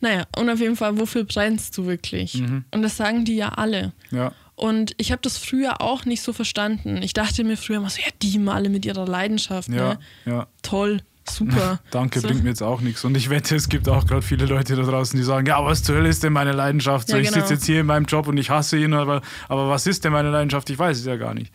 Naja, 0.00 0.24
und 0.36 0.50
auf 0.50 0.60
jeden 0.60 0.76
Fall, 0.76 0.98
wofür 0.98 1.24
brennst 1.24 1.78
du 1.78 1.86
wirklich? 1.86 2.34
Mhm. 2.34 2.64
Und 2.70 2.82
das 2.82 2.96
sagen 2.96 3.24
die 3.24 3.36
ja 3.36 3.50
alle. 3.50 3.92
Ja, 4.10 4.32
Und 4.54 4.94
ich 4.98 5.10
habe 5.12 5.22
das 5.22 5.38
früher 5.38 5.80
auch 5.80 6.04
nicht 6.04 6.22
so 6.22 6.32
verstanden. 6.32 7.00
Ich 7.02 7.14
dachte 7.14 7.44
mir 7.44 7.56
früher 7.56 7.76
immer 7.78 7.88
so, 7.88 8.00
ja, 8.00 8.10
die 8.20 8.38
mal 8.38 8.54
alle 8.54 8.68
mit 8.68 8.84
ihrer 8.84 9.06
Leidenschaft, 9.06 9.68
ja, 9.68 9.94
ne? 9.94 9.98
ja. 10.26 10.46
Toll, 10.62 11.00
super. 11.30 11.80
Danke, 11.90 12.20
So. 12.20 12.28
bringt 12.28 12.42
mir 12.42 12.50
jetzt 12.50 12.62
auch 12.62 12.80
nichts. 12.80 13.04
Und 13.04 13.16
ich 13.16 13.30
wette, 13.30 13.56
es 13.56 13.68
gibt 13.68 13.88
auch 13.88 14.06
gerade 14.06 14.22
viele 14.22 14.46
Leute 14.46 14.76
da 14.76 14.82
draußen, 14.82 15.16
die 15.18 15.24
sagen, 15.24 15.46
ja, 15.46 15.64
was 15.64 15.82
zur 15.82 15.96
Hölle 15.96 16.08
ist 16.08 16.22
denn 16.22 16.32
meine 16.32 16.52
Leidenschaft? 16.52 17.08
So, 17.08 17.16
Ja, 17.16 17.22
ich 17.22 17.28
genau. 17.30 17.40
sitze 17.40 17.54
jetzt 17.54 17.66
hier 17.66 17.80
in 17.80 17.86
meinem 17.86 18.06
Job 18.06 18.28
und 18.28 18.36
ich 18.38 18.50
hasse 18.50 18.76
ihn, 18.78 18.92
aber, 18.94 19.22
aber 19.48 19.68
was 19.68 19.86
ist 19.86 20.04
denn 20.04 20.12
meine 20.12 20.30
Leidenschaft? 20.30 20.68
Ich 20.70 20.78
weiß 20.78 20.98
es 20.98 21.04
ja 21.06 21.16
gar 21.16 21.34
nicht. 21.34 21.52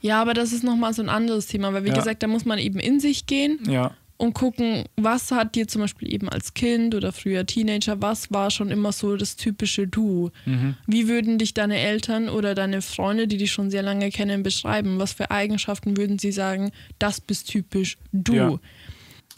Ja, 0.00 0.20
aber 0.22 0.32
das 0.34 0.52
ist 0.52 0.64
nochmal 0.64 0.94
so 0.94 1.02
ein 1.02 1.08
anderes 1.10 1.46
Thema, 1.46 1.72
weil 1.74 1.84
wie 1.84 1.88
Ja. 1.90 1.94
gesagt, 1.96 2.22
da 2.22 2.26
muss 2.26 2.44
man 2.44 2.58
eben 2.58 2.78
in 2.78 3.00
sich 3.00 3.26
gehen 3.26 3.58
Ja, 3.68 3.90
und 4.16 4.34
gucken, 4.34 4.84
was 4.96 5.30
hat 5.30 5.54
dir 5.54 5.66
zum 5.66 5.80
Beispiel 5.80 6.12
eben 6.12 6.28
als 6.28 6.52
Kind 6.52 6.94
oder 6.94 7.10
früher 7.10 7.46
Teenager, 7.46 8.02
was 8.02 8.30
war 8.30 8.50
schon 8.50 8.70
immer 8.70 8.92
so 8.92 9.16
das 9.16 9.36
typische 9.36 9.86
Du? 9.86 10.30
mhm. 10.44 10.74
Wie 10.86 11.08
würden 11.08 11.38
dich 11.38 11.54
deine 11.54 11.78
Eltern 11.78 12.28
oder 12.28 12.54
deine 12.54 12.82
Freunde, 12.82 13.26
die 13.28 13.38
dich 13.38 13.50
schon 13.52 13.70
sehr 13.70 13.82
lange 13.82 14.10
kennen, 14.10 14.42
beschreiben? 14.42 14.98
Was 14.98 15.12
für 15.14 15.30
Eigenschaften 15.30 15.96
würden 15.96 16.18
sie 16.18 16.32
sagen, 16.32 16.70
das 16.98 17.20
bist 17.22 17.48
typisch 17.48 17.96
du? 18.12 18.34
Ja. 18.34 18.58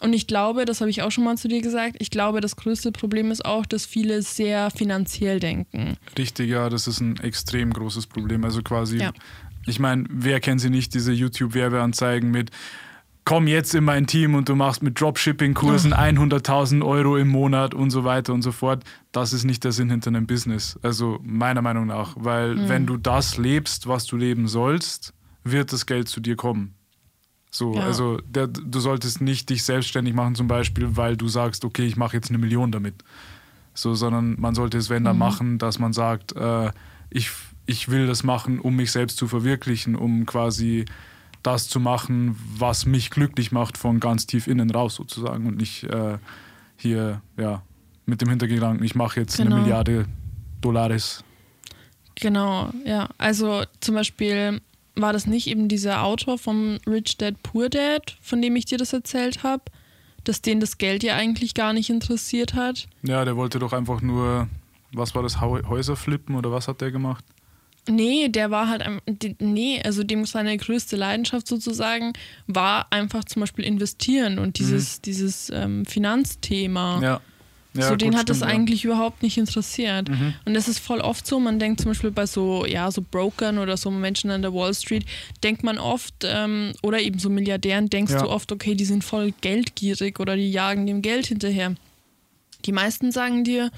Und 0.03 0.13
ich 0.13 0.27
glaube, 0.27 0.65
das 0.65 0.81
habe 0.81 0.89
ich 0.91 1.01
auch 1.01 1.11
schon 1.11 1.23
mal 1.23 1.37
zu 1.37 1.47
dir 1.47 1.61
gesagt, 1.61 1.95
ich 1.99 2.09
glaube, 2.11 2.41
das 2.41 2.55
größte 2.55 2.91
Problem 2.91 3.31
ist 3.31 3.45
auch, 3.45 3.65
dass 3.65 3.85
viele 3.85 4.21
sehr 4.21 4.69
finanziell 4.71 5.39
denken. 5.39 5.97
richtig, 6.17 6.49
ja, 6.49 6.69
das 6.69 6.87
ist 6.87 6.99
ein 6.99 7.17
extrem 7.21 7.71
großes 7.71 8.07
Problem. 8.07 8.43
Also 8.43 8.61
quasi, 8.61 8.97
Ja. 8.97 9.11
ich 9.65 9.79
meine, 9.79 10.03
wer 10.09 10.39
kennt 10.39 10.59
sie 10.61 10.69
nicht, 10.69 10.93
diese 10.93 11.13
YouTube-Werbeanzeigen 11.13 12.29
mit 12.31 12.51
komm 13.25 13.47
jetzt 13.47 13.73
in 13.73 13.85
mein 13.85 14.05
Team 14.05 14.35
und 14.35 14.49
du 14.49 14.55
machst 14.55 14.83
mit 14.83 14.99
Dropshipping-Kursen 14.99 15.93
100.000 15.93 16.83
Euro 16.85 17.15
im 17.15 17.29
Monat 17.29 17.73
und 17.73 17.89
so 17.89 18.03
weiter 18.03 18.33
und 18.33 18.41
so 18.41 18.51
fort. 18.51 18.83
Das 19.13 19.31
ist 19.31 19.45
nicht 19.45 19.63
der 19.63 19.71
Sinn 19.71 19.89
hinter 19.89 20.09
einem 20.09 20.27
Business. 20.27 20.77
Also 20.81 21.19
meiner 21.23 21.61
Meinung 21.61 21.87
nach. 21.87 22.15
Weil 22.19 22.55
Mhm. 22.55 22.67
wenn 22.67 22.85
du 22.85 22.97
das 22.97 23.37
lebst, 23.37 23.87
was 23.87 24.05
du 24.07 24.17
leben 24.17 24.49
sollst, 24.49 25.13
wird 25.45 25.71
das 25.71 25.85
Geld 25.85 26.09
zu 26.09 26.19
dir 26.19 26.35
kommen. 26.35 26.73
So, 27.55 27.75
Ja. 27.75 27.83
also 27.83 28.17
der, 28.25 28.47
du 28.47 28.79
solltest 28.79 29.21
nicht 29.21 29.47
dich 29.51 29.61
selbstständig 29.61 30.15
machen, 30.15 30.33
zum 30.33 30.47
Beispiel, 30.47 30.97
weil 30.97 31.15
du 31.15 31.27
sagst, 31.27 31.63
okay, 31.63 31.85
ich 31.85 31.95
mache 31.95 32.17
jetzt 32.17 32.29
eine 32.29 32.39
Million 32.39 32.71
damit. 32.71 32.95
So, 33.75 33.93
sondern 33.93 34.41
man 34.41 34.55
sollte 34.55 34.79
es, 34.79 34.89
wenn 34.89 35.03
dann 35.03 35.17
Mhm. 35.17 35.19
machen, 35.19 35.57
dass 35.59 35.77
man 35.77 35.93
sagt, 35.93 36.35
äh, 36.35 36.71
ich, 37.11 37.29
ich 37.67 37.89
will 37.89 38.07
das 38.07 38.23
machen, 38.23 38.59
um 38.59 38.75
mich 38.75 38.91
selbst 38.91 39.17
zu 39.17 39.27
verwirklichen, 39.27 39.95
um 39.95 40.25
quasi 40.25 40.85
das 41.43 41.67
zu 41.69 41.79
machen, 41.79 42.35
was 42.57 42.87
mich 42.87 43.11
glücklich 43.11 43.51
macht, 43.51 43.77
von 43.77 43.99
ganz 43.99 44.25
tief 44.25 44.47
innen 44.47 44.71
raus 44.71 44.95
sozusagen 44.95 45.45
und 45.45 45.57
nicht 45.57 45.83
äh, 45.83 46.17
hier, 46.75 47.21
ja, 47.37 47.61
mit 48.07 48.19
dem 48.21 48.29
Hintergedanken, 48.29 48.83
ich 48.83 48.95
mache 48.95 49.19
jetzt 49.19 49.37
Genau. 49.37 49.51
eine 49.51 49.59
Milliarde 49.61 50.05
Dollars. 50.61 51.23
Genau, 52.15 52.71
ja. 52.83 53.09
Also 53.19 53.63
zum 53.79 53.93
Beispiel 53.95 54.59
war 54.95 55.13
das 55.13 55.25
nicht 55.25 55.47
eben 55.47 55.67
dieser 55.67 56.03
Autor 56.03 56.37
vom 56.37 56.77
Rich 56.87 57.17
Dad 57.17 57.41
Poor 57.43 57.69
Dad, 57.69 58.15
von 58.21 58.41
dem 58.41 58.55
ich 58.55 58.65
dir 58.65 58.77
das 58.77 58.93
erzählt 58.93 59.43
habe, 59.43 59.63
dass 60.23 60.41
den 60.41 60.59
das 60.59 60.77
Geld 60.77 61.03
ja 61.03 61.15
eigentlich 61.15 61.53
gar 61.53 61.73
nicht 61.73 61.89
interessiert 61.89 62.53
hat. 62.53 62.87
Ja, 63.01 63.25
der 63.25 63.35
wollte 63.35 63.59
doch 63.59 63.73
einfach 63.73 64.01
nur, 64.01 64.47
was 64.93 65.15
war 65.15 65.23
das, 65.23 65.41
Häuser 65.41 65.95
flippen 65.95 66.35
oder 66.35 66.51
was 66.51 66.67
hat 66.67 66.81
der 66.81 66.91
gemacht? 66.91 67.25
Nee, 67.89 68.29
der 68.29 68.49
war 68.49 68.69
halt, 68.69 68.85
nee, 69.39 69.81
also 69.83 70.03
dem 70.03 70.25
seine 70.25 70.55
größte 70.55 70.95
Leidenschaft 70.95 71.47
sozusagen 71.47 72.13
war 72.47 72.87
einfach 72.91 73.25
zum 73.25 73.41
Beispiel 73.41 73.65
investieren 73.65 74.39
und 74.39 74.57
dieses, 74.57 75.01
dieses 75.01 75.49
ähm, 75.49 75.85
Finanzthema. 75.85 77.01
Ja, 77.01 77.21
Ja, 77.75 77.89
so 77.89 77.95
den 77.95 78.11
gut, 78.11 78.19
hat 78.19 78.29
stimmt, 78.29 78.41
ja. 78.41 78.47
eigentlich 78.47 78.85
überhaupt 78.85 79.23
nicht 79.23 79.37
interessiert. 79.37 80.07
Mhm. 80.09 80.35
Und 80.45 80.53
das 80.53 80.67
ist 80.67 80.79
voll 80.79 80.99
oft 81.01 81.25
so, 81.25 81.39
man 81.39 81.57
denkt 81.57 81.81
zum 81.81 81.91
Beispiel 81.91 82.11
bei 82.11 82.25
so, 82.27 82.65
ja, 82.65 82.91
so 82.91 83.01
Brokern 83.01 83.57
oder 83.57 83.77
so 83.77 83.89
Menschen 83.89 84.29
an 84.29 84.41
der 84.43 84.53
Wall 84.53 84.73
Street, 84.73 85.05
denkt 85.43 85.63
man 85.63 85.79
oft, 85.79 86.13
ähm, 86.23 86.73
oder 86.83 86.99
eben 87.01 87.17
so 87.17 87.29
Milliardären, 87.29 87.89
denkst 87.89 88.13
Ja. 88.13 88.21
du 88.21 88.29
oft, 88.29 88.51
okay, 88.51 88.75
die 88.75 88.85
sind 88.85 89.03
voll 89.03 89.33
geldgierig 89.41 90.19
oder 90.19 90.35
die 90.35 90.51
jagen 90.51 90.85
dem 90.85 91.01
Geld 91.01 91.25
hinterher. 91.27 91.73
Die 92.65 92.71
meisten 92.71 93.11
sagen 93.11 93.43
dir, 93.43 93.71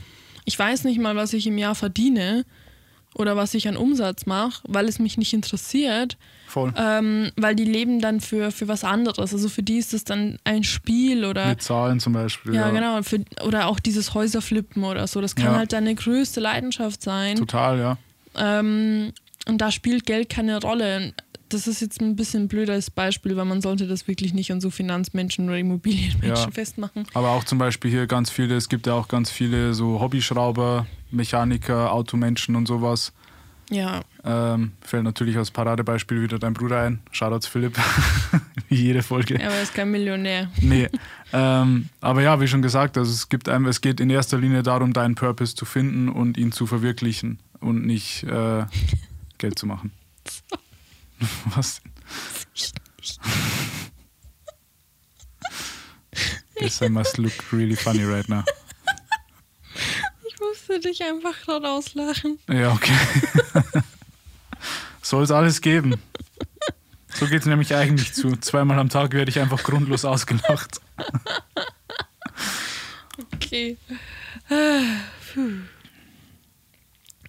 ich 0.44 0.60
weiß 0.60 0.84
nicht 0.84 1.00
mal, 1.00 1.16
was 1.16 1.34
ich 1.34 1.48
im 1.48 1.58
Jahr 1.58 1.76
verdiene 1.76 2.46
oder 3.16 3.36
was 3.38 3.54
ich 3.54 3.68
an 3.68 3.78
Umsatz 3.78 4.26
mache, 4.26 4.62
weil 4.68 4.88
es 4.90 5.00
mich 5.00 5.18
nicht 5.18 5.34
interessiert, 5.34 6.18
Voll. 6.56 6.74
ähm, 6.78 7.32
weil 7.36 7.54
die 7.54 7.66
leben 7.66 8.00
dann 8.00 8.22
für, 8.22 8.50
für 8.50 8.70
was 8.70 8.86
anderes. 8.86 9.34
Also 9.34 9.50
für 9.50 9.62
die 9.62 9.78
ist 9.78 9.94
es 9.94 10.06
dann 10.06 10.40
ein 10.46 10.64
Spiel 10.64 11.26
oder 11.26 11.50
Mit 11.50 11.62
Zahlen 11.62 12.00
zum 12.00 12.14
Beispiel. 12.14 12.54
ja, 12.56 12.70
genau. 12.70 13.04
Für, 13.04 13.20
oder 13.46 13.68
auch 13.68 13.78
dieses 13.82 14.14
Häuserflippen 14.14 14.86
oder 14.86 15.06
so. 15.08 15.20
Das 15.20 15.36
kann 15.36 15.48
Ja. 15.52 15.58
halt 15.58 15.74
deine 15.74 15.94
größte 15.94 16.40
Leidenschaft 16.40 17.04
sein. 17.04 17.36
Total, 17.36 17.78
ja. 17.78 17.98
Ähm, 18.38 19.12
und 19.50 19.60
da 19.60 19.70
spielt 19.70 20.06
Geld 20.06 20.30
keine 20.30 20.62
Rolle. 20.62 21.14
Das 21.50 21.68
ist 21.68 21.82
jetzt 21.82 22.00
ein 22.02 22.16
bisschen 22.16 22.44
ein 22.44 22.48
blödes 22.48 22.90
Beispiel, 22.90 23.36
weil 23.36 23.46
man 23.46 23.62
sollte 23.62 23.86
das 23.86 24.08
wirklich 24.08 24.34
nicht 24.34 24.52
an 24.52 24.62
so 24.62 24.70
Finanzmenschen 24.70 25.48
oder 25.50 25.58
Immobilienmenschen 25.60 26.30
Ja. 26.48 26.52
festmachen. 26.52 27.06
Aber 27.14 27.32
auch 27.32 27.44
zum 27.44 27.58
Beispiel 27.58 27.92
hier 27.92 28.08
ganz 28.08 28.30
viele, 28.32 28.56
es 28.56 28.70
gibt 28.70 28.88
ja 28.88 28.94
auch 28.94 29.10
ganz 29.10 29.30
viele 29.30 29.74
so 29.74 30.00
Hobbyschrauber, 30.00 30.88
Mechaniker, 31.12 31.92
Automenschen 31.92 32.56
und 32.56 32.66
sowas. 32.66 33.12
Ja, 33.70 34.02
Ähm, 34.24 34.74
fällt 34.82 35.04
natürlich 35.04 35.38
als 35.38 35.50
Paradebeispiel 35.52 36.22
wieder 36.22 36.38
dein 36.38 36.54
Bruder 36.54 36.82
ein. 36.82 37.00
Shoutouts 37.12 37.48
Philipp. 37.48 37.78
Wie 38.70 38.76
jede 38.76 39.02
Folge. 39.04 39.40
er 39.40 39.62
ist 39.62 39.74
kein 39.74 39.92
Millionär. 39.92 40.52
Nee. 40.62 40.90
ähm, 41.34 41.90
aber 42.02 42.22
ja, 42.22 42.40
wie 42.40 42.48
schon 42.48 42.62
gesagt, 42.62 42.98
also 42.98 43.12
es, 43.12 43.30
gibt 43.30 43.50
einem, 43.50 43.66
es 43.66 43.82
geht 43.82 44.00
in 44.00 44.10
erster 44.10 44.38
Linie 44.38 44.64
darum, 44.64 44.94
deinen 44.94 45.16
Purpose 45.16 45.56
zu 45.56 45.66
finden 45.66 46.10
und 46.10 46.38
ihn 46.38 46.52
zu 46.52 46.68
verwirklichen 46.68 47.40
und 47.60 47.86
nicht 47.86 48.24
äh, 48.24 48.66
Geld 49.38 49.58
zu 49.58 49.66
machen. 49.66 49.92
Was? 51.56 51.82
Guess 56.60 56.82
I 56.82 56.90
must 56.90 57.18
look 57.18 57.34
really 57.52 57.76
funny 57.76 58.04
right 58.04 58.28
now. 58.30 58.44
Ich 60.36 60.42
musste 60.42 60.80
dich 60.80 61.04
einfach 61.04 61.42
gerade 61.42 61.70
auslachen. 61.70 62.40
Ja, 62.50 62.72
okay. 62.74 62.94
Soll 65.02 65.24
es 65.24 65.32
alles 65.32 65.62
geben. 65.62 65.96
So 67.14 67.28
geht 67.28 67.42
es 67.42 67.46
nämlich 67.46 67.74
eigentlich 67.74 68.14
zu. 68.14 68.36
Zweimal 68.36 68.78
am 68.78 68.90
Tag 68.90 69.14
werde 69.14 69.30
ich 69.32 69.40
einfach 69.40 69.64
grundlos 69.64 70.04
ausgelacht. 70.06 70.82
Okay. 73.34 73.78
Puh. 75.34 75.52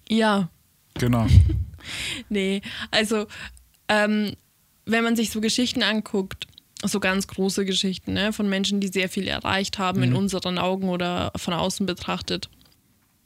Ja, 0.09 0.49
Genau. 0.97 1.27
Nee, 2.27 2.61
also 2.91 3.27
ähm, 3.87 4.33
wenn 4.85 5.05
man 5.05 5.15
sich 5.15 5.29
so 5.29 5.39
Geschichten 5.39 5.83
anguckt, 5.83 6.45
so 6.83 6.99
ganz 6.99 7.27
große 7.27 7.63
Geschichten 7.63 8.11
ne, 8.11 8.33
von 8.33 8.49
Menschen, 8.49 8.81
die 8.81 8.89
sehr 8.89 9.07
viel 9.07 9.25
erreicht 9.25 9.79
haben 9.79 10.03
in 10.03 10.13
unseren 10.13 10.57
Augen 10.57 10.89
oder 10.89 11.31
von 11.37 11.53
außen 11.53 11.85
betrachtet. 11.85 12.49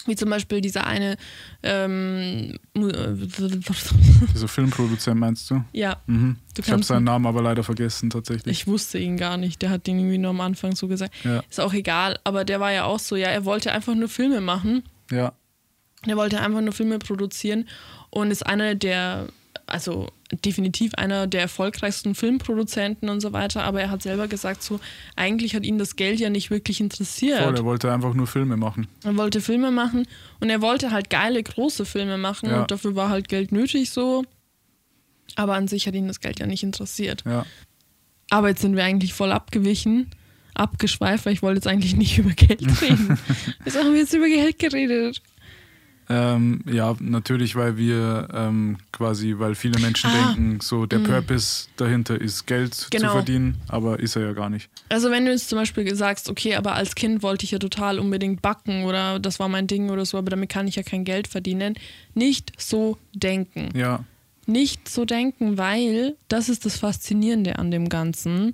Wie 0.07 0.15
zum 0.15 0.29
Beispiel 0.29 0.61
dieser 0.61 0.85
eine, 0.87 1.15
ähm, 1.63 2.57
äh, 2.75 3.15
Dieser 4.33 4.47
Filmproduzent 4.47 5.19
meinst 5.19 5.49
du? 5.49 5.63
ja, 5.73 5.97
Mhm. 6.07 6.37
Du 6.55 6.61
Ich 6.61 6.71
habe 6.71 6.83
seinen 6.83 7.05
Namen 7.05 7.25
aber 7.25 7.41
leider 7.41 7.63
vergessen 7.63 8.09
tatsächlich. 8.09 8.51
ich 8.61 8.67
wusste 8.67 8.97
ihn 8.97 9.15
gar 9.17 9.37
nicht, 9.37 9.61
der 9.61 9.69
hat 9.69 9.87
den 9.87 9.99
irgendwie 9.99 10.17
nur 10.17 10.31
am 10.31 10.41
Anfang 10.41 10.75
so 10.75 10.87
gesagt. 10.87 11.13
Ja. 11.23 11.41
Ist 11.49 11.59
auch 11.61 11.73
egal, 11.73 12.19
aber 12.23 12.43
der 12.43 12.59
war 12.59 12.71
ja 12.73 12.83
auch 12.85 12.99
so, 12.99 13.15
ja, 13.15 13.27
er 13.27 13.45
wollte 13.45 13.71
einfach 13.71 13.95
nur 13.95 14.09
Filme 14.09 14.41
machen 14.41 14.83
Ja. 15.11 15.33
Der 16.05 16.17
wollte 16.17 16.41
einfach 16.41 16.61
nur 16.61 16.73
Filme 16.73 16.97
produzieren 16.99 17.67
und 18.09 18.31
ist 18.31 18.45
einer 18.45 18.73
der, 18.75 19.27
also 19.71 20.07
definitiv 20.45 20.93
einer 20.95 21.27
der 21.27 21.41
erfolgreichsten 21.41 22.15
Filmproduzenten 22.15 23.09
und 23.09 23.19
so 23.21 23.33
weiter, 23.33 23.63
aber 23.63 23.81
er 23.81 23.89
hat 23.91 24.01
selber 24.01 24.27
gesagt, 24.27 24.63
so, 24.63 24.79
eigentlich 25.15 25.55
hat 25.55 25.63
ihn 25.63 25.77
das 25.77 25.95
Geld 25.95 26.19
ja 26.19 26.29
nicht 26.29 26.49
wirklich 26.51 26.79
interessiert. 26.79 27.41
Voll, 27.43 27.55
er 27.55 27.65
wollte 27.65 27.91
einfach 27.91 28.13
nur 28.13 28.27
Filme 28.27 28.57
machen. 28.57 28.87
Er 29.03 29.15
wollte 29.17 29.41
Filme 29.41 29.71
machen 29.71 30.07
und 30.39 30.49
er 30.49 30.61
wollte 30.61 30.91
halt 30.91 31.09
geile, 31.09 31.41
große 31.43 31.85
Filme 31.85 32.17
machen 32.17 32.49
Ja. 32.49 32.61
und 32.61 32.71
dafür 32.71 32.95
war 32.95 33.09
halt 33.09 33.27
Geld 33.27 33.51
nötig 33.51 33.91
so. 33.91 34.23
Aber 35.35 35.55
an 35.55 35.67
sich 35.67 35.87
hat 35.87 35.95
ihn 35.95 36.07
das 36.07 36.19
Geld 36.19 36.39
ja 36.39 36.45
nicht 36.45 36.63
interessiert. 36.63 37.23
Ja. 37.25 37.45
Aber 38.29 38.49
jetzt 38.49 38.61
sind 38.61 38.75
wir 38.75 38.83
eigentlich 38.83 39.13
voll 39.13 39.31
abgewichen, 39.31 40.07
abgeschweift, 40.53 41.25
weil 41.25 41.33
ich 41.33 41.41
wollte 41.41 41.57
jetzt 41.57 41.67
eigentlich 41.67 41.95
nicht 41.95 42.17
über 42.19 42.31
Geld 42.31 42.61
reden. 42.81 43.17
Jetzt 43.65 43.77
haben 43.77 43.93
wir 43.93 43.99
jetzt 44.01 44.13
über 44.13 44.27
Geld 44.27 44.59
geredet. 44.59 45.21
Ähm, 46.13 46.61
ja, 46.69 46.95
natürlich, 46.99 47.55
weil 47.55 47.77
wir 47.77 48.27
ähm, 48.33 48.77
quasi, 48.91 49.35
weil 49.37 49.55
viele 49.55 49.79
Menschen 49.79 50.09
Ah. 50.09 50.13
denken, 50.13 50.59
so 50.61 50.85
der 50.85 50.99
Purpose 50.99 51.67
dahinter 51.77 52.19
ist 52.19 52.45
Geld 52.47 52.87
Genau. 52.91 53.07
zu 53.07 53.11
verdienen, 53.13 53.55
aber 53.69 53.99
ist 53.99 54.15
er 54.17 54.23
ja 54.23 54.33
gar 54.33 54.49
nicht. 54.49 54.69
Also 54.89 55.09
wenn 55.09 55.23
du 55.25 55.31
jetzt 55.31 55.47
zum 55.49 55.57
Beispiel 55.57 55.95
sagst, 55.95 56.29
okay, 56.29 56.55
aber 56.55 56.73
als 56.75 56.95
Kind 56.95 57.23
wollte 57.23 57.45
ich 57.45 57.51
ja 57.51 57.59
total 57.59 57.97
unbedingt 57.97 58.41
backen 58.41 58.83
oder 58.83 59.19
das 59.19 59.39
war 59.39 59.47
mein 59.47 59.67
Ding 59.67 59.89
oder 59.89 60.05
so, 60.05 60.17
aber 60.17 60.29
damit 60.31 60.49
kann 60.49 60.67
ich 60.67 60.75
ja 60.75 60.83
kein 60.83 61.05
Geld 61.05 61.27
verdienen. 61.27 61.75
Nicht 62.13 62.51
so 62.61 62.97
denken. 63.13 63.69
Ja, 63.75 64.03
Nicht 64.47 64.89
so 64.89 65.05
denken, 65.05 65.57
weil 65.57 66.15
das 66.27 66.49
ist 66.49 66.65
das 66.65 66.77
Faszinierende 66.77 67.57
an 67.59 67.71
dem 67.71 67.87
Ganzen. 67.89 68.51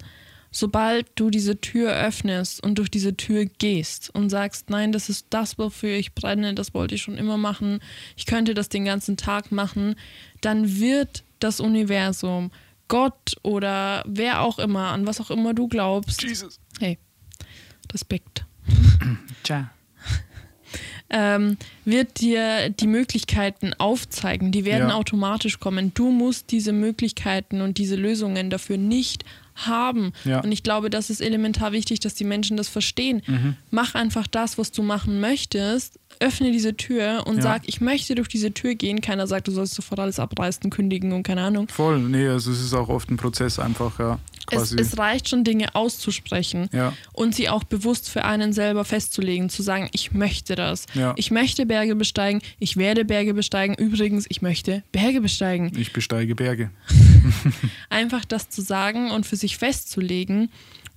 Sobald 0.60 1.06
du 1.14 1.30
diese 1.30 1.62
Tür 1.62 1.94
öffnest 1.94 2.64
und 2.64 2.80
durch 2.80 2.90
diese 2.90 3.16
Tür 3.16 3.46
gehst 3.46 4.10
und 4.16 4.32
sagst, 4.32 4.72
nein, 4.72 4.92
das 4.92 5.08
ist 5.08 5.28
das, 5.30 5.60
wofür 5.60 5.92
ich 5.96 6.16
brenne, 6.16 6.56
das 6.56 6.74
wollte 6.74 6.96
ich 6.96 7.04
schon 7.04 7.16
immer 7.16 7.38
machen, 7.38 7.80
ich 8.16 8.26
könnte 8.26 8.56
das 8.56 8.68
den 8.68 8.84
ganzen 8.84 9.18
Tag 9.18 9.52
machen, 9.52 9.94
dann 10.42 10.80
wird 10.80 11.24
das 11.38 11.60
Universum, 11.60 12.50
Gott 12.88 13.36
oder 13.44 14.04
wer 14.08 14.42
auch 14.42 14.58
immer, 14.58 14.88
an 14.88 15.06
was 15.06 15.22
auch 15.22 15.30
immer 15.30 15.54
du 15.54 15.68
glaubst, 15.68 16.24
Jesus. 16.24 16.60
hey, 16.80 16.98
Respekt, 17.94 18.44
Tja. 19.44 19.70
ähm, 21.12 21.58
wird 21.86 22.20
dir 22.20 22.72
die 22.72 22.88
Möglichkeiten 22.88 23.74
aufzeigen. 23.78 24.52
Die 24.52 24.66
werden 24.66 24.90
Ja. 24.90 24.96
automatisch 24.96 25.60
kommen. 25.60 25.94
Du 25.94 26.12
musst 26.12 26.52
diese 26.52 26.74
Möglichkeiten 26.74 27.62
und 27.62 27.78
diese 27.78 27.96
Lösungen 27.96 28.50
dafür 28.50 28.78
nicht 28.78 29.24
haben. 29.58 30.14
Ja. 30.26 30.42
Und 30.42 30.52
ich 30.52 30.64
glaube, 30.64 30.90
das 30.90 31.10
ist 31.10 31.22
elementar 31.22 31.72
wichtig, 31.72 32.00
dass 32.00 32.14
die 32.16 32.24
Menschen 32.24 32.58
das 32.58 32.68
verstehen. 32.68 33.22
Mhm. 33.28 33.56
Mach 33.72 33.96
einfach 33.96 34.28
das, 34.28 34.58
was 34.58 34.72
du 34.72 34.84
machen 34.84 35.20
möchtest. 35.20 36.00
Öffne 36.20 36.52
diese 36.52 36.76
Tür 36.76 37.24
und 37.28 37.38
Ja. 37.38 37.42
sag, 37.44 37.68
ich 37.68 37.80
möchte 37.82 38.16
durch 38.16 38.28
diese 38.28 38.52
Tür 38.54 38.74
gehen. 38.76 39.02
Keiner 39.02 39.28
sagt, 39.28 39.48
du 39.48 39.52
sollst 39.52 39.76
sofort 39.76 40.00
alles 40.00 40.20
abreißen, 40.20 40.70
kündigen 40.70 41.12
und 41.14 41.24
keine 41.24 41.42
Ahnung. 41.42 41.68
Voll, 41.70 42.00
nee, 42.00 42.28
also 42.28 42.52
es 42.52 42.62
ist 42.62 42.74
auch 42.74 42.90
oft 42.90 43.12
ein 43.12 43.18
Prozess 43.18 43.60
einfach, 43.60 44.00
ja. 44.00 44.20
Es, 44.52 44.58
Quasi. 44.58 44.80
es 44.80 44.98
reicht 44.98 45.30
schon, 45.30 45.44
Dinge 45.44 45.76
auszusprechen 45.76 46.70
ja, 46.74 46.94
und 47.14 47.36
sie 47.36 47.50
auch 47.50 47.64
bewusst 47.64 48.10
für 48.10 48.26
einen 48.26 48.54
selber 48.54 48.86
festzulegen, 48.86 49.50
zu 49.50 49.62
sagen, 49.62 49.90
ich 49.92 50.14
möchte 50.14 50.56
das. 50.56 50.86
Ja. 50.94 51.14
Ich 51.18 51.32
möchte 51.32 51.66
Berge 51.66 51.96
besteigen, 51.96 52.42
ich 52.60 52.78
werde 52.78 53.06
Berge 53.06 53.34
besteigen. 53.34 53.76
Übrigens, 53.76 54.26
ich 54.30 54.42
möchte 54.42 54.84
Berge 54.92 55.22
besteigen. 55.22 55.72
ich 55.78 55.94
besteige 55.94 56.36
Berge. 56.36 56.72
Einfach 57.90 58.26
das 58.26 58.50
zu 58.50 58.62
sagen 58.62 59.12
und 59.12 59.26
für 59.26 59.36
sich 59.36 59.58
festzulegen. 59.58 60.50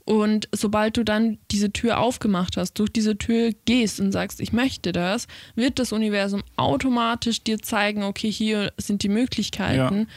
Und 0.05 0.49
sobald 0.51 0.97
du 0.97 1.05
dann 1.05 1.39
diese 1.53 1.73
Tür 1.73 2.01
aufgemacht 2.01 2.57
hast, 2.57 2.75
durch 2.75 2.91
diese 2.91 3.17
Tür 3.17 3.53
gehst 3.65 4.01
und 4.01 4.11
sagst, 4.11 4.41
ich 4.41 4.53
möchte 4.53 4.91
das, 4.91 5.29
wird 5.55 5.79
das 5.79 5.93
Universum 5.93 6.43
automatisch 6.57 7.45
dir 7.45 7.61
zeigen, 7.61 8.03
okay, 8.03 8.31
hier 8.31 8.73
sind 8.77 9.05
die 9.05 9.09
Möglichkeiten. 9.09 10.09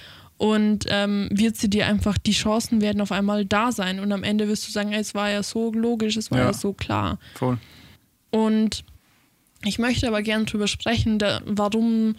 Und 0.44 0.86
ähm, 0.90 1.30
wird 1.32 1.56
sie 1.56 1.70
dir 1.70 1.88
einfach, 1.88 2.18
die 2.18 2.34
Chancen 2.34 2.82
werden 2.82 3.00
auf 3.02 3.14
einmal 3.14 3.46
da 3.46 3.72
sein. 3.72 4.02
Und 4.02 4.12
am 4.12 4.24
Ende 4.24 4.50
wirst 4.50 4.68
du 4.68 4.72
sagen, 4.72 4.92
ey, 4.92 5.00
es 5.00 5.16
war 5.16 5.30
ja 5.30 5.42
so 5.42 5.72
logisch, 5.72 6.18
es 6.18 6.32
war 6.32 6.40
ja, 6.40 6.46
Ja. 6.48 6.54
so 6.54 6.74
klar. 6.74 7.18
Voll. 7.36 7.58
Und 8.30 8.84
ich 9.64 9.80
möchte 9.80 10.06
aber 10.06 10.22
gerne 10.22 10.44
drüber 10.44 10.68
sprechen, 10.68 11.18
da, 11.18 11.42
warum, 11.46 12.18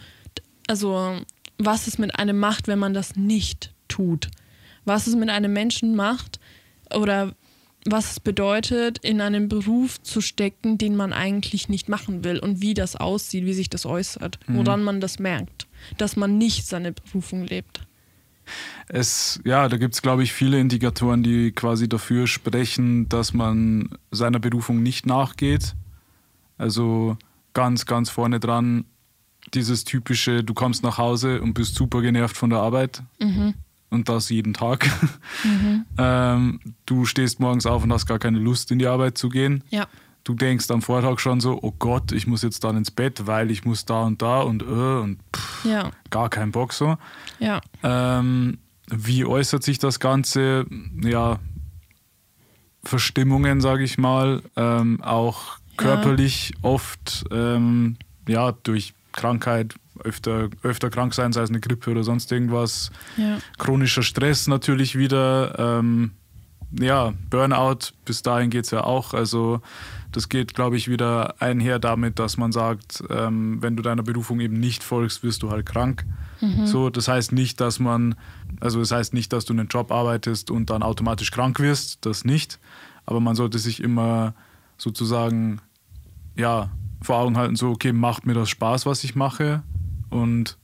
also 0.65 1.19
was 1.59 1.85
es 1.85 1.99
mit 1.99 2.17
einem 2.17 2.39
macht, 2.39 2.67
wenn 2.67 2.79
man 2.79 2.95
das 2.95 3.15
nicht 3.15 3.73
tut. 3.87 4.29
Was 4.85 5.05
es 5.05 5.15
mit 5.15 5.29
einem 5.29 5.53
Menschen 5.53 5.95
macht 5.95 6.39
oder 6.93 7.35
was 7.85 8.13
es 8.13 8.19
bedeutet, 8.19 8.97
in 8.99 9.21
einen 9.21 9.47
Beruf 9.49 10.01
zu 10.01 10.21
stecken, 10.21 10.79
den 10.79 10.95
man 10.95 11.13
eigentlich 11.13 11.69
nicht 11.69 11.89
machen 11.89 12.23
will 12.23 12.39
und 12.39 12.59
wie 12.61 12.73
das 12.73 12.95
aussieht, 12.95 13.45
wie 13.45 13.53
sich 13.53 13.69
das 13.69 13.85
äußert, 13.85 14.39
woran 14.47 14.81
man 14.83 14.99
das 14.99 15.19
merkt, 15.19 15.67
dass 15.99 16.15
man 16.15 16.39
nicht 16.39 16.65
seine 16.65 16.91
Berufung 16.91 17.45
lebt. 17.45 17.81
Es, 18.87 19.39
ja, 19.43 19.67
da 19.67 19.77
gibt 19.77 19.95
es, 19.95 20.01
glaube 20.01 20.23
ich, 20.23 20.33
viele 20.33 20.59
Indikatoren, 20.59 21.23
die 21.23 21.51
quasi 21.51 21.89
dafür 21.89 22.27
sprechen, 22.27 23.09
dass 23.09 23.33
man 23.33 23.89
seiner 24.11 24.39
Berufung 24.39 24.83
nicht 24.83 25.05
nachgeht. 25.05 25.75
Also 26.57 27.17
ganz, 27.53 27.85
ganz 27.85 28.09
vorne 28.09 28.39
dran 28.39 28.85
dieses 29.53 29.83
typische, 29.83 30.43
du 30.43 30.53
kommst 30.53 30.83
nach 30.83 30.97
Hause 30.97 31.41
und 31.41 31.53
bist 31.53 31.75
super 31.75 32.01
genervt 32.01 32.35
von 32.35 32.49
der 32.49 32.59
Arbeit. 32.59 33.03
Und 33.89 34.09
das 34.09 34.29
jeden 34.29 34.53
Tag. 34.53 34.89
ähm, 35.97 36.59
du 36.85 37.05
stehst 37.05 37.39
morgens 37.39 37.65
auf 37.65 37.83
und 37.83 37.93
hast 37.93 38.07
gar 38.07 38.19
keine 38.19 38.39
Lust, 38.39 38.71
in 38.71 38.79
die 38.79 38.87
Arbeit 38.87 39.17
zu 39.17 39.29
gehen. 39.29 39.63
Ja, 39.69 39.87
du 40.25 40.33
denkst 40.33 40.69
am 40.71 40.81
Vortag 40.81 41.19
schon 41.19 41.39
so, 41.39 41.57
oh 41.61 41.71
Gott, 41.79 42.11
ich 42.11 42.27
muss 42.27 42.41
jetzt 42.41 42.63
dann 42.65 42.75
ins 42.75 42.91
Bett, 42.91 43.25
weil 43.27 43.49
ich 43.51 43.63
muss 43.63 43.85
da 43.85 44.03
und 44.03 44.21
da 44.21 44.41
und 44.41 44.61
äh, 44.63 44.65
und 44.65 45.19
pff, 45.33 45.63
Ja, 45.65 45.91
gar 46.09 46.29
kein 46.29 46.51
Bock 46.51 46.73
so. 46.73 46.97
ja. 47.39 47.61
Ähm, 47.83 48.57
wie 48.91 49.25
äußert 49.25 49.63
sich 49.63 49.79
das 49.79 49.99
Ganze? 49.99 50.65
Ja, 51.01 51.39
Verstimmungen, 52.83 53.61
sage 53.61 53.83
ich 53.83 53.97
mal, 53.97 54.43
ähm, 54.55 55.01
auch 55.01 55.57
körperlich 55.77 56.53
oft, 56.61 57.25
ähm, 57.31 57.97
ja, 58.27 58.51
durch 58.51 58.93
Krankheit, 59.11 59.75
öfter, 60.03 60.49
öfter 60.61 60.89
krank 60.89 61.13
sein, 61.13 61.33
sei 61.33 61.41
es 61.41 61.49
eine 61.49 61.61
Grippe 61.61 61.89
oder 61.89 62.03
sonst 62.03 62.31
irgendwas. 62.31 62.91
Ja. 63.17 63.39
Chronischer 63.57 64.03
Stress 64.03 64.47
natürlich 64.47 64.97
wieder. 64.97 65.79
Ja, 66.79 67.13
Burnout, 67.29 67.93
bis 68.03 68.21
dahin 68.21 68.49
geht 68.49 68.65
es 68.65 68.71
ja 68.71 68.83
auch. 68.83 69.13
Also 69.13 69.61
das 70.11 70.29
geht, 70.29 70.53
glaube 70.55 70.77
ich, 70.77 70.89
wieder 70.89 71.41
einher 71.41 71.79
damit, 71.79 72.19
dass 72.19 72.37
man 72.37 72.51
sagt, 72.51 73.03
ähm, 73.09 73.61
wenn 73.61 73.75
du 73.75 73.83
deiner 73.83 74.03
Berufung 74.03 74.39
eben 74.39 74.59
nicht 74.59 74.83
folgst, 74.83 75.23
wirst 75.23 75.43
du 75.43 75.51
halt 75.51 75.65
krank. 75.65 76.05
So, 76.65 76.89
das 76.89 77.07
heißt 77.07 77.31
nicht, 77.31 77.59
dass 77.61 77.79
man, 77.79 78.15
also 78.59 78.79
das 78.79 78.91
heißt 78.91 79.13
nicht, 79.13 79.33
dass 79.33 79.45
du 79.45 79.53
einen 79.53 79.67
Job 79.67 79.91
arbeitest 79.91 80.51
und 80.51 80.69
dann 80.69 80.83
automatisch 80.83 81.31
krank 81.31 81.59
wirst, 81.59 82.05
das 82.05 82.25
nicht. 82.25 82.59
Aber 83.05 83.19
man 83.19 83.35
sollte 83.35 83.57
sich 83.59 83.81
immer 83.81 84.33
sozusagen, 84.77 85.61
ja, 86.35 86.69
vor 87.01 87.17
Augen 87.17 87.37
halten, 87.37 87.55
so, 87.55 87.69
okay, 87.69 87.93
macht 87.93 88.25
mir 88.25 88.33
das 88.33 88.49
Spaß, 88.49 88.85
was 88.85 89.03
ich 89.03 89.15
mache? 89.15 89.63
Und 90.09 90.57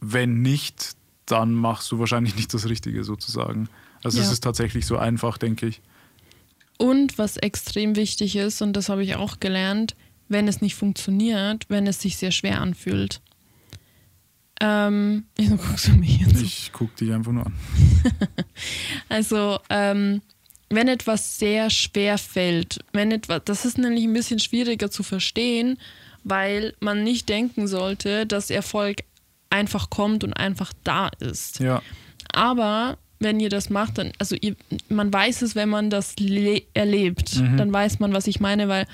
wenn 0.00 0.42
nicht, 0.42 0.96
dann 1.26 1.52
machst 1.52 1.90
du 1.90 1.98
wahrscheinlich 1.98 2.36
nicht 2.36 2.52
das 2.52 2.68
Richtige 2.68 3.04
sozusagen. 3.04 3.68
Also 4.04 4.20
es 4.20 4.26
Ja. 4.26 4.32
ist 4.32 4.40
tatsächlich 4.44 4.86
so 4.86 4.96
einfach, 4.98 5.38
denke 5.38 5.66
ich. 5.66 5.80
Und 6.78 7.18
was 7.18 7.36
extrem 7.36 7.96
wichtig 7.96 8.36
ist, 8.36 8.62
und 8.62 8.72
das 8.74 8.88
habe 8.88 9.02
ich 9.02 9.16
auch 9.16 9.40
gelernt, 9.40 9.94
wenn 10.28 10.46
es 10.46 10.60
nicht 10.60 10.74
funktioniert, 10.76 11.64
wenn 11.68 11.86
es 11.86 12.00
sich 12.00 12.16
sehr 12.16 12.30
schwer 12.30 12.60
anfühlt. 12.60 13.20
Ähm, 14.60 15.24
wieso 15.36 15.56
guckst 15.56 15.88
du 15.88 15.92
mich 15.92 16.18
jetzt? 16.18 16.40
Ich 16.42 16.72
gucke 16.72 16.94
dich 16.96 17.12
einfach 17.12 17.32
nur 17.32 17.46
an. 17.46 17.54
Also, 19.08 19.58
ähm, 19.70 20.20
wenn 20.68 20.88
etwas 20.88 21.38
sehr 21.38 21.70
schwer 21.70 22.18
fällt, 22.18 22.80
wenn 22.92 23.10
etwas, 23.12 23.42
das 23.44 23.64
ist 23.64 23.78
nämlich 23.78 24.04
ein 24.04 24.12
bisschen 24.12 24.38
schwieriger 24.38 24.90
zu 24.90 25.02
verstehen, 25.02 25.78
weil 26.24 26.74
man 26.80 27.04
nicht 27.04 27.28
denken 27.28 27.68
sollte, 27.68 28.26
dass 28.26 28.50
Erfolg 28.50 29.04
einfach 29.48 29.88
kommt 29.90 30.24
und 30.24 30.34
einfach 30.34 30.72
da 30.84 31.08
ist. 31.20 31.60
Ja, 31.60 31.80
Aber 32.32 32.98
wenn 33.20 33.40
ihr 33.40 33.48
das 33.50 33.68
macht, 33.70 33.98
dann, 33.98 34.12
also 34.18 34.36
ihr, 34.40 34.54
man 34.88 35.12
weiß 35.12 35.42
es, 35.42 35.54
wenn 35.54 35.68
man 35.68 35.90
das 35.90 36.16
le 36.18 36.62
erlebt, 36.74 37.36
Mhm. 37.36 37.56
dann 37.56 37.72
weiß 37.72 37.98
man, 37.98 38.12
was 38.12 38.26
ich 38.26 38.40
meine, 38.40 38.68
weil 38.68 38.86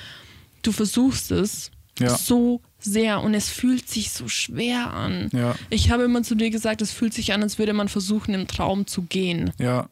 du 0.62 0.72
versuchst 0.72 1.30
es 1.30 1.70
Ja. 1.98 2.16
so 2.16 2.60
sehr 2.78 3.22
und 3.22 3.34
es 3.34 3.48
fühlt 3.50 3.88
sich 3.88 4.10
so 4.10 4.28
schwer 4.28 4.92
an. 4.92 5.28
ja, 5.32 5.54
Ich 5.70 5.90
habe 5.90 6.02
immer 6.04 6.22
zu 6.22 6.34
dir 6.34 6.50
gesagt, 6.50 6.82
es 6.82 6.90
fühlt 6.92 7.14
sich 7.14 7.32
an, 7.32 7.42
als 7.42 7.58
würde 7.58 7.72
man 7.72 7.88
versuchen, 7.88 8.34
im 8.34 8.46
Traum 8.46 8.86
zu 8.86 9.02
gehen. 9.02 9.52
ja, 9.58 9.88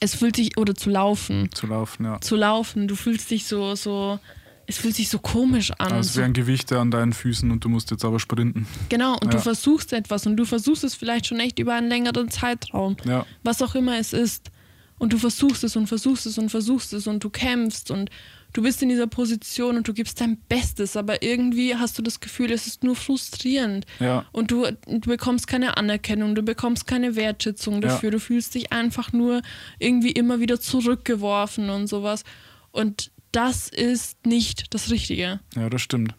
Es 0.00 0.14
fühlt 0.14 0.36
sich, 0.36 0.56
oder 0.56 0.74
zu 0.74 0.90
laufen. 0.90 1.50
zu 1.52 1.66
laufen, 1.66 2.04
ja. 2.04 2.20
Zu 2.20 2.36
laufen, 2.36 2.88
du 2.88 2.94
fühlst 2.96 3.30
dich 3.30 3.46
so, 3.46 3.74
so, 3.74 4.18
es 4.70 4.78
fühlt 4.78 4.94
sich 4.94 5.08
so 5.08 5.18
komisch 5.18 5.72
an. 5.78 5.92
Also 5.92 6.10
es 6.10 6.16
wären 6.16 6.34
Gewichte 6.34 6.78
an 6.78 6.90
deinen 6.90 7.14
Füßen 7.14 7.50
und 7.50 7.64
du 7.64 7.68
musst 7.70 7.90
jetzt 7.90 8.04
aber 8.04 8.20
sprinten. 8.20 8.66
Genau, 8.90 9.14
und 9.14 9.32
du 9.32 9.38
Ja. 9.38 9.42
versuchst 9.42 9.92
etwas 9.94 10.26
und 10.26 10.36
du 10.36 10.44
versuchst 10.44 10.84
es 10.84 10.94
vielleicht 10.94 11.26
schon 11.26 11.40
echt 11.40 11.58
über 11.58 11.74
einen 11.74 11.88
längeren 11.88 12.30
Zeitraum. 12.30 12.96
Ja, 13.04 13.24
Was 13.42 13.62
auch 13.62 13.74
immer 13.74 13.98
es 13.98 14.12
ist. 14.12 14.50
Und 14.98 15.12
du 15.12 15.18
versuchst 15.18 15.64
es 15.64 15.74
und 15.76 15.86
versuchst 15.86 16.26
es 16.26 16.38
und 16.38 16.50
versuchst 16.50 16.92
es 16.92 17.06
und 17.06 17.22
du 17.24 17.30
kämpfst 17.30 17.90
und 17.92 18.10
du 18.52 18.62
bist 18.62 18.82
in 18.82 18.88
dieser 18.88 19.06
Position 19.06 19.76
und 19.76 19.86
du 19.86 19.94
gibst 19.94 20.20
dein 20.20 20.36
Bestes, 20.48 20.96
aber 20.96 21.22
irgendwie 21.22 21.76
hast 21.76 21.96
du 21.98 22.02
das 22.02 22.18
Gefühl, 22.20 22.50
es 22.50 22.66
ist 22.66 22.82
nur 22.82 22.96
frustrierend. 22.96 23.86
ja, 24.00 24.24
Und 24.32 24.50
du, 24.50 24.66
du 24.86 25.00
bekommst 25.00 25.46
keine 25.46 25.76
Anerkennung, 25.76 26.34
du 26.34 26.42
bekommst 26.42 26.86
keine 26.86 27.14
Wertschätzung 27.14 27.80
dafür, 27.80 28.10
du 28.10 28.18
fühlst 28.20 28.54
dich 28.56 28.72
einfach 28.72 29.12
nur 29.12 29.40
irgendwie 29.78 30.10
immer 30.12 30.40
wieder 30.40 30.60
zurückgeworfen 30.60 31.70
und 31.70 31.86
sowas. 31.86 32.24
Und 32.72 33.12
das 33.32 33.68
ist 33.68 34.24
nicht 34.26 34.72
das 34.74 34.90
Richtige. 34.90 35.40
ja, 35.54 35.68
das 35.70 35.82
stimmt. 35.82 36.14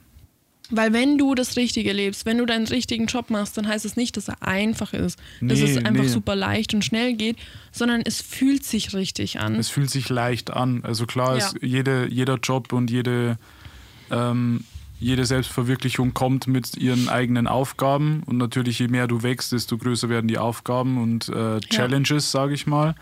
Weil 0.72 0.94
wenn 0.94 1.18
du 1.18 1.34
das 1.34 1.56
Richtige 1.58 1.94
lebst, 1.94 2.28
wenn 2.28 2.38
du 2.38 2.46
deinen 2.46 2.68
richtigen 2.68 3.08
Job 3.08 3.32
machst, 3.32 3.58
dann 3.58 3.68
heißt 3.68 3.86
es 3.86 3.96
nicht, 3.96 4.16
dass 4.18 4.28
er 4.28 4.44
einfach 4.44 4.94
ist, 4.94 5.18
dass 5.42 5.60
Nee, 5.60 5.64
es 5.72 5.78
einfach 5.78 6.04
nee. 6.04 6.08
super 6.10 6.36
leicht 6.36 6.76
und 6.76 6.86
schnell 6.86 7.16
geht, 7.16 7.38
sondern 7.72 8.02
es 8.06 8.22
fühlt 8.22 8.64
sich 8.64 8.94
richtig 8.94 9.40
an. 9.40 9.56
Es 9.56 9.70
fühlt 9.70 9.90
sich 9.90 10.10
leicht 10.10 10.52
an. 10.52 10.84
Also 10.84 11.08
klar, 11.08 11.38
Ja. 11.40 11.48
ist 11.48 11.58
jede, 11.64 12.08
jeder 12.08 12.36
Job 12.36 12.72
und 12.72 12.92
jede, 12.92 13.40
ähm, 14.12 14.64
jede 15.00 15.26
Selbstverwirklichung 15.26 16.14
kommt 16.14 16.46
mit 16.46 16.78
ihren 16.78 17.10
eigenen 17.10 17.48
Aufgaben. 17.48 18.22
Und 18.28 18.38
natürlich, 18.38 18.78
je 18.78 18.90
mehr 18.90 19.08
du 19.08 19.24
wächst, 19.24 19.52
desto 19.54 19.76
größer 19.76 20.08
werden 20.10 20.28
die 20.28 20.38
Aufgaben 20.38 21.02
und 21.02 21.30
äh, 21.30 21.60
Challenges, 21.62 22.30
sage 22.32 22.54
ich 22.54 22.68
mal. 22.68 22.94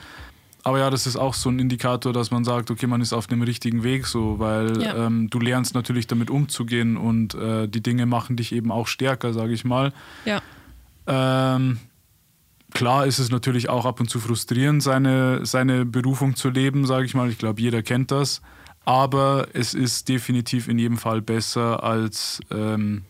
Aber 0.68 0.80
ja, 0.80 0.90
das 0.90 1.08
ist 1.08 1.16
auch 1.16 1.34
so 1.34 1.48
ein 1.50 1.60
Indikator, 1.60 2.12
dass 2.12 2.30
man 2.30 2.44
sagt, 2.44 2.70
okay, 2.72 2.88
man 2.88 3.00
ist 3.00 3.14
auf 3.14 3.26
dem 3.28 3.42
richtigen 3.42 3.84
Weg 3.84 4.06
so, 4.06 4.38
weil 4.38 4.82
Ja. 4.82 5.06
ähm, 5.06 5.30
du 5.30 5.40
lernst 5.40 5.74
natürlich 5.74 6.08
damit 6.08 6.30
umzugehen 6.30 6.98
und 6.98 7.36
äh, 7.36 7.70
die 7.70 7.82
Dinge 7.82 8.06
machen 8.06 8.36
dich 8.36 8.52
eben 8.52 8.70
auch 8.70 8.88
stärker, 8.88 9.32
sage 9.34 9.54
ich 9.54 9.64
mal. 9.64 9.94
ja, 10.26 10.42
Ähm, 11.08 11.80
klar 12.74 13.06
ist 13.06 13.18
es 13.20 13.30
natürlich 13.32 13.70
auch 13.70 13.86
ab 13.86 14.02
und 14.02 14.10
zu 14.10 14.20
frustrierend, 14.20 14.84
seine, 14.84 15.46
seine 15.46 15.86
Berufung 15.86 16.36
zu 16.36 16.50
leben, 16.50 16.86
sage 16.86 17.06
ich 17.06 17.14
mal. 17.16 17.30
Ich 17.30 17.38
glaube, 17.38 17.62
jeder 17.62 17.82
kennt 17.82 18.12
das. 18.12 18.42
Aber 18.84 19.48
es 19.54 19.74
ist 19.74 20.10
definitiv 20.10 20.68
in 20.68 20.78
jedem 20.80 20.98
Fall 20.98 21.22
besser, 21.22 21.82
als 21.82 22.42
ähm, 22.52 23.04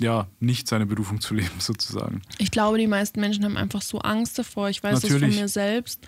ja, 0.00 0.28
nicht 0.38 0.68
seine 0.68 0.86
Berufung 0.86 1.20
zu 1.20 1.34
leben, 1.34 1.50
sozusagen. 1.58 2.22
ich 2.38 2.52
glaube, 2.52 2.78
die 2.78 2.86
meisten 2.86 3.18
Menschen 3.18 3.44
haben 3.44 3.56
einfach 3.56 3.82
so 3.82 3.98
Angst 3.98 4.38
davor. 4.38 4.68
Ich 4.70 4.80
weiß 4.80 5.00
das 5.00 5.10
Natürlich. 5.10 5.34
von 5.34 5.42
mir 5.42 5.48
selbst. 5.48 6.06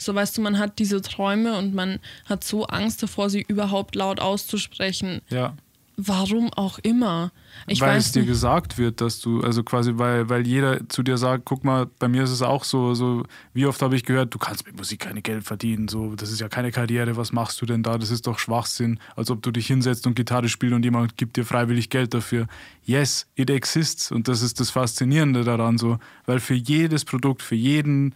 So 0.00 0.14
weißt 0.14 0.38
du, 0.38 0.40
man 0.40 0.58
hat 0.58 0.78
diese 0.78 1.02
Träume 1.02 1.58
und 1.58 1.74
man 1.74 1.98
hat 2.24 2.42
so 2.42 2.66
Angst 2.66 3.02
davor, 3.02 3.30
sie 3.30 3.42
überhaupt 3.46 3.94
laut 3.94 4.18
auszusprechen. 4.20 5.20
Ja. 5.28 5.54
Warum 6.02 6.50
auch 6.54 6.78
immer. 6.78 7.30
Ich 7.66 7.82
weil 7.82 7.96
weiß 7.96 8.06
es 8.06 8.12
dir 8.12 8.20
nicht. 8.20 8.28
gesagt 8.28 8.78
wird, 8.78 9.02
dass 9.02 9.20
du, 9.20 9.42
also 9.42 9.62
quasi, 9.62 9.92
weil, 9.96 10.30
weil 10.30 10.46
jeder 10.46 10.88
zu 10.88 11.02
dir 11.02 11.18
sagt, 11.18 11.44
guck 11.44 11.62
mal, 11.62 11.88
bei 11.98 12.08
mir 12.08 12.22
ist 12.22 12.30
es 12.30 12.40
auch 12.40 12.64
so, 12.64 12.94
so 12.94 13.24
wie 13.52 13.66
oft 13.66 13.82
habe 13.82 13.96
ich 13.96 14.04
gehört, 14.04 14.32
du 14.32 14.38
kannst 14.38 14.64
mit 14.64 14.78
Musik 14.78 15.00
keine 15.00 15.20
Geld 15.20 15.44
verdienen, 15.44 15.88
so, 15.88 16.14
das 16.14 16.30
ist 16.30 16.40
ja 16.40 16.48
keine 16.48 16.70
Karriere, 16.70 17.18
was 17.18 17.32
machst 17.32 17.60
du 17.60 17.66
denn 17.66 17.82
da? 17.82 17.98
Das 17.98 18.10
ist 18.10 18.26
doch 18.26 18.38
Schwachsinn, 18.38 18.98
als 19.14 19.30
ob 19.30 19.42
du 19.42 19.50
dich 19.50 19.66
hinsetzt 19.66 20.06
und 20.06 20.14
Gitarre 20.14 20.48
spielst 20.48 20.74
und 20.74 20.84
jemand 20.84 21.18
gibt 21.18 21.36
dir 21.36 21.44
freiwillig 21.44 21.90
Geld 21.90 22.14
dafür. 22.14 22.46
Yes, 22.82 23.26
it 23.34 23.50
exists 23.50 24.10
und 24.10 24.26
das 24.26 24.40
ist 24.40 24.58
das 24.58 24.70
Faszinierende 24.70 25.44
daran 25.44 25.76
so, 25.76 25.98
weil 26.24 26.40
für 26.40 26.54
jedes 26.54 27.04
Produkt, 27.04 27.42
für 27.42 27.56
jeden 27.56 28.14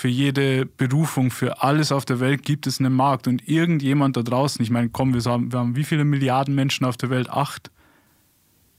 für 0.00 0.08
jede 0.08 0.64
Berufung, 0.64 1.30
für 1.30 1.62
alles 1.62 1.92
auf 1.92 2.06
der 2.06 2.20
Welt 2.20 2.42
gibt 2.42 2.66
es 2.66 2.80
einen 2.80 2.94
Markt 2.94 3.28
und 3.28 3.46
irgendjemand 3.46 4.16
da 4.16 4.22
draußen, 4.22 4.62
ich 4.62 4.70
meine, 4.70 4.88
komm, 4.88 5.12
wir 5.12 5.22
haben, 5.30 5.52
wir 5.52 5.58
haben 5.58 5.76
wie 5.76 5.84
viele 5.84 6.06
Milliarden 6.06 6.54
Menschen 6.54 6.86
auf 6.86 6.96
der 6.96 7.10
Welt? 7.10 7.28
Acht? 7.28 7.70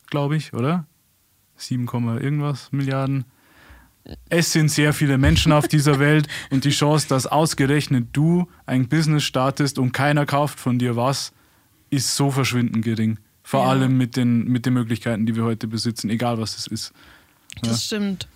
glaube 0.09 0.35
ich, 0.35 0.53
oder? 0.53 0.87
7, 1.57 1.87
irgendwas 2.19 2.71
Milliarden. 2.71 3.25
Es 4.29 4.51
sind 4.51 4.69
sehr 4.69 4.93
viele 4.93 5.19
Menschen 5.19 5.51
auf 5.51 5.67
dieser 5.67 5.99
Welt 5.99 6.27
und 6.49 6.65
die 6.65 6.71
Chance, 6.71 7.07
dass 7.07 7.27
ausgerechnet 7.27 8.07
du 8.13 8.47
ein 8.65 8.89
Business 8.89 9.23
startest 9.23 9.77
und 9.77 9.91
keiner 9.91 10.25
kauft 10.25 10.59
von 10.59 10.79
dir 10.79 10.95
was, 10.95 11.33
ist 11.91 12.15
so 12.15 12.31
verschwindend 12.31 12.83
gering. 12.83 13.19
Vor 13.43 13.63
Ja. 13.63 13.69
allem 13.69 13.95
mit 13.95 14.15
den, 14.15 14.45
mit 14.47 14.65
den 14.65 14.73
Möglichkeiten, 14.73 15.27
die 15.27 15.35
wir 15.35 15.43
heute 15.43 15.67
besitzen, 15.67 16.09
egal 16.09 16.39
was 16.39 16.57
es 16.57 16.65
ist. 16.65 16.93
Das 17.61 17.85
stimmt. 17.85 18.27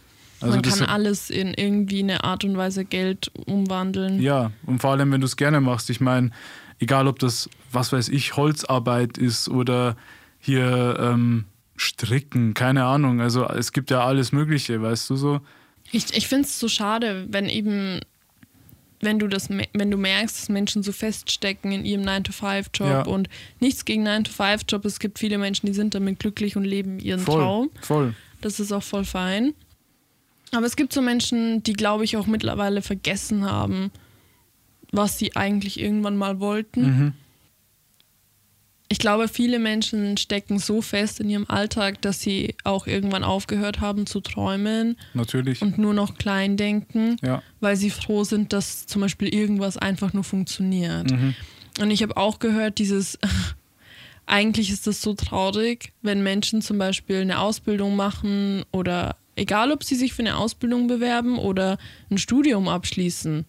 Also 0.42 0.56
man 0.56 0.62
kann 0.64 0.82
alles 0.84 1.30
in 1.30 1.54
irgendwie 1.54 2.00
eine 2.00 2.24
Art 2.24 2.44
und 2.44 2.58
Weise 2.58 2.86
Geld 2.86 3.32
umwandeln. 3.46 4.22
Ja, 4.22 4.52
und 4.66 4.80
vor 4.82 4.92
allem, 4.92 5.12
wenn 5.12 5.22
du 5.22 5.26
es 5.26 5.38
gerne 5.38 5.62
machst. 5.62 5.90
Ich 5.90 6.02
meine, 6.02 6.32
egal 6.80 7.08
ob 7.08 7.20
das, 7.20 7.50
was 7.72 7.92
weiß 7.94 8.10
ich, 8.10 8.36
Holzarbeit 8.36 9.18
ist 9.18 9.48
oder 9.50 9.96
hier 10.40 10.98
ähm, 11.00 11.46
Stricken, 11.78 12.54
keine 12.54 12.84
Ahnung. 12.86 13.22
Also 13.22 13.46
es 13.48 13.72
gibt 13.72 13.90
ja 13.92 14.06
alles 14.06 14.32
Mögliche, 14.32 14.82
weißt 14.82 15.10
du 15.10 15.16
so. 15.16 15.40
Ich, 15.92 16.16
ich 16.16 16.28
finde 16.28 16.46
es 16.46 16.60
so 16.60 16.68
schade, 16.68 17.26
wenn 17.30 17.48
eben, 17.48 18.02
wenn 19.02 19.20
du 19.20 19.28
das, 19.28 19.50
wenn 19.50 19.92
du 19.92 19.98
merkst, 19.98 20.38
dass 20.38 20.50
Menschen 20.50 20.84
so 20.84 20.92
feststecken 20.92 21.72
in 21.72 21.86
ihrem 21.86 22.04
9-to-5-Job 22.04 22.88
Ja. 22.90 23.02
und 23.04 23.30
nichts 23.60 23.86
gegen 23.86 24.08
9-to-5-Job. 24.08 24.84
Es 24.86 25.00
gibt 25.00 25.20
viele 25.20 25.38
Menschen, 25.38 25.68
die 25.68 25.74
sind 25.74 25.96
damit 25.96 26.20
glücklich 26.20 26.56
und 26.56 26.64
leben 26.66 27.00
ihren 27.00 27.20
Voll, 27.22 27.42
Traum. 27.42 27.70
voll. 27.82 28.14
Das 28.42 28.60
ist 28.60 28.72
auch 28.72 28.84
voll 28.84 29.06
fein. 29.06 29.54
Aber 30.56 30.66
es 30.66 30.76
gibt 30.76 30.93
so 30.93 31.01
Menschen, 31.01 31.64
die, 31.64 31.74
glaube 31.74 32.06
ich, 32.06 32.18
auch 32.18 32.28
mittlerweile 32.28 32.82
vergessen 32.82 33.43
haben, 33.43 33.91
was 34.91 35.20
sie 35.20 35.36
eigentlich 35.36 35.80
irgendwann 35.80 36.16
mal 36.16 36.39
wollten. 36.39 36.82
Mhm. 36.82 37.14
Ich 38.88 38.99
glaube, 38.99 39.28
viele 39.28 39.58
Menschen 39.60 40.16
stecken 40.16 40.60
so 40.60 40.82
fest 40.82 41.20
in 41.20 41.30
ihrem 41.30 41.49
Alltag, 41.49 42.01
dass 42.01 42.22
sie 42.22 42.56
auch 42.64 42.86
irgendwann 42.86 43.24
aufgehört 43.24 43.82
haben 43.82 44.06
zu 44.06 44.22
träumen 44.22 44.95
Natürlich. 45.14 45.62
und 45.62 45.80
nur 45.80 45.93
noch 45.93 46.18
klein 46.18 46.56
denken, 46.56 47.18
ja. 47.24 47.41
weil 47.60 47.76
sie 47.76 47.89
froh 47.89 48.24
sind, 48.24 48.53
dass 48.53 48.86
zum 48.86 49.01
Beispiel 49.01 49.34
irgendwas 49.34 49.78
einfach 49.78 50.14
nur 50.14 50.24
funktioniert. 50.24 51.12
Mhm. 51.12 51.34
Und 51.82 51.91
ich 51.91 52.03
habe 52.03 52.16
auch 52.16 52.38
gehört, 52.38 52.78
dieses, 52.78 53.18
eigentlich 54.28 54.70
ist 54.70 54.86
das 54.86 55.01
so 55.01 55.16
traurig, 55.16 55.91
wenn 56.03 56.22
Menschen 56.22 56.62
zum 56.62 56.78
Beispiel 56.78 57.18
eine 57.18 57.39
Ausbildung 57.39 57.95
machen 57.95 58.64
oder 58.72 59.18
egal, 59.36 59.72
ob 59.72 59.84
sie 59.84 59.96
sich 59.96 60.14
für 60.14 60.22
eine 60.22 60.38
Ausbildung 60.38 60.88
bewerben 60.88 61.38
oder 61.38 61.78
ein 62.10 62.18
Studium 62.18 62.68
abschließen. 62.68 63.46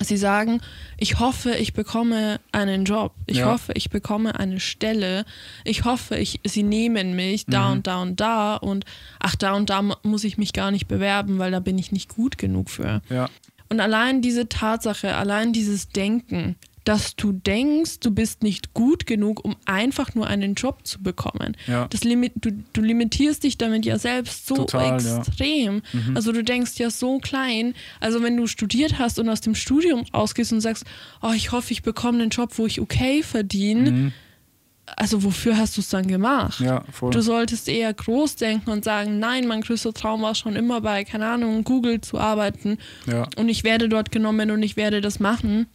Sie 0.00 0.16
sagen, 0.16 0.60
ich 0.98 1.20
hoffe, 1.20 1.54
ich 1.54 1.72
bekomme 1.72 2.40
einen 2.50 2.84
Job. 2.84 3.14
Ich 3.26 3.38
Ja. 3.38 3.46
hoffe, 3.52 3.72
ich 3.76 3.90
bekomme 3.90 4.38
eine 4.40 4.58
Stelle. 4.58 5.24
Ich 5.62 5.84
hoffe, 5.84 6.16
ich, 6.16 6.40
sie 6.42 6.64
nehmen 6.64 7.14
mich 7.14 7.46
da 7.46 7.70
und 7.70 7.86
da 7.86 8.02
und 8.02 8.18
da. 8.18 8.56
Und 8.56 8.84
ach, 9.20 9.36
da 9.36 9.52
und 9.54 9.70
da 9.70 9.82
mu- 9.82 9.94
muss 10.02 10.24
ich 10.24 10.36
mich 10.36 10.52
gar 10.52 10.72
nicht 10.72 10.88
bewerben, 10.88 11.38
weil 11.38 11.52
da 11.52 11.60
bin 11.60 11.78
ich 11.78 11.92
nicht 11.92 12.08
gut 12.08 12.38
genug 12.38 12.70
für. 12.70 13.02
Ja, 13.08 13.30
Und 13.68 13.78
allein 13.78 14.20
diese 14.20 14.48
Tatsache, 14.48 15.14
allein 15.14 15.52
dieses 15.52 15.88
Denken, 15.90 16.56
dass 16.84 17.16
du 17.16 17.32
denkst, 17.32 18.00
du 18.00 18.10
bist 18.10 18.42
nicht 18.42 18.74
gut 18.74 19.06
genug, 19.06 19.44
um 19.44 19.56
einfach 19.64 20.14
nur 20.14 20.26
einen 20.26 20.54
Job 20.54 20.86
zu 20.86 21.02
bekommen. 21.02 21.56
Ja. 21.66 21.88
Das 21.88 22.04
limi 22.04 22.30
du, 22.34 22.50
du 22.72 22.82
limitierst 22.82 23.42
dich 23.42 23.56
damit 23.56 23.86
ja 23.86 23.98
selbst 23.98 24.46
so 24.46 24.56
Total, 24.56 25.02
ja. 25.02 25.18
extrem. 25.18 25.82
Also 26.14 26.32
du 26.32 26.44
denkst 26.44 26.72
ja 26.76 26.90
so 26.90 27.18
klein. 27.18 27.74
Also 28.00 28.22
wenn 28.22 28.36
du 28.36 28.46
studiert 28.46 28.98
hast 28.98 29.18
und 29.18 29.28
aus 29.28 29.40
dem 29.40 29.54
Studium 29.54 30.04
rausgehst 30.12 30.52
und 30.52 30.60
sagst, 30.60 30.84
oh, 31.22 31.32
ich 31.34 31.52
hoffe, 31.52 31.72
ich 31.72 31.82
bekomme 31.82 32.20
einen 32.22 32.30
Job, 32.30 32.52
wo 32.56 32.66
ich 32.66 32.80
okay 32.80 33.22
verdiene. 33.22 34.12
Also 34.96 35.24
wofür 35.24 35.56
hast 35.56 35.78
du 35.78 35.80
es 35.80 35.88
dann 35.88 36.06
gemacht? 36.06 36.60
Mhm. 36.60 36.66
ja. 36.66 36.84
Du 37.00 37.20
solltest 37.22 37.68
eher 37.68 37.92
groß 37.94 38.36
denken 38.36 38.70
und 38.70 38.84
sagen, 38.84 39.18
nein, 39.18 39.46
mein 39.46 39.62
größter 39.62 39.94
Traum 39.94 40.20
war 40.20 40.34
schon 40.34 40.56
immer 40.56 40.82
bei, 40.82 41.04
keine 41.04 41.26
Ahnung, 41.26 41.64
Google 41.64 42.02
zu 42.02 42.18
arbeiten 42.18 42.76
Ja, 43.06 43.26
und 43.36 43.48
ich 43.48 43.64
werde 43.64 43.88
dort 43.88 44.10
genommen 44.10 44.50
und 44.50 44.62
ich 44.62 44.76
werde 44.76 45.00
das 45.00 45.20
machen. 45.20 45.66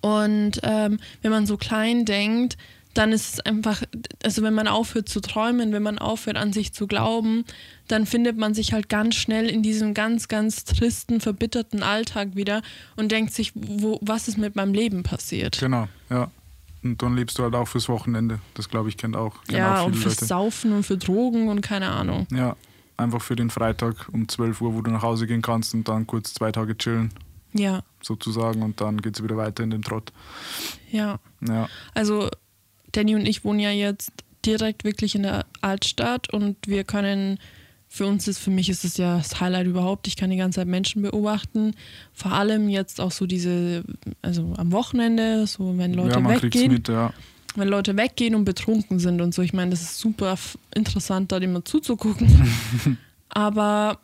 Und 0.00 0.60
ähm, 0.62 0.98
wenn 1.22 1.30
man 1.30 1.46
so 1.46 1.56
klein 1.56 2.04
denkt, 2.04 2.56
dann 2.94 3.12
ist 3.12 3.34
es 3.34 3.40
einfach, 3.40 3.82
also 4.24 4.42
wenn 4.42 4.54
man 4.54 4.66
aufhört 4.66 5.08
zu 5.08 5.20
träumen, 5.20 5.72
wenn 5.72 5.82
man 5.82 5.98
aufhört 5.98 6.36
an 6.36 6.52
sich 6.52 6.72
zu 6.72 6.86
glauben, 6.86 7.44
dann 7.86 8.04
findet 8.04 8.36
man 8.36 8.52
sich 8.52 8.72
halt 8.72 8.88
ganz 8.88 9.14
schnell 9.14 9.48
in 9.48 9.62
diesem 9.62 9.94
ganz, 9.94 10.28
ganz 10.28 10.64
tristen, 10.64 11.20
verbitterten 11.20 11.82
Alltag 11.82 12.34
wieder 12.34 12.62
und 12.96 13.12
denkt 13.12 13.32
sich, 13.32 13.52
wo, 13.54 13.98
was 14.02 14.26
ist 14.26 14.38
mit 14.38 14.56
meinem 14.56 14.74
Leben 14.74 15.02
passiert? 15.02 15.58
genau, 15.60 15.88
ja. 16.08 16.30
Und 16.82 17.02
dann 17.02 17.14
lebst 17.14 17.38
du 17.38 17.42
halt 17.42 17.54
auch 17.54 17.68
fürs 17.68 17.90
Wochenende. 17.90 18.40
Das 18.54 18.70
glaube 18.70 18.88
ich 18.88 18.96
kennt 18.96 19.14
auch, 19.14 19.44
kennen 19.44 19.58
ja, 19.58 19.82
auch 19.82 19.86
und 19.86 19.92
viele 19.92 20.04
fürs 20.04 20.20
Leute. 20.22 20.26
Saufen 20.26 20.72
und 20.72 20.82
für 20.82 20.96
Drogen 20.96 21.48
und 21.48 21.60
keine 21.60 21.90
Ahnung. 21.90 22.26
Ja, 22.32 22.56
einfach 22.96 23.20
für 23.20 23.36
den 23.36 23.50
Freitag 23.50 24.08
um 24.12 24.26
12 24.26 24.62
Uhr, 24.62 24.74
wo 24.74 24.80
du 24.80 24.90
nach 24.90 25.02
Hause 25.02 25.26
gehen 25.26 25.42
kannst 25.42 25.74
und 25.74 25.86
dann 25.88 26.06
kurz 26.06 26.32
zwei 26.32 26.52
Tage 26.52 26.76
chillen, 26.78 27.12
Ja, 27.52 27.82
sozusagen, 28.02 28.62
und 28.62 28.80
dann 28.80 28.98
geht 28.98 29.16
es 29.16 29.24
wieder 29.24 29.36
weiter 29.36 29.62
in 29.62 29.70
den 29.70 29.82
Trott. 29.82 30.12
ja. 30.90 31.18
Ja, 31.46 31.68
Also 31.94 32.28
Danny 32.92 33.14
und 33.14 33.26
ich 33.26 33.44
wohnen 33.44 33.60
ja 33.60 33.70
jetzt 33.70 34.12
direkt 34.44 34.84
wirklich 34.84 35.14
in 35.14 35.22
der 35.22 35.46
Altstadt 35.60 36.32
und 36.32 36.56
wir 36.66 36.84
können, 36.84 37.38
für 37.88 38.06
uns 38.06 38.28
ist, 38.28 38.38
für 38.38 38.50
mich 38.50 38.68
ist 38.68 38.84
es 38.84 38.96
ja 38.96 39.18
das 39.18 39.40
Highlight 39.40 39.66
überhaupt, 39.66 40.06
ich 40.06 40.16
kann 40.16 40.30
die 40.30 40.36
ganze 40.36 40.60
Zeit 40.60 40.68
Menschen 40.68 41.02
beobachten, 41.02 41.74
vor 42.12 42.32
allem 42.32 42.68
jetzt 42.68 43.00
auch 43.00 43.10
so 43.10 43.26
diese, 43.26 43.84
also 44.22 44.54
am 44.56 44.72
Wochenende, 44.72 45.46
so 45.46 45.76
wenn 45.78 45.94
Leute 45.94 46.20
ja 46.20 46.28
weggehen, 46.28 46.72
mit, 46.72 46.88
ja. 46.88 47.12
wenn 47.56 47.68
Leute 47.68 47.96
weggehen 47.96 48.34
und 48.34 48.44
betrunken 48.44 48.98
sind 48.98 49.20
und 49.20 49.34
so, 49.34 49.42
ich 49.42 49.52
meine, 49.52 49.70
das 49.70 49.82
ist 49.82 49.98
super 49.98 50.36
interessant, 50.74 51.32
da 51.32 51.40
mal 51.40 51.64
zuzugucken. 51.64 52.28
Aber 53.28 53.98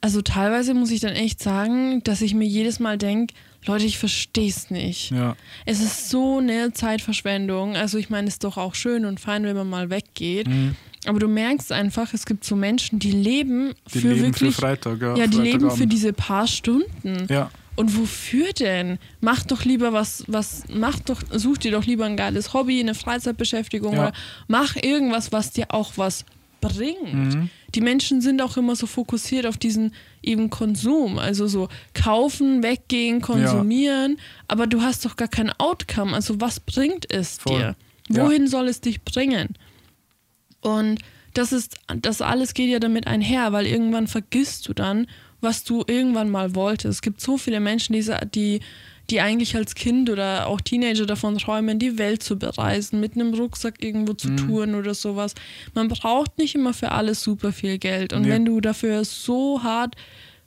also 0.00 0.22
teilweise 0.22 0.74
muss 0.74 0.90
ich 0.90 1.00
dann 1.00 1.14
echt 1.14 1.42
sagen, 1.42 2.02
dass 2.04 2.20
ich 2.20 2.34
mir 2.34 2.46
jedes 2.46 2.78
Mal 2.80 2.98
denke, 2.98 3.34
Leute, 3.66 3.84
ich 3.84 3.98
verstehe 3.98 4.48
es 4.48 4.70
nicht. 4.70 5.10
Ja, 5.10 5.34
Es 5.64 5.80
ist 5.80 6.08
so 6.10 6.38
eine 6.38 6.72
Zeitverschwendung. 6.72 7.74
Also 7.76 7.98
ich 7.98 8.10
meine, 8.10 8.28
es 8.28 8.34
ist 8.34 8.44
doch 8.44 8.56
auch 8.58 8.74
schön 8.76 9.04
und 9.04 9.18
fein, 9.18 9.42
wenn 9.44 9.56
man 9.56 9.68
mal 9.68 9.90
weggeht. 9.90 10.46
Mhm. 10.46 10.76
Aber 11.06 11.18
du 11.18 11.26
merkst 11.28 11.72
einfach, 11.72 12.14
es 12.14 12.26
gibt 12.26 12.44
so 12.44 12.54
Menschen, 12.56 12.98
die 12.98 13.10
leben 13.10 13.72
die 13.92 14.00
für 14.00 14.08
leben 14.08 14.26
wirklich. 14.26 14.54
für 14.54 14.60
Freitag, 14.60 15.00
ja. 15.00 15.16
ja, 15.16 15.26
die 15.26 15.38
leben 15.38 15.70
für 15.70 15.86
diese 15.86 16.12
paar 16.12 16.46
Stunden. 16.46 17.26
Ja, 17.28 17.50
Und 17.76 17.96
wofür 17.96 18.52
denn? 18.52 18.98
Mach 19.20 19.42
doch 19.42 19.64
lieber 19.64 19.92
was, 19.92 20.24
was, 20.28 20.64
mach 20.72 20.98
doch, 21.00 21.20
such 21.32 21.58
dir 21.58 21.72
doch 21.72 21.84
lieber 21.84 22.04
ein 22.06 22.16
geiles 22.16 22.52
Hobby, 22.54 22.78
eine 22.80 22.94
Freizeitbeschäftigung 22.94 23.94
Ja. 23.94 23.98
oder 24.08 24.12
mach 24.48 24.76
irgendwas, 24.76 25.32
was 25.32 25.50
dir 25.52 25.66
auch 25.72 25.92
was 25.96 26.24
bringt. 26.60 27.14
Mhm. 27.34 27.50
Die 27.76 27.82
Menschen 27.82 28.22
sind 28.22 28.40
auch 28.40 28.56
immer 28.56 28.74
so 28.74 28.86
fokussiert 28.86 29.44
auf 29.44 29.58
diesen 29.58 29.92
eben 30.22 30.48
Konsum, 30.48 31.18
also 31.18 31.46
so 31.46 31.68
kaufen, 31.92 32.62
weggehen, 32.62 33.20
konsumieren, 33.20 34.16
aber 34.48 34.66
du 34.66 34.80
hast 34.80 35.04
doch 35.04 35.16
gar 35.16 35.28
kein 35.28 35.52
Outcome. 35.58 36.14
Also 36.14 36.40
was 36.40 36.58
bringt 36.58 37.12
es 37.12 37.36
Voll. 37.36 37.58
dir? 37.58 37.76
Ja. 38.08 38.24
Wohin 38.24 38.48
soll 38.48 38.68
es 38.68 38.80
dich 38.80 39.02
bringen? 39.02 39.50
Und 40.62 41.00
das 41.34 41.52
ist, 41.52 41.76
das 42.00 42.22
alles 42.22 42.54
geht 42.54 42.70
ja 42.70 42.78
damit 42.78 43.06
einher, 43.06 43.52
weil 43.52 43.66
irgendwann 43.66 44.06
vergisst 44.06 44.66
du 44.68 44.72
dann, 44.72 45.06
was 45.42 45.62
du 45.62 45.84
irgendwann 45.86 46.30
mal 46.30 46.54
wolltest. 46.54 46.94
Es 46.94 47.02
gibt 47.02 47.20
so 47.20 47.36
viele 47.36 47.60
Menschen, 47.60 47.92
die, 47.92 48.10
die, 48.34 48.60
die 49.10 49.20
eigentlich 49.20 49.54
als 49.56 49.74
Kind 49.74 50.10
oder 50.10 50.46
auch 50.48 50.60
Teenager 50.60 51.06
davon 51.06 51.38
träumen, 51.38 51.78
die 51.78 51.96
Welt 51.98 52.22
zu 52.22 52.38
bereisen, 52.38 52.98
mit 53.00 53.14
einem 53.14 53.34
Rucksack 53.34 53.82
irgendwo 53.84 54.14
zu 54.14 54.28
Mhm. 54.30 54.36
touren 54.36 54.74
oder 54.74 54.94
sowas. 54.94 55.34
Man 55.74 55.88
braucht 55.88 56.38
nicht 56.38 56.54
immer 56.54 56.74
für 56.74 56.90
alles 56.92 57.22
super 57.22 57.52
viel 57.52 57.78
Geld. 57.78 58.12
Und 58.12 58.22
Nee. 58.22 58.30
wenn 58.30 58.44
du 58.44 58.60
dafür 58.60 59.04
so 59.04 59.62
hart, 59.62 59.94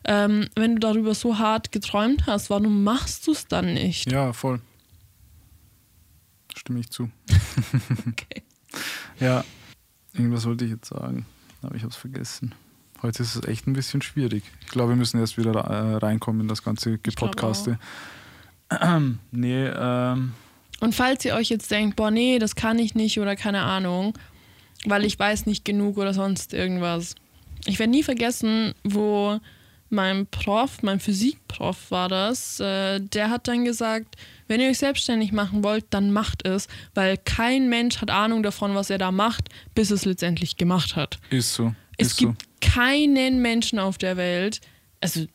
ähm, 0.06 0.48
wenn 0.56 0.76
du 0.76 0.80
darüber 0.80 1.14
so 1.16 1.38
hart 1.40 1.72
geträumt 1.72 2.26
hast, 2.26 2.50
warum 2.50 2.84
machst 2.84 3.28
du 3.28 3.32
es 3.32 3.48
dann 3.48 3.74
nicht? 3.74 4.12
ja, 4.12 4.34
voll. 4.34 4.60
Stimme 6.56 6.80
ich 6.80 6.90
zu. 6.90 7.10
Okay. 8.08 8.44
Ja, 9.20 9.44
irgendwas 10.14 10.46
wollte 10.46 10.64
ich 10.64 10.72
jetzt 10.72 10.90
sagen, 10.90 11.26
aber 11.64 11.76
ich 11.76 11.82
habe 11.82 11.90
es 11.92 11.98
vergessen. 11.98 12.54
Heute 13.02 13.24
ist 13.24 13.36
es 13.36 13.44
echt 13.46 13.66
ein 13.68 13.74
bisschen 13.74 14.02
schwierig. 14.02 14.44
Ich 14.62 14.68
glaube, 14.68 14.90
wir 14.92 14.96
müssen 14.96 15.20
erst 15.20 15.38
wieder 15.38 15.52
äh, 15.60 15.96
reinkommen 15.96 16.42
in 16.42 16.48
das 16.48 16.64
ganze 16.64 17.00
Gepodcaste. 17.00 17.80
nee, 19.32 19.66
ähm, 19.66 20.34
Und 20.80 20.96
falls 20.96 21.26
ihr 21.26 21.36
euch 21.36 21.50
jetzt 21.50 21.72
denkt, 21.72 21.96
boah, 21.96 22.12
nee, 22.12 22.40
das 22.40 22.56
kann 22.56 22.80
ich 22.80 22.96
nicht 22.96 23.20
oder 23.20 23.36
keine 23.36 23.62
Ahnung, 23.62 24.18
weil 24.86 25.06
ich 25.06 25.18
weiß 25.18 25.46
nicht 25.46 25.66
genug 25.66 25.98
oder 25.98 26.14
sonst 26.14 26.54
irgendwas. 26.54 27.16
Ich 27.66 27.80
werde 27.80 27.92
nie 27.92 28.04
vergessen, 28.04 28.74
wo 28.84 29.40
mein 29.90 30.28
Prof, 30.28 30.84
mein 30.84 31.00
Physikprof 31.00 31.90
war 31.90 32.10
das, 32.10 32.60
äh, 32.60 33.00
der 33.00 33.30
hat 33.30 33.48
dann 33.48 33.66
gesagt, 33.66 34.16
wenn 34.48 34.62
ihr 34.62 34.70
euch 34.70 34.78
selbstständig 34.78 35.32
machen 35.32 35.64
wollt, 35.64 35.86
dann 35.90 36.12
macht 36.12 36.48
es, 36.48 36.68
weil 36.94 37.18
kein 37.18 37.70
Mensch 37.70 38.00
hat 38.00 38.12
Ahnung 38.12 38.44
davon, 38.44 38.76
was 38.76 38.90
er 38.90 38.98
da 38.98 39.12
macht, 39.12 39.50
bis 39.76 39.92
es 39.92 40.06
letztendlich 40.06 40.58
gemacht 40.58 40.96
hat. 40.96 41.20
ist 41.30 41.54
so. 41.54 41.74
Es 41.98 42.08
ist 42.10 42.18
so. 42.18 42.28
gibt 42.28 42.62
keinen 42.62 43.42
Menschen 43.42 43.80
auf 43.80 43.98
der 43.98 44.16
Welt, 44.16 44.62
also 45.02 45.26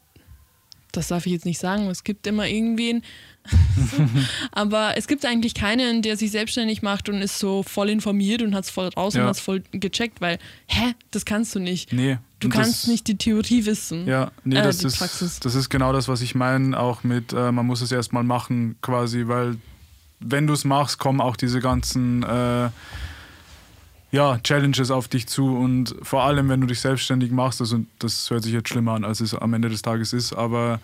das 0.97 1.09
darf 1.09 1.27
ich 1.27 1.33
jetzt 1.33 1.45
nicht 1.47 1.59
sagen, 1.61 1.89
es 1.89 2.05
gibt 2.05 2.27
immer 2.27 2.47
irgendwen, 2.49 3.03
aber 4.53 4.97
es 4.97 5.07
gibt 5.07 5.25
eigentlich 5.27 5.55
keinen, 5.55 6.03
der 6.03 6.17
sich 6.17 6.31
selbstständig 6.31 6.83
macht 6.83 7.09
und 7.09 7.21
ist 7.21 7.39
so 7.39 7.63
voll 7.63 7.91
informiert 7.91 8.43
und 8.43 8.55
hat 8.55 8.65
es 8.65 8.71
voll 8.71 8.89
raus 8.89 9.15
und 9.15 9.21
Ja. 9.21 9.27
hat 9.27 9.35
es 9.37 9.41
voll 9.41 9.63
gecheckt, 9.73 10.21
weil, 10.21 10.39
hä, 10.67 10.95
das 11.11 11.25
kannst 11.25 11.55
du 11.55 11.59
nicht. 11.61 11.93
Nee. 11.93 12.19
Du 12.41 12.49
und 12.49 12.53
kannst 12.53 12.85
das, 12.85 12.91
nicht 12.91 13.07
die 13.07 13.17
Theorie 13.17 13.65
wissen. 13.67 14.07
Ja, 14.07 14.31
nee, 14.45 14.57
äh, 14.57 14.63
das, 14.63 14.83
ist, 14.83 14.99
Praxis. 14.99 15.41
das 15.41 15.55
ist 15.55 15.69
genau 15.71 15.93
das, 15.93 16.09
was 16.09 16.21
ich 16.23 16.35
meine, 16.35 16.79
auch 16.79 17.05
mit, 17.05 17.33
äh, 17.33 17.53
man 17.53 17.67
muss 17.67 17.81
es 17.81 17.93
erstmal 17.93 18.25
machen, 18.25 18.77
quasi, 18.83 19.25
weil 19.27 19.57
wenn 20.21 20.47
du 20.47 20.53
es 20.55 20.65
machst, 20.65 20.99
kommen 20.99 21.21
auch 21.21 21.37
diese 21.37 21.61
ganzen 21.61 22.23
äh, 22.23 22.71
ja, 24.15 24.39
Challenges 24.39 24.93
auf 24.93 25.09
dich 25.09 25.27
zu 25.27 25.57
und 25.57 25.97
vor 26.03 26.23
allem, 26.23 26.49
wenn 26.49 26.61
du 26.61 26.69
dich 26.69 26.79
selbstständig 26.79 27.33
machst, 27.33 27.61
also 27.61 27.81
das 27.99 28.31
hört 28.31 28.45
sich 28.45 28.53
jetzt 28.53 28.69
schlimmer 28.69 28.93
an, 28.93 29.05
als 29.05 29.21
es 29.21 29.35
am 29.35 29.53
Ende 29.55 29.69
des 29.69 29.83
Tages 29.83 30.13
ist, 30.13 30.33
aber 30.33 30.79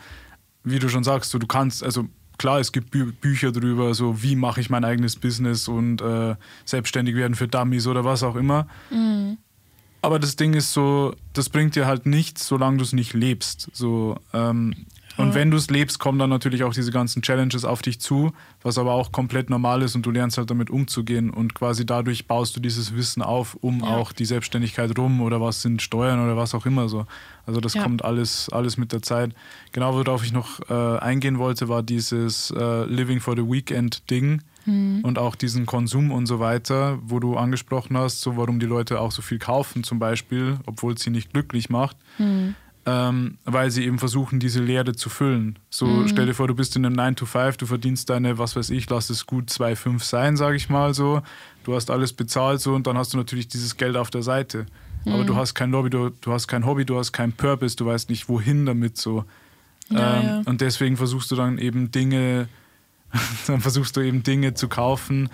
wie 0.65 0.81
du 0.81 0.89
schon 0.89 1.05
sagst, 1.05 1.31
so, 1.31 1.39
du 1.39 1.47
kannst, 1.47 1.85
also 1.85 2.09
klar, 2.39 2.59
es 2.59 2.73
gibt 2.73 2.91
Bü 2.91 3.13
Bücher 3.13 3.53
drüber, 3.53 3.95
so 3.95 4.21
wie 4.25 4.35
mache 4.35 4.61
ich 4.61 4.69
mein 4.69 4.85
eigenes 4.85 5.15
Business 5.15 5.69
und 5.69 6.03
äh, 6.03 6.35
selbstständig 6.65 7.15
werden 7.15 7.37
für 7.37 7.47
Dummies 7.47 7.87
oder 7.87 8.05
was 8.05 8.25
auch 8.25 8.35
immer. 8.35 8.67
Aber 10.03 10.19
das 10.19 10.35
Ding 10.35 10.55
ist 10.55 10.73
so, 10.73 11.15
das 11.33 11.51
bringt 11.51 11.77
dir 11.77 11.87
halt 11.87 12.07
nichts, 12.07 12.49
solange 12.49 12.79
du 12.79 12.83
es 12.83 12.93
nicht 12.93 13.13
lebst. 13.15 13.69
So, 13.73 14.19
ähm, 14.33 14.75
und 15.17 15.35
wenn 15.35 15.51
du 15.51 15.57
es 15.57 15.69
lebst, 15.69 15.99
kommen 15.99 16.19
dann 16.19 16.31
natürlich 16.31 16.63
auch 16.65 16.73
diese 16.73 16.93
ganzen 16.93 17.21
Challenges 17.21 17.65
auf 17.65 17.83
dich 17.83 18.01
zu, 18.01 18.33
was 18.63 18.79
aber 18.79 18.93
auch 18.93 19.13
komplett 19.13 19.51
normal 19.51 19.83
ist 19.83 19.95
und 19.95 20.07
du 20.07 20.11
lernst 20.11 20.39
halt 20.39 20.51
damit 20.51 20.71
umzugehen 20.71 21.31
und 21.31 21.55
quasi 21.55 21.85
dadurch 21.85 22.27
baust 22.27 22.57
du 22.57 22.61
dieses 22.61 22.95
Wissen 22.95 23.21
auf, 23.21 23.55
um 23.61 23.81
Ja. 23.81 23.87
auch 23.87 24.13
die 24.13 24.25
Selbstständigkeit 24.25 24.97
rum 24.99 25.21
oder 25.21 25.41
was 25.41 25.63
sind 25.63 25.83
Steuern 25.83 26.23
oder 26.25 26.37
was 26.37 26.55
auch 26.55 26.65
immer 26.65 26.89
so. 26.89 27.07
Also 27.47 27.61
das 27.61 27.75
Ja. 27.75 27.83
kommt 27.83 28.05
alles, 28.05 28.49
alles 28.51 28.77
mit 28.77 28.93
der 28.93 29.03
Zeit. 29.03 29.35
Genau, 29.73 29.95
worauf 29.95 30.25
ich 30.25 30.33
noch 30.33 30.61
äh, 30.71 30.99
eingehen 31.01 31.39
wollte, 31.39 31.69
war 31.69 31.83
dieses 31.83 32.51
äh, 32.57 32.85
Living 32.85 33.21
for 33.21 33.37
the 33.37 33.43
Weekend 33.43 34.09
Ding 34.11 34.43
und 35.03 35.19
auch 35.19 35.35
diesen 35.35 35.67
Konsum 35.67 36.13
und 36.13 36.27
so 36.27 36.39
weiter, 36.39 36.99
wo 37.03 37.19
du 37.19 37.37
angesprochen 37.37 37.97
hast, 37.99 38.21
so 38.21 38.37
warum 38.37 38.61
die 38.61 38.67
Leute 38.67 39.01
auch 39.01 39.11
so 39.11 39.21
viel 39.23 39.39
kaufen 39.39 39.83
zum 39.83 39.99
Beispiel, 39.99 40.59
obwohl 40.67 40.93
es 40.93 41.01
sie 41.03 41.11
nicht 41.11 41.33
glücklich 41.33 41.71
macht. 41.71 41.97
Ähm, 42.21 42.55
ähm, 42.87 43.39
weil 43.45 43.71
sie 43.71 43.85
eben 43.85 43.99
versuchen, 43.99 44.41
diese 44.41 44.63
Leere 44.63 44.95
zu 44.95 45.09
füllen. 45.11 45.59
So 45.69 45.87
Mhm. 45.87 46.09
stell 46.09 46.27
dir 46.27 46.35
vor, 46.35 46.49
du 46.49 46.55
bist 46.55 46.77
in 46.77 46.85
einem 46.87 46.95
9 46.97 47.15
to 47.17 47.27
5, 47.27 47.57
du 47.59 47.67
verdienst 47.67 48.09
deine, 48.11 48.39
was 48.39 48.57
weiß 48.57 48.71
ich, 48.71 48.89
lass 48.89 49.11
es 49.11 49.27
gut 49.27 49.51
2,5 49.51 50.03
sein, 50.03 50.37
sage 50.37 50.57
ich 50.57 50.69
mal 50.71 50.95
so. 50.95 51.23
Du 51.63 51.75
hast 51.75 51.91
alles 51.91 52.13
bezahlt 52.15 52.61
so 52.61 52.75
und 52.75 52.87
dann 52.87 52.97
hast 52.97 53.13
du 53.13 53.19
natürlich 53.19 53.49
dieses 53.49 53.77
Geld 53.77 53.97
auf 53.97 54.11
der 54.11 54.23
Seite. 54.23 54.67
Aber 55.07 55.23
Mhm. 55.23 55.27
du 55.27 55.37
hast 55.37 55.55
kein 55.55 55.71
Lobby, 55.71 55.91
du, 55.91 56.11
du 56.11 56.33
hast 56.33 56.47
kein 56.49 56.65
Hobby, 56.67 56.85
du 56.85 56.99
hast 56.99 57.13
keinen 57.13 57.33
Purpose, 57.33 57.77
du 57.77 57.87
weißt 57.87 58.09
nicht, 58.11 58.29
wohin 58.29 58.67
damit 58.67 58.97
so. 58.97 59.25
Ja, 59.91 60.21
ähm, 60.21 60.27
ja. 60.29 60.43
Und 60.47 60.61
deswegen 60.61 60.97
versuchst 60.97 61.31
du 61.31 61.37
dann 61.37 61.59
eben 61.59 61.91
Dinge, 61.91 62.49
dann 63.47 63.61
versuchst 63.61 63.97
du 63.97 64.01
eben 64.01 64.23
Dinge 64.23 64.55
zu 64.55 64.69
kaufen, 64.69 65.29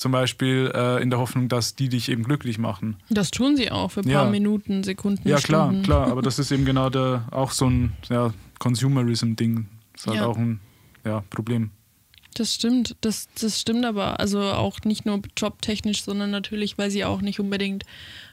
zum 0.00 0.12
Beispiel 0.12 0.72
äh, 0.74 1.02
in 1.02 1.10
der 1.10 1.18
Hoffnung, 1.18 1.48
dass 1.50 1.74
die 1.76 1.90
dich 1.90 2.08
eben 2.08 2.22
glücklich 2.22 2.56
machen. 2.56 2.96
Das 3.10 3.30
tun 3.30 3.54
sie 3.58 3.70
auch 3.70 3.90
für 3.90 4.00
ein 4.00 4.08
Ja. 4.08 4.22
paar 4.22 4.30
Minuten, 4.30 4.82
Sekunden, 4.82 5.28
Ja, 5.28 5.36
klar, 5.36 5.66
Stunden. 5.68 5.82
klar, 5.82 6.08
aber 6.10 6.22
das 6.22 6.38
ist 6.38 6.50
eben 6.52 6.64
genau 6.64 6.88
der, 6.88 7.28
auch 7.30 7.50
so 7.52 7.66
ein 7.68 7.92
ja, 8.08 8.32
Consumerism-Ding. 8.58 9.66
Ist 9.94 10.06
halt 10.06 10.16
Ja. 10.16 10.26
auch 10.26 10.38
ein 10.38 10.58
ja, 11.04 11.22
Problem. 11.28 11.70
Das 12.34 12.54
stimmt, 12.54 12.96
das, 13.02 13.28
das 13.38 13.60
stimmt 13.60 13.84
aber. 13.84 14.18
Also 14.20 14.40
auch 14.40 14.80
nicht 14.84 15.04
nur 15.04 15.20
jobtechnisch, 15.36 16.02
sondern 16.02 16.30
natürlich, 16.30 16.78
weil 16.78 16.90
sie 16.90 17.04
auch 17.04 17.20
nicht 17.20 17.38
unbedingt 17.38 17.84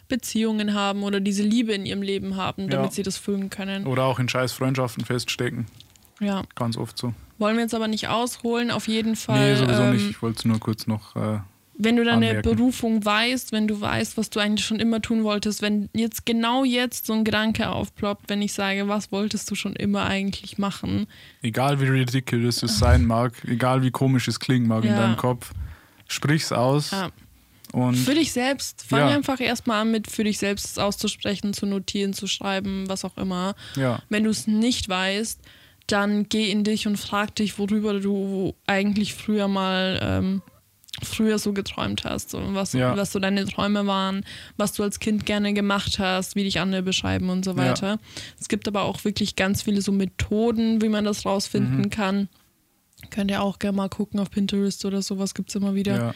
Beziehungen 0.07 0.73
haben 0.73 1.03
oder 1.03 1.19
diese 1.19 1.43
Liebe 1.43 1.73
in 1.73 1.85
ihrem 1.85 2.01
Leben 2.01 2.37
haben, 2.37 2.69
damit 2.69 2.91
Ja. 2.91 2.91
sie 2.91 3.03
das 3.03 3.17
füllen 3.17 3.49
können. 3.49 3.85
Oder 3.87 4.05
auch 4.05 4.19
in 4.19 4.29
scheiß 4.29 4.53
Freundschaften 4.53 5.03
feststecken. 5.03 5.65
Ja. 6.21 6.43
Ganz 6.55 6.77
oft 6.77 6.97
so. 6.97 7.13
Wollen 7.39 7.57
wir 7.57 7.63
jetzt 7.63 7.75
aber 7.75 7.87
nicht 7.89 8.07
ausholen, 8.07 8.71
auf 8.71 8.87
jeden 8.87 9.17
Fall. 9.17 9.51
nee, 9.51 9.55
sowieso 9.59 9.83
ähm, 9.83 9.93
nicht. 9.93 10.09
Ich 10.09 10.21
wollte 10.21 10.39
es 10.39 10.45
nur 10.45 10.59
kurz 10.59 10.87
noch. 10.87 11.15
Äh, 11.17 11.39
Wenn 11.79 11.95
du 11.95 12.03
deine 12.03 12.29
anmerken. 12.29 12.41
Berufung 12.55 13.05
weißt, 13.05 13.51
wenn 13.51 13.67
du 13.67 13.79
weißt, 13.79 14.17
was 14.17 14.29
du 14.31 14.39
eigentlich 14.39 14.65
schon 14.65 14.79
immer 14.79 15.01
tun 15.01 15.23
wolltest, 15.23 15.61
wenn 15.61 15.89
jetzt 15.93 16.25
genau 16.25 16.63
jetzt 16.63 17.05
so 17.05 17.13
ein 17.13 17.23
Gedanke 17.23 17.69
aufploppt, 17.69 18.29
wenn 18.29 18.41
ich 18.41 18.53
sage, 18.53 18.87
was 18.87 19.11
wolltest 19.11 19.49
du 19.51 19.55
schon 19.55 19.75
immer 19.75 20.05
eigentlich 20.05 20.57
machen? 20.57 21.07
egal 21.43 21.79
wie 21.79 21.85
ridiculous 21.85 22.63
es 22.63 22.79
sein 22.79 23.05
mag, 23.05 23.33
egal 23.45 23.83
wie 23.83 23.91
komisch 23.91 24.27
es 24.27 24.39
klingen 24.39 24.67
mag 24.67 24.83
in 24.83 24.91
Ja. 24.91 25.01
deinem 25.01 25.17
Kopf, 25.17 25.51
sprich's 26.07 26.51
aus. 26.51 26.91
Ja. 26.91 27.09
Und 27.73 27.95
Für 27.95 28.15
dich 28.15 28.31
selbst, 28.31 28.83
fang 28.87 29.01
Ja. 29.01 29.15
einfach 29.15 29.39
erstmal 29.39 29.81
an 29.81 29.91
mit 29.91 30.09
für 30.09 30.23
dich 30.23 30.37
selbst 30.39 30.65
es 30.65 30.77
auszusprechen, 30.79 31.53
zu 31.53 31.65
notieren, 31.65 32.13
zu 32.13 32.25
schreiben, 32.25 32.85
was 32.87 33.03
auch 33.05 33.17
immer. 33.17 33.55
ja, 33.75 33.99
Wenn 34.09 34.23
du 34.23 34.29
es 34.29 34.47
nicht 34.47 34.87
weißt, 34.89 35.41
dann 35.87 36.27
geh 36.29 36.49
in 36.49 36.63
dich 36.63 36.87
und 36.87 36.97
frag 36.97 37.35
dich, 37.35 37.59
worüber 37.59 37.99
du 37.99 38.55
eigentlich 38.65 39.13
früher 39.13 39.47
mal 39.47 39.99
ähm, 40.01 40.41
früher 41.03 41.37
so 41.39 41.53
geträumt 41.53 42.03
hast 42.05 42.33
und 42.33 42.55
was, 42.55 42.73
Ja. 42.73 42.95
was 42.97 43.11
so 43.11 43.19
deine 43.19 43.45
Träume 43.45 43.85
waren, 43.87 44.25
was 44.57 44.73
du 44.73 44.83
als 44.83 44.99
Kind 44.99 45.25
gerne 45.25 45.53
gemacht 45.53 45.99
hast, 45.99 46.35
wie 46.35 46.43
dich 46.43 46.59
andere 46.59 46.81
beschreiben 46.81 47.29
und 47.29 47.45
so 47.45 47.51
Ja. 47.51 47.57
weiter. 47.57 47.99
Es 48.39 48.47
gibt 48.47 48.67
aber 48.67 48.83
auch 48.83 49.03
wirklich 49.03 49.35
ganz 49.35 49.61
viele 49.61 49.81
so 49.81 49.91
Methoden, 49.91 50.81
wie 50.81 50.89
man 50.89 51.05
das 51.05 51.25
rausfinden 51.25 51.77
Mhm. 51.81 51.89
kann. 51.89 52.29
Könnt 53.11 53.29
ihr 53.31 53.41
auch 53.43 53.59
gerne 53.59 53.77
mal 53.77 53.89
gucken 53.89 54.19
auf 54.19 54.31
Pinterest 54.31 54.83
oder 54.85 55.01
sowas 55.01 55.33
gibt 55.35 55.49
es 55.49 55.55
immer 55.55 55.75
wieder. 55.75 55.95
ja, 55.95 56.13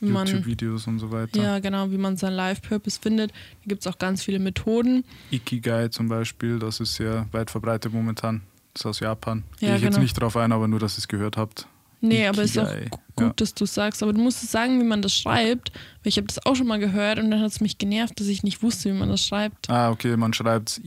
YouTube-Videos 0.00 0.86
und 0.86 0.98
so 0.98 1.10
weiter. 1.12 1.40
ja, 1.40 1.58
genau, 1.60 1.90
wie 1.90 1.96
man 1.96 2.16
seinen 2.16 2.34
Life-Purpose 2.34 2.98
findet. 3.00 3.30
Da 3.30 3.68
gibt 3.68 3.80
es 3.82 3.86
auch 3.86 3.98
ganz 3.98 4.22
viele 4.22 4.38
Methoden. 4.38 5.04
Ikigai 5.30 5.88
zum 5.88 6.08
Beispiel, 6.08 6.58
das 6.58 6.80
ist 6.80 6.96
sehr 6.96 7.26
weit 7.32 7.50
verbreitet 7.50 7.92
momentan. 7.92 8.42
Das 8.74 8.82
ist 8.82 8.86
aus 8.86 9.00
Japan. 9.00 9.44
Ja, 9.60 9.68
Gehe 9.68 9.76
ich 9.76 9.82
jetzt 9.82 9.92
genau. 9.94 10.02
nicht 10.02 10.14
drauf 10.20 10.36
ein, 10.36 10.50
aber 10.52 10.66
nur, 10.68 10.80
dass 10.80 10.96
ihr 10.96 10.98
es 10.98 11.08
gehört 11.08 11.36
habt. 11.36 11.68
Nee, 12.08 12.26
aber 12.26 12.42
es 12.42 12.50
ist 12.50 12.58
auch 12.58 12.70
Ikigai, 12.70 12.88
gu- 12.90 12.98
gut, 13.16 13.26
ja. 13.26 13.32
dass 13.36 13.54
du 13.54 13.64
es 13.64 13.74
sagst. 13.74 14.02
Aber 14.02 14.12
du 14.12 14.20
musst 14.20 14.42
es 14.42 14.50
sagen, 14.52 14.78
wie 14.80 14.84
man 14.84 15.00
das 15.02 15.12
schreibt. 15.14 15.70
Weil 15.72 16.08
ich 16.08 16.16
habe 16.16 16.26
das 16.26 16.44
auch 16.46 16.54
schon 16.56 16.66
mal 16.66 16.78
gehört 16.78 17.18
und 17.18 17.30
dann 17.30 17.40
hat 17.40 17.50
es 17.50 17.60
mich 17.60 17.78
genervt, 17.78 18.18
dass 18.20 18.26
ich 18.26 18.42
nicht 18.42 18.62
wusste, 18.62 18.90
wie 18.92 18.98
man 18.98 19.08
das 19.08 19.24
schreibt. 19.26 19.70
Ah, 19.70 19.90
okay, 19.90 20.16
man 20.16 20.32
schreibt 20.32 20.70
es 20.70 20.80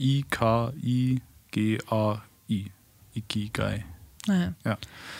I-K-I-G-A-I. 1.50 2.66
Ikigai. 3.14 3.84
Naja. 4.26 4.52
Ja, 4.64 4.76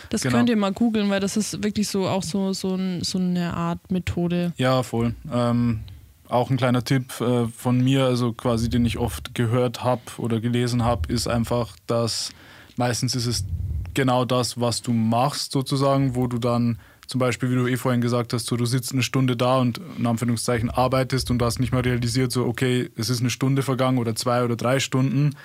Das 0.09 0.21
genau. 0.21 0.35
könnt 0.37 0.49
ihr 0.49 0.55
mal 0.55 0.71
googeln, 0.71 1.09
weil 1.09 1.19
das 1.19 1.35
ist 1.35 1.63
wirklich 1.63 1.87
so 1.87 2.07
auch 2.07 2.23
so, 2.23 2.53
so, 2.53 2.75
ein, 2.75 3.03
so 3.03 3.17
eine 3.17 3.53
Art 3.53 3.91
Methode. 3.91 4.53
Ja, 4.57 4.83
voll. 4.83 5.15
Ähm, 5.31 5.79
auch 6.27 6.49
ein 6.51 6.57
kleiner 6.57 6.83
Tipp 6.83 7.19
äh, 7.19 7.47
von 7.47 7.83
mir, 7.83 8.05
also 8.05 8.33
quasi 8.33 8.69
den 8.69 8.85
ich 8.85 8.97
oft 8.99 9.33
gehört 9.33 9.83
habe 9.83 10.01
oder 10.17 10.39
gelesen 10.39 10.83
habe, 10.85 11.11
ist 11.11 11.27
einfach, 11.27 11.75
dass 11.87 12.29
meistens 12.77 13.15
ist 13.15 13.25
es 13.25 13.45
genau 13.93 14.25
das, 14.25 14.59
was 14.59 14.81
du 14.81 14.91
machst, 14.93 15.51
sozusagen, 15.51 16.15
wo 16.15 16.27
du 16.27 16.37
dann 16.37 16.79
zum 17.07 17.19
Beispiel, 17.19 17.49
wie 17.49 17.55
du 17.55 17.67
eh 17.67 17.75
vorhin 17.77 18.01
gesagt 18.01 18.33
hast, 18.33 18.45
so 18.45 18.55
du 18.55 18.65
sitzt 18.65 18.93
eine 18.93 19.01
Stunde 19.01 19.35
da 19.35 19.57
und 19.57 19.81
in 19.97 20.05
Anführungszeichen 20.05 20.69
arbeitest 20.69 21.31
und 21.31 21.39
du 21.39 21.45
hast 21.45 21.59
nicht 21.59 21.71
mal 21.73 21.81
realisiert, 21.81 22.31
so 22.31 22.45
okay, 22.45 22.89
es 22.97 23.09
ist 23.09 23.19
eine 23.21 23.31
Stunde 23.31 23.63
vergangen 23.63 23.97
oder 23.97 24.13
zwei 24.15 24.43
oder 24.43 24.55
drei 24.55 24.79
Stunden 24.79 25.35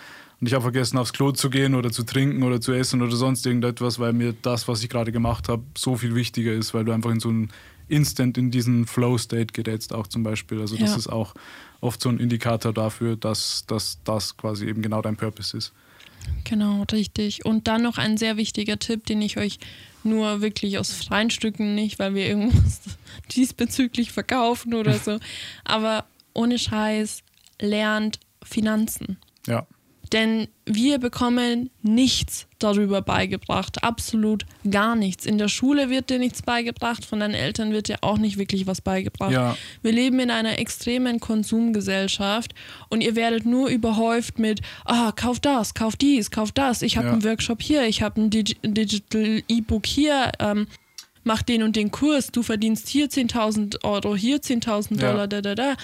und 0.40 0.46
ich 0.46 0.52
habe 0.52 0.62
vergessen, 0.62 0.98
aufs 0.98 1.14
Klo 1.14 1.32
zu 1.32 1.48
gehen 1.48 1.74
oder 1.74 1.90
zu 1.90 2.02
trinken 2.02 2.42
oder 2.42 2.60
zu 2.60 2.72
essen 2.72 3.00
oder 3.00 3.16
sonst 3.16 3.46
irgendetwas, 3.46 3.98
weil 3.98 4.12
mir 4.12 4.34
das, 4.42 4.68
was 4.68 4.82
ich 4.82 4.90
gerade 4.90 5.10
gemacht 5.10 5.48
habe, 5.48 5.62
so 5.76 5.96
viel 5.96 6.14
wichtiger 6.14 6.52
ist, 6.52 6.74
weil 6.74 6.84
du 6.84 6.92
einfach 6.92 7.10
in 7.10 7.20
so 7.20 7.30
einen 7.30 7.48
Instant 7.88 8.36
in 8.36 8.50
diesen 8.50 8.86
Flow-State 8.86 9.54
gerätst 9.54 9.94
auch 9.94 10.06
zum 10.06 10.22
Beispiel. 10.22 10.60
Also 10.60 10.76
das 10.76 10.90
Ja. 10.90 10.96
ist 10.96 11.08
auch 11.08 11.34
oft 11.80 12.00
so 12.00 12.08
ein 12.10 12.18
Indikator 12.18 12.72
dafür, 12.74 13.16
dass, 13.16 13.64
dass 13.66 13.98
das 14.04 14.36
quasi 14.36 14.66
eben 14.66 14.82
genau 14.82 15.00
dein 15.02 15.16
Purpose 15.16 15.56
ist. 15.56 15.72
Genau, 16.44 16.84
richtig. 16.92 17.44
Und 17.44 17.68
dann 17.68 17.82
noch 17.82 17.98
ein 17.98 18.16
sehr 18.16 18.36
wichtiger 18.36 18.78
Tipp, 18.78 19.06
den 19.06 19.22
ich 19.22 19.38
euch 19.38 19.58
nur 20.02 20.40
wirklich 20.40 20.78
aus 20.78 20.92
freien 20.92 21.30
Stücken, 21.30 21.74
nicht 21.74 21.98
weil 21.98 22.14
wir 22.14 22.26
irgendwas 22.26 22.80
diesbezüglich 23.34 24.12
verkaufen 24.12 24.74
oder 24.74 24.94
so, 24.98 25.18
aber 25.64 26.04
ohne 26.34 26.58
Scheiß, 26.58 27.22
lernt 27.60 28.18
Finanzen. 28.42 29.18
Ja, 29.46 29.66
Denn 30.12 30.48
wir 30.66 30.98
bekommen 30.98 31.70
nichts 31.82 32.46
darüber 32.58 33.02
beigebracht, 33.02 33.82
absolut 33.82 34.44
gar 34.70 34.96
nichts. 34.96 35.26
In 35.26 35.38
der 35.38 35.48
Schule 35.48 35.90
wird 35.90 36.10
dir 36.10 36.18
nichts 36.18 36.42
beigebracht, 36.42 37.04
von 37.04 37.20
deinen 37.20 37.34
Eltern 37.34 37.72
wird 37.72 37.88
dir 37.88 37.98
auch 38.02 38.18
nicht 38.18 38.36
wirklich 38.38 38.66
was 38.66 38.80
beigebracht. 38.80 39.32
Ja. 39.32 39.56
Wir 39.82 39.92
leben 39.92 40.20
in 40.20 40.30
einer 40.30 40.58
extremen 40.58 41.20
Konsumgesellschaft 41.20 42.54
und 42.88 43.00
ihr 43.02 43.16
werdet 43.16 43.44
nur 43.46 43.68
überhäuft 43.68 44.38
mit, 44.38 44.60
ah, 44.84 45.12
kauf 45.14 45.40
das, 45.40 45.74
kauf 45.74 45.96
dies, 45.96 46.30
kauf 46.30 46.52
das, 46.52 46.82
ich 46.82 46.96
habe 46.96 47.08
Ja. 47.08 47.12
einen 47.14 47.24
Workshop 47.24 47.62
hier, 47.62 47.86
ich 47.86 48.02
habe 48.02 48.20
ein 48.20 48.30
Digi 48.30 48.56
Digital 48.62 49.42
E-Book 49.48 49.86
hier, 49.86 50.30
ähm, 50.38 50.66
mach 51.24 51.42
den 51.42 51.62
und 51.62 51.76
den 51.76 51.90
Kurs, 51.90 52.28
du 52.28 52.42
verdienst 52.42 52.88
hier 52.88 53.08
10.000 53.08 53.82
Euro, 53.84 54.14
hier 54.16 54.40
10.000 54.42 55.00
Ja. 55.00 55.10
Dollar, 55.10 55.26
da, 55.28 55.40
da, 55.40 55.54
da. 55.54 55.74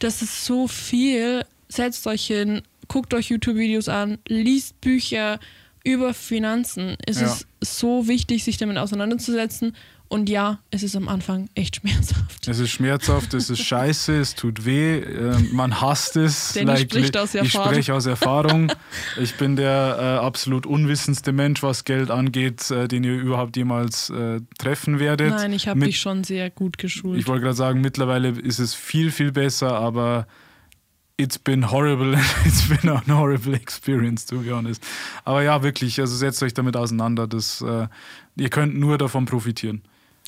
Das 0.00 0.22
ist 0.22 0.44
so 0.44 0.66
viel. 0.66 1.44
Setzt 1.68 2.06
euch 2.08 2.26
hin, 2.26 2.62
guckt 2.90 3.14
euch 3.14 3.30
YouTube-Videos 3.30 3.88
an, 3.88 4.18
liest 4.26 4.80
Bücher 4.80 5.38
über 5.84 6.12
Finanzen. 6.12 6.96
Es 7.06 7.20
Ja. 7.20 7.26
ist 7.28 7.46
so 7.60 8.08
wichtig, 8.08 8.42
sich 8.44 8.56
damit 8.58 8.76
auseinanderzusetzen. 8.78 9.76
Und 10.08 10.28
ja, 10.28 10.58
es 10.72 10.82
ist 10.82 10.96
am 10.96 11.06
Anfang 11.08 11.48
echt 11.54 11.76
schmerzhaft. 11.80 12.48
es 12.48 12.58
ist 12.58 12.70
schmerzhaft, 12.70 13.32
es 13.32 13.48
ist 13.48 13.60
scheiße, 13.60 14.18
es 14.18 14.34
tut 14.34 14.64
weh, 14.64 14.98
äh, 14.98 15.38
man 15.52 15.80
hasst 15.80 16.16
es. 16.16 16.52
Danny 16.54 16.78
spricht 16.80 17.16
aus 17.16 17.32
ich 17.36 17.40
Erfahrung. 17.42 17.68
spreche 17.72 17.94
aus 17.94 18.06
Erfahrung. 18.06 18.72
Ich 19.22 19.36
bin 19.36 19.54
der 19.54 19.96
äh, 20.20 20.26
absolut 20.26 20.66
unwissendste 20.66 21.30
Mensch, 21.30 21.62
was 21.62 21.84
Geld 21.84 22.10
angeht, 22.10 22.72
äh, 22.72 22.88
den 22.88 23.04
ihr 23.04 23.14
überhaupt 23.14 23.56
jemals 23.56 24.10
äh, 24.10 24.40
treffen 24.58 24.98
werdet. 24.98 25.30
Nein, 25.30 25.52
ich 25.52 25.68
habe 25.68 25.78
dich 25.78 26.00
schon 26.00 26.24
sehr 26.24 26.50
gut 26.50 26.76
geschult. 26.76 27.20
Ich 27.20 27.28
wollte 27.28 27.42
gerade 27.44 27.56
sagen, 27.56 27.80
mittlerweile 27.80 28.30
ist 28.30 28.58
es 28.58 28.74
viel, 28.74 29.12
viel 29.12 29.30
besser, 29.30 29.74
aber 29.74 30.26
it's 31.20 31.38
been 31.38 31.70
horrible. 31.70 32.14
It's 32.44 32.68
been 32.68 32.88
a 32.90 33.02
horrible 33.08 33.54
experience, 33.54 34.24
to 34.26 34.38
be 34.40 34.52
honest. 34.52 34.82
Aber 35.24 35.42
ja, 35.42 35.62
wirklich, 35.62 36.00
also 36.00 36.16
setzt 36.16 36.42
euch 36.42 36.54
damit 36.54 36.76
auseinander. 36.76 37.26
Das, 37.26 37.60
äh, 37.60 37.86
ihr 38.36 38.48
könnt 38.50 38.78
nur 38.78 38.98
davon 38.98 39.26
profitieren. 39.26 39.82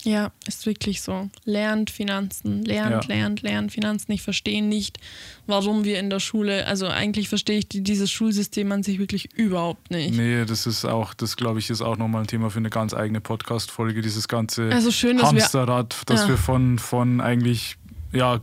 Ja, 0.04 0.32
ist 0.48 0.66
wirklich 0.66 1.00
so. 1.00 1.28
Lernt 1.44 1.90
Finanzen, 1.90 2.64
lernt, 2.64 3.04
Ja. 3.04 3.14
lernt, 3.14 3.42
lernt 3.42 3.70
Finanzen. 3.72 4.10
Ich 4.12 4.22
verstehe 4.22 4.62
nicht, 4.64 4.98
warum 5.46 5.84
wir 5.84 6.00
in 6.00 6.10
der 6.10 6.18
Schule, 6.18 6.66
also 6.66 6.88
eigentlich 6.88 7.28
verstehe 7.28 7.58
ich 7.58 7.68
die, 7.68 7.82
dieses 7.82 8.10
Schulsystem 8.10 8.72
an 8.72 8.82
sich 8.82 8.98
wirklich 8.98 9.32
überhaupt 9.36 9.90
nicht. 9.92 10.16
Nee, 10.16 10.44
das 10.44 10.66
ist 10.66 10.84
auch, 10.86 11.14
das 11.14 11.36
glaube 11.36 11.60
ich, 11.60 11.70
ist 11.70 11.82
auch 11.82 11.98
nochmal 11.98 12.22
ein 12.22 12.26
Thema 12.26 12.50
für 12.50 12.58
eine 12.58 12.70
ganz 12.70 12.94
eigene 12.94 13.20
Podcast-Folge, 13.20 14.02
dieses 14.02 14.26
ganze 14.26 14.70
Also 14.72 14.90
schön, 14.90 15.18
dass 15.18 15.32
wir 15.32 15.40
Hamsterrad, 15.42 16.02
dass 16.06 16.22
Ja. 16.22 16.28
wir 16.30 16.36
von, 16.36 16.80
von 16.80 17.20
eigentlich, 17.20 17.76
ja, 18.12 18.40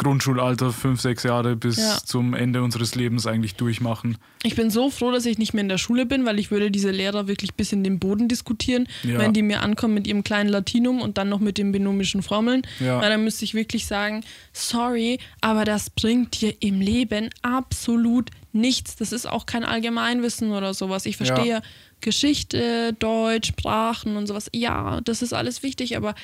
Grundschulalter, 0.00 0.72
fünf, 0.72 1.00
sechs 1.00 1.22
Jahre 1.22 1.56
bis 1.56 1.76
Ja. 1.76 1.98
zum 2.04 2.34
Ende 2.34 2.62
unseres 2.62 2.94
Lebens 2.94 3.26
eigentlich 3.26 3.54
durchmachen. 3.54 4.16
Ich 4.42 4.56
bin 4.56 4.70
so 4.70 4.90
froh, 4.90 5.12
dass 5.12 5.26
ich 5.26 5.36
nicht 5.38 5.52
mehr 5.54 5.60
in 5.62 5.68
der 5.68 5.76
Schule 5.78 6.06
bin, 6.06 6.24
weil 6.24 6.38
ich 6.38 6.50
würde 6.50 6.70
diese 6.70 6.90
Lehrer 6.90 7.28
wirklich 7.28 7.54
bis 7.54 7.72
in 7.72 7.84
den 7.84 7.98
Boden 7.98 8.26
diskutieren, 8.26 8.88
Ja. 9.02 9.18
wenn 9.18 9.32
die 9.34 9.42
mir 9.42 9.60
ankommen 9.60 9.92
mit 9.94 10.06
ihrem 10.06 10.24
kleinen 10.24 10.48
Latinum 10.48 11.00
und 11.02 11.18
dann 11.18 11.28
noch 11.28 11.40
mit 11.40 11.58
den 11.58 11.70
binomischen 11.72 12.22
Formeln. 12.22 12.62
Ja. 12.80 13.00
Weil 13.00 13.10
dann 13.10 13.22
müsste 13.24 13.44
ich 13.44 13.52
wirklich 13.54 13.86
sagen, 13.86 14.24
sorry, 14.54 15.18
aber 15.42 15.64
das 15.64 15.90
bringt 15.90 16.40
dir 16.40 16.54
im 16.60 16.80
Leben 16.80 17.28
absolut 17.42 18.30
nichts. 18.52 18.96
Das 18.96 19.12
ist 19.12 19.26
auch 19.26 19.44
kein 19.46 19.64
Allgemeinwissen 19.64 20.50
oder 20.52 20.72
sowas. 20.74 21.04
Ich 21.06 21.16
verstehe 21.18 21.46
Ja. 21.46 21.62
Geschichte, 22.00 22.94
Deutsch, 22.98 23.48
Sprachen 23.48 24.16
und 24.16 24.26
sowas. 24.26 24.48
Ja, 24.54 25.00
das 25.02 25.20
ist 25.22 25.32
alles 25.34 25.62
wichtig, 25.62 25.96
aber 25.96 26.14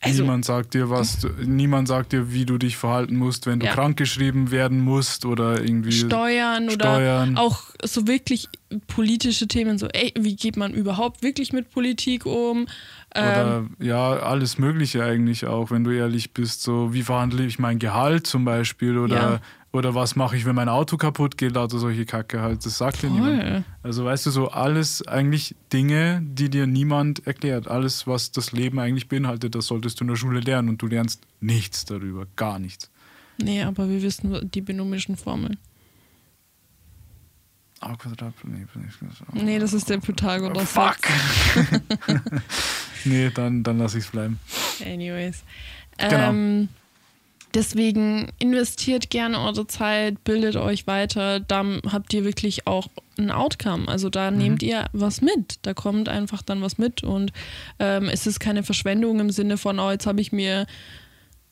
Also- 0.00 0.22
niemand 0.22 0.44
sagt 0.44 0.74
dir 0.74 0.90
was, 0.90 1.20
du- 1.20 1.28
niemand 1.44 1.88
sagt 1.88 2.12
dir, 2.12 2.32
wie 2.32 2.46
du 2.46 2.56
dich 2.58 2.76
verhalten 2.76 3.16
musst, 3.16 3.46
wenn 3.46 3.58
du 3.58 3.66
Ja. 3.66 3.72
krankgeschrieben 3.74 4.50
werden 4.52 4.80
musst 4.84 5.24
oder 5.24 5.60
irgendwie. 5.60 5.90
Steuern 5.92 6.68
oder 6.70 6.94
Steuern. 6.94 7.36
auch 7.36 7.62
so 7.84 8.06
wirklich 8.06 8.48
politische 8.86 9.48
Themen, 9.48 9.78
so, 9.78 9.88
ey, 9.88 10.12
wie 10.18 10.36
geht 10.36 10.56
man 10.56 10.72
überhaupt 10.72 11.22
wirklich 11.22 11.52
mit 11.52 11.70
Politik 11.70 12.26
um? 12.26 12.66
Ähm, 13.14 13.24
Oder 13.24 13.66
ja, 13.80 14.10
alles 14.18 14.58
Mögliche 14.58 15.02
eigentlich 15.02 15.46
auch, 15.46 15.70
wenn 15.70 15.82
du 15.82 15.90
ehrlich 15.90 16.32
bist. 16.34 16.62
So, 16.62 16.92
wie 16.92 17.02
verhandle 17.02 17.44
ich 17.46 17.58
mein 17.58 17.78
Gehalt 17.78 18.26
zum 18.26 18.44
Beispiel? 18.44 18.98
Oder, 18.98 19.16
Ja. 19.16 19.40
Oder 19.72 19.94
was 19.94 20.16
mache 20.16 20.36
ich, 20.36 20.46
wenn 20.46 20.54
mein 20.54 20.68
Auto 20.68 20.96
kaputt 20.96 21.36
geht? 21.36 21.54
Lauter 21.54 21.78
solche 21.78 22.06
Kacke 22.06 22.40
halt. 22.40 22.64
Das 22.64 22.78
sagt 22.78 23.02
dir 23.02 23.10
niemand. 23.10 23.42
voll. 23.42 23.64
Also 23.82 24.04
weißt 24.04 24.26
du, 24.26 24.30
so 24.30 24.48
alles 24.48 25.06
eigentlich 25.06 25.54
Dinge, 25.72 26.22
die 26.22 26.48
dir 26.48 26.66
niemand 26.66 27.26
erklärt. 27.26 27.68
Alles, 27.68 28.06
was 28.06 28.32
das 28.32 28.52
Leben 28.52 28.78
eigentlich 28.78 29.08
beinhaltet, 29.08 29.54
das 29.54 29.66
solltest 29.66 30.00
du 30.00 30.04
in 30.04 30.08
der 30.08 30.16
Schule 30.16 30.40
lernen 30.40 30.70
und 30.70 30.80
du 30.80 30.86
lernst 30.86 31.22
nichts 31.40 31.84
darüber. 31.84 32.26
Gar 32.36 32.58
nichts. 32.58 32.90
Nee, 33.40 33.62
aber 33.62 33.88
wir 33.88 34.02
wissen 34.02 34.50
die 34.50 34.62
binomischen 34.62 35.16
Formeln. 35.16 35.58
A 37.80 37.94
Quadrat, 37.94 38.34
nee, 38.44 38.66
Nee, 39.34 39.58
das 39.60 39.72
ist 39.72 39.88
der 39.88 39.98
Pythagoras. 39.98 40.68
Fuck! 40.68 40.98
nee, 43.04 43.30
dann, 43.30 43.62
dann 43.62 43.78
lass 43.78 43.94
ich 43.94 44.04
es 44.04 44.10
bleiben. 44.10 44.40
Anyways. 44.84 45.44
Genau. 45.96 46.30
Ähm, 46.30 46.68
deswegen 47.54 48.30
investiert 48.38 49.10
gerne 49.10 49.40
eure 49.40 49.66
Zeit, 49.66 50.22
bildet 50.24 50.56
euch 50.56 50.86
weiter. 50.86 51.40
Dann 51.40 51.80
habt 51.90 52.12
ihr 52.14 52.24
wirklich 52.24 52.66
auch 52.66 52.88
ein 53.18 53.30
Outcome. 53.30 53.88
Also 53.88 54.10
da 54.10 54.30
Mhm. 54.30 54.38
nehmt 54.38 54.62
ihr 54.62 54.86
was 54.92 55.20
mit. 55.20 55.58
Da 55.62 55.74
kommt 55.74 56.08
einfach 56.08 56.42
dann 56.42 56.62
was 56.62 56.78
mit. 56.78 57.02
Und 57.02 57.32
ähm, 57.78 58.08
es 58.08 58.26
ist 58.26 58.38
keine 58.40 58.62
Verschwendung 58.62 59.20
im 59.20 59.30
Sinne 59.30 59.56
von, 59.58 59.78
oh, 59.78 59.90
jetzt 59.90 60.06
habe 60.06 60.20
ich 60.20 60.30
mir, 60.32 60.66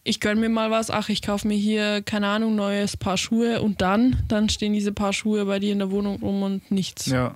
ich 0.05 0.21
gönne 0.21 0.41
mir 0.41 0.49
mal 0.49 0.71
was, 0.71 0.91
ach, 0.91 1.09
ich 1.09 1.23
kaufe 1.23 1.49
mir 1.49 1.57
hier, 1.57 2.03
keine 2.03 2.29
Ahnung, 2.29 2.55
neues 2.55 2.97
Paar 2.97 3.17
Schuhe 3.17 3.61
und 3.63 3.81
dann, 3.81 4.17
dann 4.29 4.49
stehen 4.49 4.73
diese 4.73 4.93
Paar 4.93 5.13
Schuhe 5.13 5.45
bei 5.47 5.59
dir 5.59 5.73
in 5.73 5.79
der 5.81 5.91
Wohnung 5.91 6.21
rum 6.21 6.43
und 6.43 6.71
nichts. 6.71 7.07
Ja. 7.07 7.35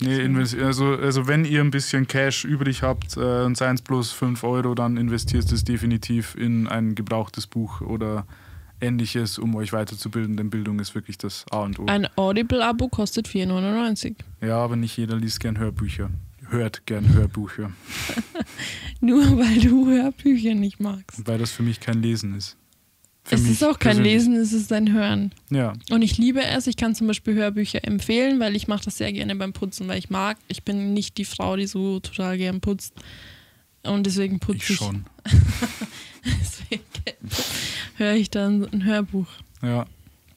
Nee, 0.00 0.28
also, 0.60 0.86
also 0.96 1.28
wenn 1.28 1.44
ihr 1.44 1.60
ein 1.60 1.70
bisschen 1.70 2.08
Cash 2.08 2.44
übrig 2.44 2.82
habt 2.82 3.16
äh, 3.16 3.44
und 3.44 3.56
seien 3.56 3.76
es 3.76 3.82
bloß 3.82 4.10
5 4.12 4.42
Euro, 4.42 4.74
dann 4.74 4.96
investiert 4.96 5.50
es 5.52 5.62
definitiv 5.62 6.34
in 6.34 6.66
ein 6.66 6.94
gebrauchtes 6.96 7.46
Buch 7.46 7.80
oder 7.80 8.26
ähnliches, 8.80 9.38
um 9.38 9.54
euch 9.54 9.72
weiterzubilden, 9.72 10.36
denn 10.36 10.50
Bildung 10.50 10.80
ist 10.80 10.94
wirklich 10.96 11.16
das 11.16 11.44
A 11.50 11.60
und 11.60 11.78
O. 11.78 11.86
Ein 11.86 12.08
Audible-Abo 12.16 12.88
kostet 12.88 13.28
4,99. 13.28 14.16
Ja, 14.40 14.58
aber 14.58 14.74
nicht 14.76 14.96
jeder 14.96 15.16
liest 15.16 15.38
gern 15.40 15.58
Hörbücher. 15.58 16.10
Hört 16.50 16.84
gern 16.86 17.14
Hörbücher, 17.14 17.70
Nur 19.00 19.22
weil 19.38 19.60
du 19.60 19.86
Hörbücher 19.88 20.54
nicht 20.54 20.78
magst. 20.80 21.26
weil 21.26 21.38
das 21.38 21.52
für 21.52 21.62
mich 21.62 21.80
kein 21.80 22.02
Lesen 22.02 22.36
ist. 22.36 22.56
Für 23.26 23.36
es 23.36 23.48
ist 23.48 23.64
auch 23.64 23.78
kein 23.78 23.96
persönlich. 23.96 24.12
Lesen, 24.12 24.34
es 24.36 24.52
ist 24.52 24.70
ein 24.72 24.92
Hören. 24.92 25.32
Ja, 25.50 25.72
Und 25.90 26.02
ich 26.02 26.18
liebe 26.18 26.42
es. 26.44 26.66
Ich 26.66 26.76
kann 26.76 26.94
zum 26.94 27.06
Beispiel 27.06 27.34
Hörbücher 27.34 27.82
empfehlen, 27.84 28.38
weil 28.38 28.54
ich 28.54 28.68
mache 28.68 28.84
das 28.84 28.98
sehr 28.98 29.12
gerne 29.14 29.34
beim 29.34 29.52
Putzen, 29.54 29.88
weil 29.88 29.98
ich 29.98 30.10
mag. 30.10 30.36
Ich 30.48 30.62
bin 30.62 30.92
nicht 30.92 31.16
die 31.16 31.24
Frau, 31.24 31.56
die 31.56 31.66
so 31.66 32.00
total 32.00 32.36
gern 32.36 32.60
putzt. 32.60 32.92
Und 33.82 34.04
deswegen 34.04 34.40
putze 34.40 34.58
ich 34.58 34.70
ich. 34.70 34.76
schon. 34.76 35.04
Deswegen 36.24 36.82
höre 37.96 38.14
ich 38.14 38.30
dann 38.30 38.66
ein 38.72 38.84
Hörbuch. 38.84 39.26
Ja. 39.62 39.86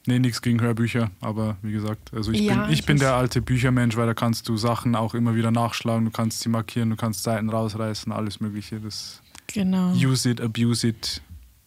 Nee, 0.06 0.18
nichts 0.20 0.40
gegen 0.40 0.60
Hörbücher, 0.60 1.10
aber 1.20 1.56
wie 1.62 1.72
gesagt, 1.72 2.14
also 2.14 2.32
ich 2.32 2.40
Ja, 2.40 2.64
bin, 2.64 2.72
ich 2.72 2.86
bin 2.86 2.98
der 2.98 3.14
alte 3.14 3.42
Büchermensch, 3.42 3.94
weil 3.96 4.06
da 4.06 4.14
kannst 4.14 4.48
du 4.48 4.56
Sachen 4.56 4.94
auch 4.94 5.14
immer 5.14 5.34
wieder 5.34 5.50
nachschlagen, 5.50 6.06
du 6.06 6.10
kannst 6.10 6.40
sie 6.40 6.48
markieren, 6.48 6.88
du 6.88 6.96
kannst 6.96 7.22
Seiten 7.24 7.50
rausreißen, 7.50 8.10
alles 8.12 8.40
Mögliche. 8.40 8.80
Das 8.80 9.20
Genau. 9.48 9.92
use 9.92 10.30
it, 10.30 10.40
abuse 10.40 10.88
it 10.88 11.20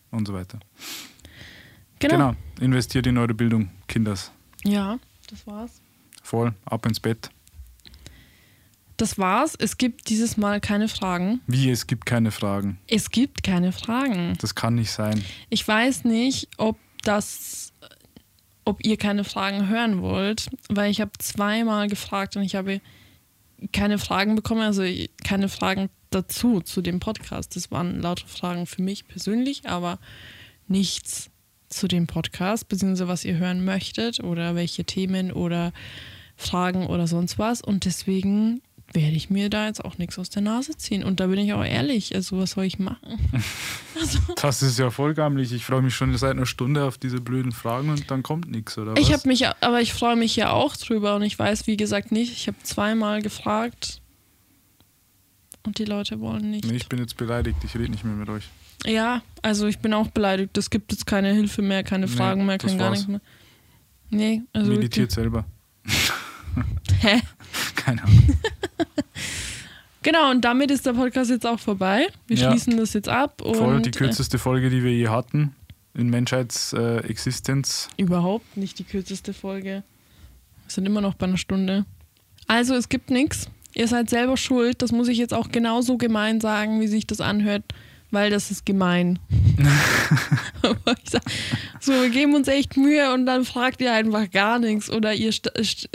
und 0.10 0.28
so 0.28 0.34
weiter. 0.34 0.60
Genau. 2.02 2.32
Genau. 2.32 2.36
Investiert 2.60 3.08
in 3.08 3.18
eure 3.18 3.34
Bildung, 3.34 3.70
Kinders. 3.88 4.32
Ja, 4.64 5.00
das 5.30 5.48
war's. 5.48 5.82
Voll, 6.22 6.54
ab 6.66 6.86
ins 6.86 7.00
Bett. 7.00 7.30
Das 8.98 9.18
war's. 9.18 9.56
Es 9.56 9.78
gibt 9.78 10.10
dieses 10.10 10.38
Mal 10.38 10.62
keine 10.62 10.88
Fragen. 10.88 11.42
Wie, 11.48 11.72
es 11.72 11.88
gibt 11.88 12.06
keine 12.06 12.30
Fragen. 12.30 12.78
Es 12.88 13.10
gibt 13.10 13.42
keine 13.42 13.72
Fragen. 13.72 14.36
Das 14.40 14.54
kann 14.54 14.76
nicht 14.76 14.92
sein. 14.92 15.24
Ich 15.50 15.68
weiß 15.68 16.04
nicht, 16.04 16.50
ob 16.58 16.78
das, 17.02 17.74
ob 18.64 18.86
ihr 18.86 18.98
keine 18.98 19.24
Fragen 19.24 19.68
hören 19.68 20.04
wollt, 20.04 20.50
weil 20.70 20.92
ich 20.92 21.02
habe 21.02 21.12
zweimal 21.18 21.88
gefragt 21.88 22.36
und 22.36 22.44
ich 22.44 22.54
habe 22.54 22.80
keine 23.74 23.98
Fragen 23.98 24.36
bekommen, 24.36 24.62
also 24.62 24.84
keine 25.24 25.50
Fragen 25.50 25.90
dazu 26.12 26.62
zu 26.62 26.84
dem 26.84 27.00
Podcast. 27.00 27.56
Das 27.56 27.72
waren 27.72 28.02
lauter 28.02 28.28
Fragen 28.28 28.68
für 28.68 28.84
mich 28.84 29.08
persönlich, 29.08 29.68
aber 29.68 29.98
nichts 30.68 31.31
zu 31.72 31.88
dem 31.88 32.08
Podcast, 32.08 32.68
beziehungsweise 32.68 33.08
was 33.08 33.26
ihr 33.26 33.38
hören 33.38 33.66
möchtet 33.66 34.24
oder 34.24 34.56
welche 34.56 34.84
Themen 34.86 35.32
oder 35.32 35.74
Fragen 36.36 36.88
oder 36.88 37.08
sonst 37.08 37.40
was. 37.40 37.62
Und 37.62 37.86
deswegen 37.86 38.62
werde 38.94 39.16
ich 39.16 39.30
mir 39.30 39.50
da 39.50 39.68
jetzt 39.68 39.84
auch 39.84 39.98
nichts 39.98 40.20
aus 40.20 40.30
der 40.30 40.42
Nase 40.42 40.76
ziehen. 40.76 41.04
Und 41.04 41.20
da 41.20 41.28
bin 41.28 41.40
ich 41.40 41.54
auch 41.54 41.64
ehrlich. 41.64 42.14
Also, 42.14 42.38
was 42.40 42.52
soll 42.52 42.66
ich 42.66 42.80
machen? 42.80 43.20
Das 44.42 44.64
ist 44.64 44.80
ja 44.80 44.90
voll 44.90 45.14
gammelig. 45.14 45.52
Ich 45.52 45.66
freue 45.66 45.84
mich 45.84 45.94
schon 45.94 46.18
seit 46.18 46.32
einer 46.32 46.48
Stunde 46.48 46.86
auf 46.86 46.98
diese 46.98 47.22
blöden 47.22 47.52
Fragen 47.52 47.90
und 47.90 48.10
dann 48.10 48.24
kommt 48.24 48.50
nichts, 48.50 48.76
oder 48.78 48.94
was? 48.94 49.00
Ich 49.00 49.14
habe 49.14 49.28
mich, 49.28 49.46
aber 49.46 49.82
ich 49.82 49.94
freue 49.94 50.16
mich 50.16 50.36
ja 50.36 50.52
auch 50.52 50.76
drüber 50.76 51.16
und 51.16 51.22
ich 51.22 51.38
weiß, 51.38 51.68
wie 51.68 51.78
gesagt, 51.78 52.12
nicht. 52.12 52.32
Ich 52.32 52.48
habe 52.48 52.58
zweimal 52.64 53.22
gefragt 53.22 54.02
und 55.64 55.78
die 55.78 55.86
Leute 55.86 56.20
wollen 56.20 56.50
nicht. 56.50 56.66
Nee, 56.66 56.78
ich 56.78 56.90
bin 56.90 56.98
jetzt 56.98 57.18
beleidigt, 57.18 57.58
ich 57.64 57.76
rede 57.76 57.92
nicht 57.92 58.04
mehr 58.04 58.16
mit 58.16 58.30
euch. 58.30 58.46
Ja, 58.86 59.22
also 59.42 59.68
ich 59.68 59.80
bin 59.80 59.94
auch 59.94 60.08
beleidigt. 60.08 60.58
Es 60.58 60.70
gibt 60.70 60.92
jetzt 60.92 61.06
keine 61.06 61.34
Hilfe 61.34 61.62
mehr, 61.62 61.84
keine 61.84 62.06
Nee, 62.08 62.12
Fragen 62.12 62.46
mehr, 62.46 62.58
das 62.58 62.72
kein 62.72 62.80
gar 62.80 62.90
nichts 62.92 63.08
mehr. 63.08 63.22
Nee, 64.10 64.42
also. 64.54 64.72
Meditiert 64.72 65.12
selber. 65.12 65.46
wirklich- 65.84 66.12
Hä? 67.02 67.22
Keine 67.76 68.04
Ahnung. 68.04 68.20
Genau, 70.04 70.32
und 70.32 70.42
damit 70.42 70.72
ist 70.72 70.88
der 70.88 70.94
Podcast 70.94 71.30
jetzt 71.30 71.46
auch 71.46 71.60
vorbei. 71.60 72.08
Wir 72.26 72.36
Ja. 72.38 72.50
schließen 72.50 72.76
das 72.76 72.94
jetzt 72.94 73.08
ab. 73.08 73.40
Voll 73.40 73.84
die 73.84 73.92
kürzeste 73.92 74.40
Folge, 74.40 74.72
die 74.72 74.84
wir 74.84 74.92
je 74.92 75.10
hatten 75.10 75.54
in 75.94 76.10
Menschheitsexistenz. 76.10 77.88
Äh. 77.98 78.02
Überhaupt 78.02 78.58
nicht 78.58 78.80
die 78.80 78.84
kürzeste 78.84 79.32
Folge. 79.34 79.84
Wir 80.66 80.70
sind 80.70 80.88
immer 80.88 81.02
noch 81.02 81.14
bei 81.14 81.28
einer 81.28 81.38
Stunde. 81.38 81.86
Also, 82.48 82.74
es 82.74 82.90
gibt 82.90 83.12
nichts. 83.12 83.48
Ihr 83.76 83.88
seid 83.88 84.10
selber 84.10 84.38
schuld. 84.38 84.82
Das 84.82 84.92
muss 84.92 85.08
ich 85.08 85.20
jetzt 85.20 85.36
auch 85.36 85.52
genauso 85.52 85.98
gemein 85.98 86.42
sagen, 86.42 86.82
wie 86.82 86.88
sich 86.88 87.06
das 87.06 87.22
anhört, 87.22 87.64
weil 88.12 88.30
das 88.30 88.52
ist 88.52 88.66
gemein. 88.66 89.20
Aber 90.62 90.94
ich 91.04 91.10
sag, 91.10 91.24
so, 91.80 91.94
wir 91.94 92.10
geben 92.10 92.36
uns 92.36 92.48
echt 92.48 92.78
Mühe 92.78 93.14
und 93.14 93.26
dann 93.26 93.46
fragt 93.46 93.82
ihr 93.82 93.94
einfach 93.94 94.30
gar 94.30 94.60
nichts 94.60 94.90
oder 94.90 95.14
ihr, 95.14 95.34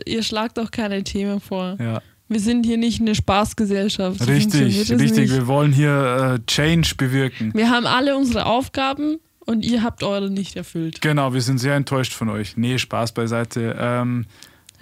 ihr 0.07 0.23
schlagt 0.23 0.59
auch 0.59 0.71
keine 0.71 1.05
Themen 1.05 1.41
vor. 1.41 1.77
ja, 1.81 2.03
Wir 2.29 2.41
sind 2.41 2.67
hier 2.67 2.77
nicht 2.79 3.01
eine 3.01 3.15
Spaßgesellschaft. 3.15 4.19
So 4.19 4.25
richtig, 4.25 4.91
richtig. 4.91 4.97
Nicht. 4.99 5.33
Wir 5.33 5.47
wollen 5.47 5.73
hier 5.73 6.39
äh, 6.41 6.47
Change 6.47 6.95
bewirken. 6.97 7.53
Wir 7.55 7.71
haben 7.71 7.87
alle 7.87 8.17
unsere 8.17 8.47
Aufgaben 8.47 9.19
und 9.45 9.65
ihr 9.65 9.83
habt 9.83 10.03
eure 10.03 10.31
nicht 10.31 10.57
erfüllt. 10.57 11.01
Genau, 11.01 11.33
wir 11.33 11.41
sind 11.41 11.59
sehr 11.59 11.75
enttäuscht 11.77 12.13
von 12.13 12.29
euch. 12.29 12.57
Nee, 12.57 12.79
Spaß 12.79 13.13
beiseite. 13.13 13.77
Ähm, 13.79 14.27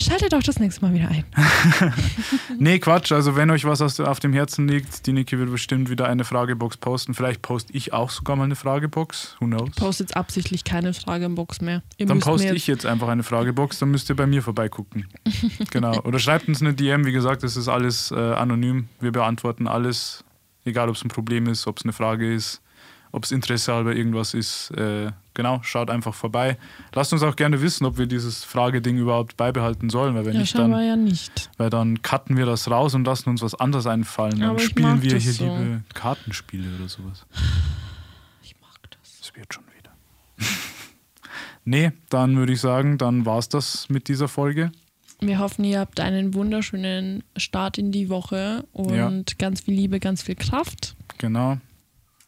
Schaltet 0.01 0.33
doch 0.33 0.43
das 0.43 0.59
nächste 0.59 0.85
Mal 0.85 0.93
wieder 0.93 1.09
ein. 1.09 1.25
nee, 2.59 2.79
Quatsch. 2.79 3.13
Also, 3.13 3.37
wenn 3.37 3.51
euch 3.51 3.65
was 3.65 4.01
auf 4.01 4.21
dem 4.21 4.33
Herzen 4.33 4.67
liegt, 4.69 5.07
die 5.07 5.13
Niki 5.13 5.39
wird 5.39 5.51
bestimmt 5.51 5.89
wieder 5.89 6.09
eine 6.09 6.25
Fragebox 6.25 6.77
posten. 6.79 7.15
Vielleicht 7.15 7.43
poste 7.43 7.73
ich 7.73 7.93
auch 7.93 8.11
sogar 8.11 8.37
mal 8.37 8.45
eine 8.45 8.57
Fragebox. 8.57 9.37
Who 9.41 9.47
knows? 9.47 9.71
Postet 9.77 10.09
jetzt 10.11 10.17
absichtlich 10.17 10.65
keine 10.65 10.93
Frage 10.95 11.25
im 11.27 11.35
Box 11.37 11.61
mehr. 11.61 11.83
Ihr 11.97 12.07
Dann 12.07 12.21
poste 12.21 12.49
jetzt- 12.49 12.57
ich 12.57 12.67
jetzt 12.67 12.87
einfach 12.87 13.09
eine 13.09 13.23
Fragebox, 13.23 13.79
dann 13.79 13.91
müsst 13.91 14.09
ihr 14.11 14.17
bei 14.17 14.27
mir 14.27 14.43
vorbeigucken. 14.43 15.07
genau. 15.71 16.01
Oder 16.03 16.19
schreibt 16.19 16.49
uns 16.49 16.61
eine 16.61 16.75
DM, 16.75 17.07
wie 17.07 17.13
gesagt, 17.13 17.43
das 17.43 17.57
ist 17.57 17.69
alles 17.69 18.11
äh, 18.11 18.15
anonym. 18.17 18.89
Wir 19.01 19.13
beantworten 19.13 19.67
alles, 19.69 20.25
egal 20.65 20.89
ob 20.89 20.97
es 20.97 21.05
ein 21.05 21.09
Problem 21.09 21.47
ist, 21.47 21.67
ob 21.67 21.79
es 21.79 21.85
eine 21.85 21.93
Frage 21.93 22.33
ist, 22.35 22.61
ob 23.13 23.25
es 23.25 23.33
Interesse 23.33 23.73
halber 23.73 23.95
irgendwas 23.95 24.35
ist. 24.35 24.71
Äh, 24.73 25.13
genau, 25.35 25.61
schaut 25.63 25.91
einfach 25.91 26.15
vorbei. 26.15 26.57
Lasst 26.95 27.13
uns 27.13 27.23
auch 27.23 27.37
gerne 27.37 27.61
wissen, 27.61 27.85
ob 27.85 27.99
wir 27.99 28.07
dieses 28.07 28.45
Frageding 28.45 28.97
überhaupt 28.97 29.37
beibehalten 29.37 29.91
sollen, 29.91 30.15
weil 30.15 30.25
wenn 30.27 30.35
Ja, 30.35 30.41
nicht, 30.41 30.57
dann, 30.59 30.71
ja 30.73 30.97
nicht. 30.97 31.51
weil 31.59 31.71
dann 31.71 32.01
cutten 32.03 32.37
wir 32.37 32.47
das 32.47 32.71
raus 32.71 32.95
und 32.95 33.05
lassen 33.05 33.29
uns 33.31 33.43
was 33.43 33.55
anderes 33.55 33.87
einfallen. 33.87 34.39
Dann 34.41 34.59
spielen 34.59 35.03
wir 35.03 35.17
hier 35.19 35.33
so. 35.33 35.45
liebe 35.45 35.83
Kartenspiele 35.95 36.69
oder 36.79 36.89
sowas. 36.89 37.27
Ich 38.43 38.55
mag 38.61 38.71
das. 38.91 39.19
Das 39.21 39.35
wird 39.37 39.53
schon 39.53 39.65
wieder. 39.79 39.91
nee, 41.65 41.93
dann 42.11 42.37
würde 42.37 42.53
ich 42.53 42.61
sagen, 42.61 42.99
dann 42.99 43.27
war 43.27 43.39
es 43.39 43.49
das 43.49 43.89
mit 43.89 44.09
dieser 44.09 44.29
Folge. 44.29 44.71
Wir 45.21 45.39
hoffen, 45.39 45.65
ihr 45.65 45.79
habt 45.79 46.01
einen 46.01 46.35
wunderschönen 46.35 47.23
Start 47.37 47.79
in 47.79 47.93
die 47.93 48.09
Woche 48.11 48.65
und 48.73 48.95
Ja. 48.95 49.11
ganz 49.39 49.63
viel 49.63 49.75
Liebe, 49.75 50.01
ganz 50.01 50.23
viel 50.23 50.35
Kraft. 50.35 50.97
Genau. 51.19 51.59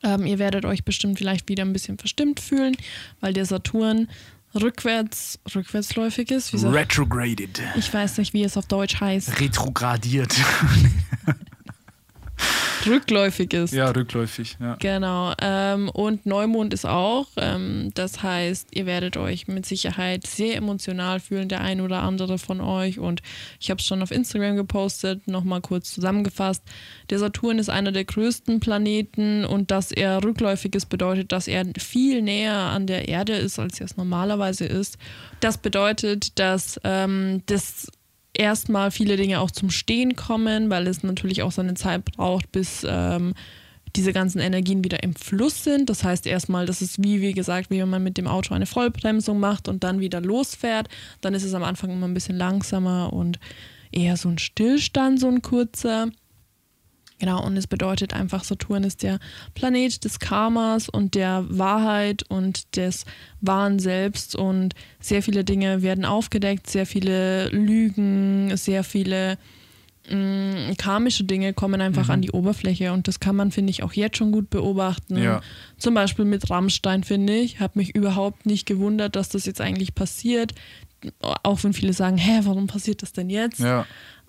Ähm, 0.07 0.25
ihr 0.25 0.39
werdet 0.39 0.65
euch 0.65 0.85
bestimmt 0.85 1.19
vielleicht 1.19 1.49
wieder 1.49 1.65
ein 1.65 1.73
bisschen 1.73 1.99
verstimmt 1.99 2.39
fühlen, 2.39 2.77
weil 3.21 3.33
der 3.33 3.45
Saturn 3.45 4.09
rückwärts, 4.55 5.41
rückwärtsläufig 5.53 6.31
ist. 6.31 6.53
Wie 6.53 6.65
Retrograded. 6.65 7.61
ich 7.77 7.93
weiß 7.93 8.19
nicht, 8.19 8.33
wie 8.33 8.45
es 8.45 8.57
auf 8.57 8.67
Deutsch 8.67 9.01
heißt. 9.01 9.41
Retrogradiert. 9.41 10.35
rückläufig 12.87 13.53
ist. 13.53 13.73
Ja, 13.73 13.91
rückläufig, 13.91 14.57
ja. 14.61 14.77
Genau. 14.79 15.33
Ähm, 15.41 15.89
und 15.89 16.27
Neumond 16.27 16.73
ist 16.75 16.87
auch. 16.87 17.27
Ähm, 17.37 17.91
das 17.95 18.23
heißt, 18.23 18.69
ihr 18.73 18.87
werdet 18.87 19.17
euch 19.17 19.49
mit 19.49 19.67
Sicherheit 19.67 20.27
sehr 20.27 20.57
emotional 20.57 21.21
fühlen, 21.21 21.49
der 21.49 21.61
ein 21.61 21.81
oder 21.81 22.03
andere 22.03 22.39
von 22.39 22.61
euch. 22.61 22.99
Und 22.99 23.23
ich 23.61 23.71
habe 23.71 23.81
es 23.81 23.87
schon 23.87 24.03
auf 24.03 24.11
Instagram 24.11 24.57
gepostet, 24.57 25.27
nochmal 25.29 25.61
kurz 25.61 25.93
zusammengefasst. 25.93 26.63
Der 27.11 27.19
Saturn 27.19 27.59
ist 27.59 27.71
einer 27.71 27.93
der 27.93 28.05
größten 28.05 28.61
Planeten 28.61 29.45
und 29.45 29.71
dass 29.71 29.93
er 29.93 30.23
rückläufig 30.23 30.75
ist, 30.75 30.87
bedeutet, 30.87 31.33
dass 31.33 31.49
er 31.49 31.65
viel 31.79 32.23
näher 32.23 32.55
an 32.55 32.87
der 32.87 33.09
Erde 33.09 33.35
ist, 33.35 33.59
als 33.59 33.81
er 33.81 33.87
es 33.87 33.97
normalerweise 33.97 34.65
ist. 34.65 34.99
Das 35.41 35.59
bedeutet, 35.59 36.39
dass 36.39 36.81
ähm, 36.85 37.43
das 37.47 37.89
erstmal 38.39 38.91
viele 38.91 39.17
Dinge 39.17 39.41
auch 39.41 39.51
zum 39.51 39.71
Stehen 39.71 40.17
kommen, 40.17 40.71
weil 40.71 40.87
es 40.87 41.03
natürlich 41.03 41.43
auch 41.43 41.53
seine 41.53 41.75
Zeit 41.75 42.05
braucht, 42.05 42.53
bis 42.53 42.87
ähm, 42.89 43.35
diese 43.97 44.13
ganzen 44.13 44.41
Energien 44.41 44.85
wieder 44.85 45.03
im 45.03 45.15
Fluss 45.15 45.65
sind. 45.65 45.89
Das 45.89 46.05
heißt 46.05 46.27
erstmal, 46.27 46.67
das 46.67 46.83
ist 46.83 47.03
wie, 47.03 47.21
wie 47.21 47.33
gesagt, 47.33 47.71
wie 47.71 47.81
wenn 47.81 47.89
man 47.89 48.03
mit 48.03 48.19
dem 48.19 48.27
Auto 48.27 48.55
eine 48.55 48.67
Vollbremsung 48.67 49.41
macht 49.41 49.69
und 49.69 49.85
dann 49.85 50.01
wieder 50.01 50.21
losfährt. 50.21 50.89
Dann 51.21 51.35
ist 51.35 51.45
es 51.45 51.55
am 51.55 51.65
Anfang 51.65 51.91
immer 51.91 52.07
ein 52.07 52.15
bisschen 52.15 52.37
langsamer 52.37 53.13
und 53.13 53.39
eher 53.93 54.17
so 54.17 54.29
ein 54.29 54.39
Stillstand, 54.39 55.21
so 55.21 55.29
ein 55.29 55.43
kurzer. 55.43 56.09
Genau, 57.19 57.43
und 57.43 57.57
es 57.57 57.67
bedeutet 57.67 58.13
einfach, 58.13 58.45
Saturn 58.45 58.85
ist 58.85 59.03
der 59.03 59.19
Planet 59.55 60.05
des 60.05 60.19
Karmas 60.19 60.89
und 60.89 61.15
der 61.15 61.47
Wahrheit 61.49 62.25
und 62.29 62.77
des 62.77 63.07
wahren 63.41 63.79
Selbst 63.79 64.37
und 64.37 64.75
sehr 65.01 65.23
viele 65.23 65.43
Dinge 65.43 65.81
werden 65.81 66.05
aufgedeckt, 66.05 66.69
sehr 66.69 66.85
viele 66.85 67.49
Lügen, 67.49 68.55
sehr 68.57 68.85
viele 68.85 69.39
mh, 70.11 70.17
mm, 70.73 70.77
karmische 70.77 71.25
Dinge 71.25 71.55
kommen 71.55 71.81
einfach 71.81 72.07
mhm. 72.07 72.11
an 72.11 72.23
die 72.23 72.31
Oberfläche 72.33 72.93
und 72.93 73.09
das 73.09 73.19
kann 73.19 73.37
man, 73.37 73.51
finde 73.51 73.71
ich, 73.71 73.83
auch 73.83 73.95
jetzt 73.95 74.19
schon 74.19 74.31
gut 74.31 74.51
beobachten. 74.51 75.17
Ja. 75.17 75.41
Zum 75.79 75.95
Beispiel 75.95 76.27
mit 76.27 76.51
Rammstein, 76.51 77.03
finde 77.03 77.35
ich, 77.35 77.61
habe 77.61 77.79
mich 77.79 77.95
überhaupt 77.95 78.45
nicht 78.45 78.67
gewundert, 78.67 79.17
dass 79.17 79.31
das 79.31 79.47
jetzt 79.47 79.63
eigentlich 79.63 79.95
passiert, 79.95 80.53
auch 81.21 81.65
wenn 81.65 81.73
viele 81.73 81.95
sagen, 81.95 82.19
hä, 82.19 82.41
warum 82.43 82.67
passiert 82.67 83.01
das 83.01 83.13
denn 83.13 83.31
jetzt? 83.31 83.61
Ja. 83.61 83.87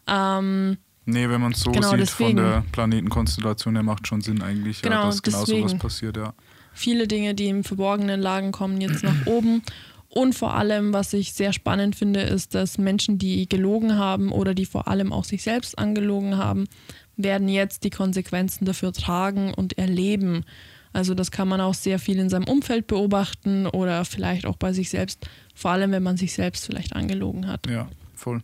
Ähm, 0.08 0.78
Nee, 1.10 1.30
wenn 1.30 1.40
man 1.40 1.54
es 1.54 1.62
so 1.62 1.72
genau, 1.72 1.92
sieht 1.92 2.02
deswegen. 2.02 2.38
von 2.38 2.46
der 2.46 2.66
Planetenkonstellation, 2.74 3.74
der 3.76 3.84
macht 3.84 4.06
schon 4.08 4.20
Sinn 4.20 4.42
eigentlich, 4.42 4.82
genau, 4.82 5.04
ja, 5.04 5.06
dass 5.06 5.22
genau 5.22 5.46
sowas 5.46 5.78
passiert, 5.78 6.18
ja. 6.18 6.34
Viele 6.74 7.08
Dinge, 7.08 7.34
die 7.34 7.48
im 7.48 7.64
Verborgenen 7.64 8.20
lagen, 8.20 8.52
kommen 8.52 8.82
jetzt 8.82 9.04
nach 9.04 9.16
oben. 9.26 9.64
Und 10.10 10.36
vor 10.36 10.56
allem, 10.56 10.92
was 10.92 11.14
ich 11.14 11.32
sehr 11.32 11.54
spannend 11.54 11.96
finde, 11.96 12.22
ist, 12.22 12.56
dass 12.56 12.78
Menschen, 12.78 13.18
die 13.18 13.48
gelogen 13.48 13.98
haben 13.98 14.34
oder 14.34 14.54
die 14.54 14.66
vor 14.66 14.90
allem 14.90 15.14
auch 15.14 15.24
sich 15.24 15.44
selbst 15.44 15.80
angelogen 15.80 16.38
haben, 16.38 16.68
werden 17.16 17.48
jetzt 17.48 17.86
die 17.86 17.90
Konsequenzen 17.90 18.66
dafür 18.66 18.92
tragen 18.92 19.54
und 19.54 19.78
erleben. 19.78 20.44
Also 20.92 21.14
das 21.14 21.32
kann 21.32 21.48
man 21.48 21.62
auch 21.62 21.74
sehr 21.74 22.00
viel 22.00 22.20
in 22.20 22.30
seinem 22.30 22.50
Umfeld 22.50 22.86
beobachten 22.88 23.66
oder 23.66 24.04
vielleicht 24.04 24.46
auch 24.46 24.58
bei 24.58 24.74
sich 24.74 24.90
selbst, 24.90 25.26
vor 25.56 25.72
allem 25.72 25.92
wenn 25.92 26.04
man 26.04 26.18
sich 26.18 26.34
selbst 26.34 26.66
vielleicht 26.66 26.98
angelogen 26.98 27.48
hat. 27.48 27.66
Ja, 27.70 27.88
voll 28.14 28.42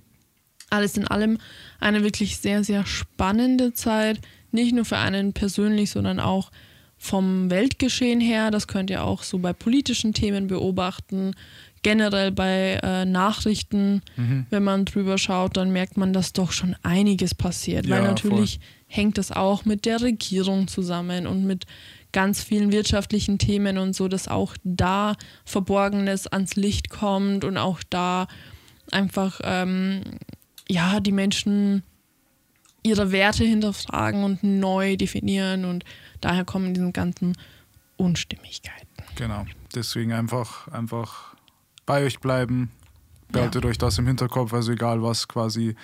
alles 0.74 0.97
in 0.97 1.07
allem 1.07 1.38
eine 1.80 2.03
wirklich 2.03 2.38
sehr, 2.38 2.63
sehr 2.63 2.86
spannende 2.86 3.74
Zeit. 3.74 4.19
Nicht 4.51 4.74
nur 4.74 4.86
für 4.86 4.97
einen 4.97 5.34
persönlich, 5.34 5.91
sondern 5.91 6.19
auch 6.19 6.51
vom 6.97 7.49
Weltgeschehen 7.49 8.21
her. 8.21 8.49
Das 8.49 8.67
könnt 8.67 8.89
ihr 8.89 9.03
auch 9.03 9.24
so 9.24 9.39
bei 9.39 9.51
politischen 9.51 10.13
Themen 10.13 10.47
beobachten. 10.47 11.34
Generell 11.82 12.32
bei 12.32 12.80
äh, 12.82 13.03
Nachrichten, 13.03 14.01
mhm. 14.15 14.45
wenn 14.49 14.63
man 14.63 14.86
drüber 14.86 15.17
schaut, 15.17 15.57
dann 15.57 15.71
merkt 15.71 15.97
man, 15.97 16.13
dass 16.13 16.32
doch 16.32 16.53
schon 16.53 16.78
einiges 16.82 17.36
passiert. 17.36 17.86
Ja, 17.86 17.97
Weil 17.97 18.03
natürlich 18.03 18.53
voll. 18.53 18.67
hängt 18.88 19.17
das 19.17 19.34
auch 19.34 19.65
mit 19.65 19.86
der 19.86 19.99
Regierung 19.99 20.69
zusammen 20.69 21.28
und 21.28 21.43
mit 21.43 21.65
ganz 22.13 22.41
vielen 22.41 22.71
wirtschaftlichen 22.71 23.38
Themen 23.38 23.78
und 23.78 23.93
so, 23.95 24.07
dass 24.07 24.30
auch 24.30 24.55
da 24.63 25.17
Verborgenes 25.43 26.28
ans 26.28 26.55
Licht 26.55 26.89
kommt 26.89 27.43
und 27.43 27.57
auch 27.57 27.82
da 27.89 28.28
einfach 28.91 29.41
ähm, 29.43 30.03
ja, 30.74 30.99
die 30.99 31.11
Menschen 31.11 31.84
ihre 32.82 33.11
Werte 33.11 33.45
hinterfragen 33.45 34.24
und 34.24 34.43
neu 34.43 34.97
definieren 34.97 35.65
und 35.65 35.86
daher 36.19 36.43
kommen 36.43 36.74
diese 36.74 36.91
ganzen 36.91 37.38
Unstimmigkeiten. 37.95 38.88
Genau, 39.15 39.45
deswegen 39.74 40.11
einfach, 40.11 40.67
einfach 40.67 41.36
bei 41.86 42.03
euch 42.03 42.19
bleiben, 42.19 42.71
behaltet 43.30 43.63
ja. 43.63 43.69
euch 43.69 43.78
das 43.78 43.97
im 43.99 44.07
Hinterkopf, 44.07 44.53
also 44.53 44.71
egal 44.71 45.01
was 45.01 45.28
quasi 45.28 45.76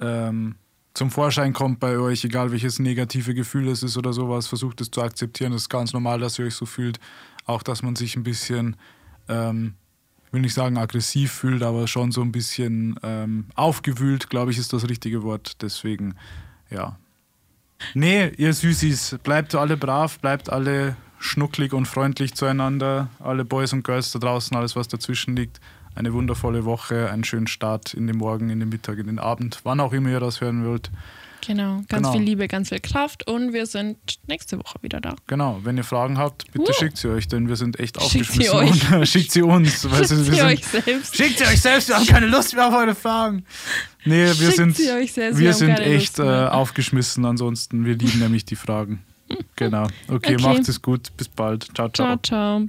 ähm, 0.00 0.54
zum 0.94 1.10
Vorschein 1.10 1.52
kommt 1.52 1.80
bei 1.80 1.98
euch, 1.98 2.24
egal 2.24 2.50
welches 2.50 2.78
negative 2.78 3.34
Gefühl 3.34 3.68
es 3.68 3.82
ist 3.82 3.96
oder 3.96 4.12
sowas, 4.12 4.48
versucht 4.48 4.80
es 4.80 4.90
zu 4.90 5.00
akzeptieren. 5.00 5.52
Das 5.52 5.62
ist 5.62 5.68
ganz 5.68 5.92
normal, 5.92 6.18
dass 6.18 6.38
ihr 6.38 6.46
euch 6.46 6.54
so 6.54 6.66
fühlt. 6.66 6.98
Auch, 7.46 7.62
dass 7.62 7.82
man 7.82 7.94
sich 7.94 8.16
ein 8.16 8.24
bisschen 8.24 8.76
ähm, 9.28 9.74
will 10.32 10.40
nicht 10.40 10.54
sagen 10.54 10.78
aggressiv 10.78 11.32
fühlt, 11.32 11.62
aber 11.62 11.86
schon 11.86 12.12
so 12.12 12.22
ein 12.22 12.32
bisschen 12.32 12.98
ähm, 13.02 13.46
aufgewühlt, 13.54 14.30
glaube 14.30 14.50
ich, 14.50 14.58
ist 14.58 14.72
das 14.72 14.88
richtige 14.88 15.22
Wort. 15.22 15.62
Deswegen, 15.62 16.14
ja. 16.70 16.98
Nee, 17.94 18.32
ihr 18.36 18.52
Süßis, 18.52 19.18
bleibt 19.22 19.54
alle 19.54 19.76
brav, 19.76 20.18
bleibt 20.18 20.50
alle 20.50 20.96
schnucklig 21.18 21.72
und 21.72 21.86
freundlich 21.86 22.34
zueinander. 22.34 23.08
Alle 23.18 23.44
Boys 23.44 23.72
und 23.72 23.84
Girls 23.84 24.12
da 24.12 24.18
draußen, 24.18 24.56
alles, 24.56 24.76
was 24.76 24.88
dazwischen 24.88 25.36
liegt. 25.36 25.60
Eine 25.94 26.12
wundervolle 26.12 26.64
Woche, 26.64 27.10
einen 27.10 27.24
schönen 27.24 27.48
Start 27.48 27.94
in 27.94 28.06
den 28.06 28.18
Morgen, 28.18 28.50
in 28.50 28.60
den 28.60 28.68
Mittag, 28.68 28.98
in 28.98 29.06
den 29.06 29.18
Abend, 29.18 29.60
wann 29.64 29.80
auch 29.80 29.92
immer 29.92 30.10
ihr 30.10 30.20
das 30.20 30.40
hören 30.40 30.64
wollt. 30.64 30.90
Genau, 31.46 31.76
ganz 31.88 31.88
genau. 31.88 32.12
viel 32.12 32.22
Liebe, 32.22 32.48
ganz 32.48 32.68
viel 32.68 32.80
Kraft 32.80 33.26
und 33.26 33.52
wir 33.52 33.66
sind 33.66 33.96
nächste 34.26 34.58
Woche 34.58 34.78
wieder 34.82 35.00
da. 35.00 35.16
Genau, 35.26 35.60
wenn 35.62 35.76
ihr 35.76 35.84
Fragen 35.84 36.18
habt, 36.18 36.50
bitte 36.52 36.70
uh. 36.70 36.74
schickt 36.74 36.96
sie 36.96 37.08
euch, 37.08 37.28
denn 37.28 37.48
wir 37.48 37.56
sind 37.56 37.78
echt 37.80 37.98
aufgeschmissen. 37.98 38.34
Schickt 38.42 38.82
sie 38.82 38.92
euch. 38.94 39.10
schickt 39.10 39.32
sie 39.32 39.42
uns. 39.42 39.82
Schickt 39.96 40.08
sie 40.08 40.16
sind, 40.16 40.42
euch 40.42 40.64
selbst. 40.64 41.16
Schickt 41.16 41.38
sie 41.38 41.44
euch 41.44 41.60
selbst, 41.60 41.88
wir 41.88 41.96
haben 41.96 42.06
keine 42.06 42.26
Lust 42.26 42.54
mehr 42.54 42.68
auf 42.68 42.74
eure 42.74 42.94
Fragen. 42.94 43.44
Nee, 44.04 44.26
wir 44.26 44.34
schickt 44.34 44.54
sind, 44.54 44.76
selbst, 44.76 45.16
wir, 45.16 45.38
wir 45.38 45.54
sind 45.54 45.78
echt 45.80 46.18
äh, 46.18 46.22
aufgeschmissen, 46.22 47.24
ansonsten, 47.24 47.84
wir 47.84 47.94
lieben 47.94 48.18
nämlich 48.20 48.44
die 48.44 48.56
Fragen. 48.56 49.02
Genau. 49.56 49.84
Okay, 50.08 50.34
okay. 50.34 50.42
macht 50.42 50.68
es 50.68 50.80
gut. 50.80 51.14
Bis 51.16 51.28
bald. 51.28 51.68
Ciao, 51.74 51.88
ciao. 51.88 52.16
Ciao, 52.16 52.18
ciao. 52.22 52.68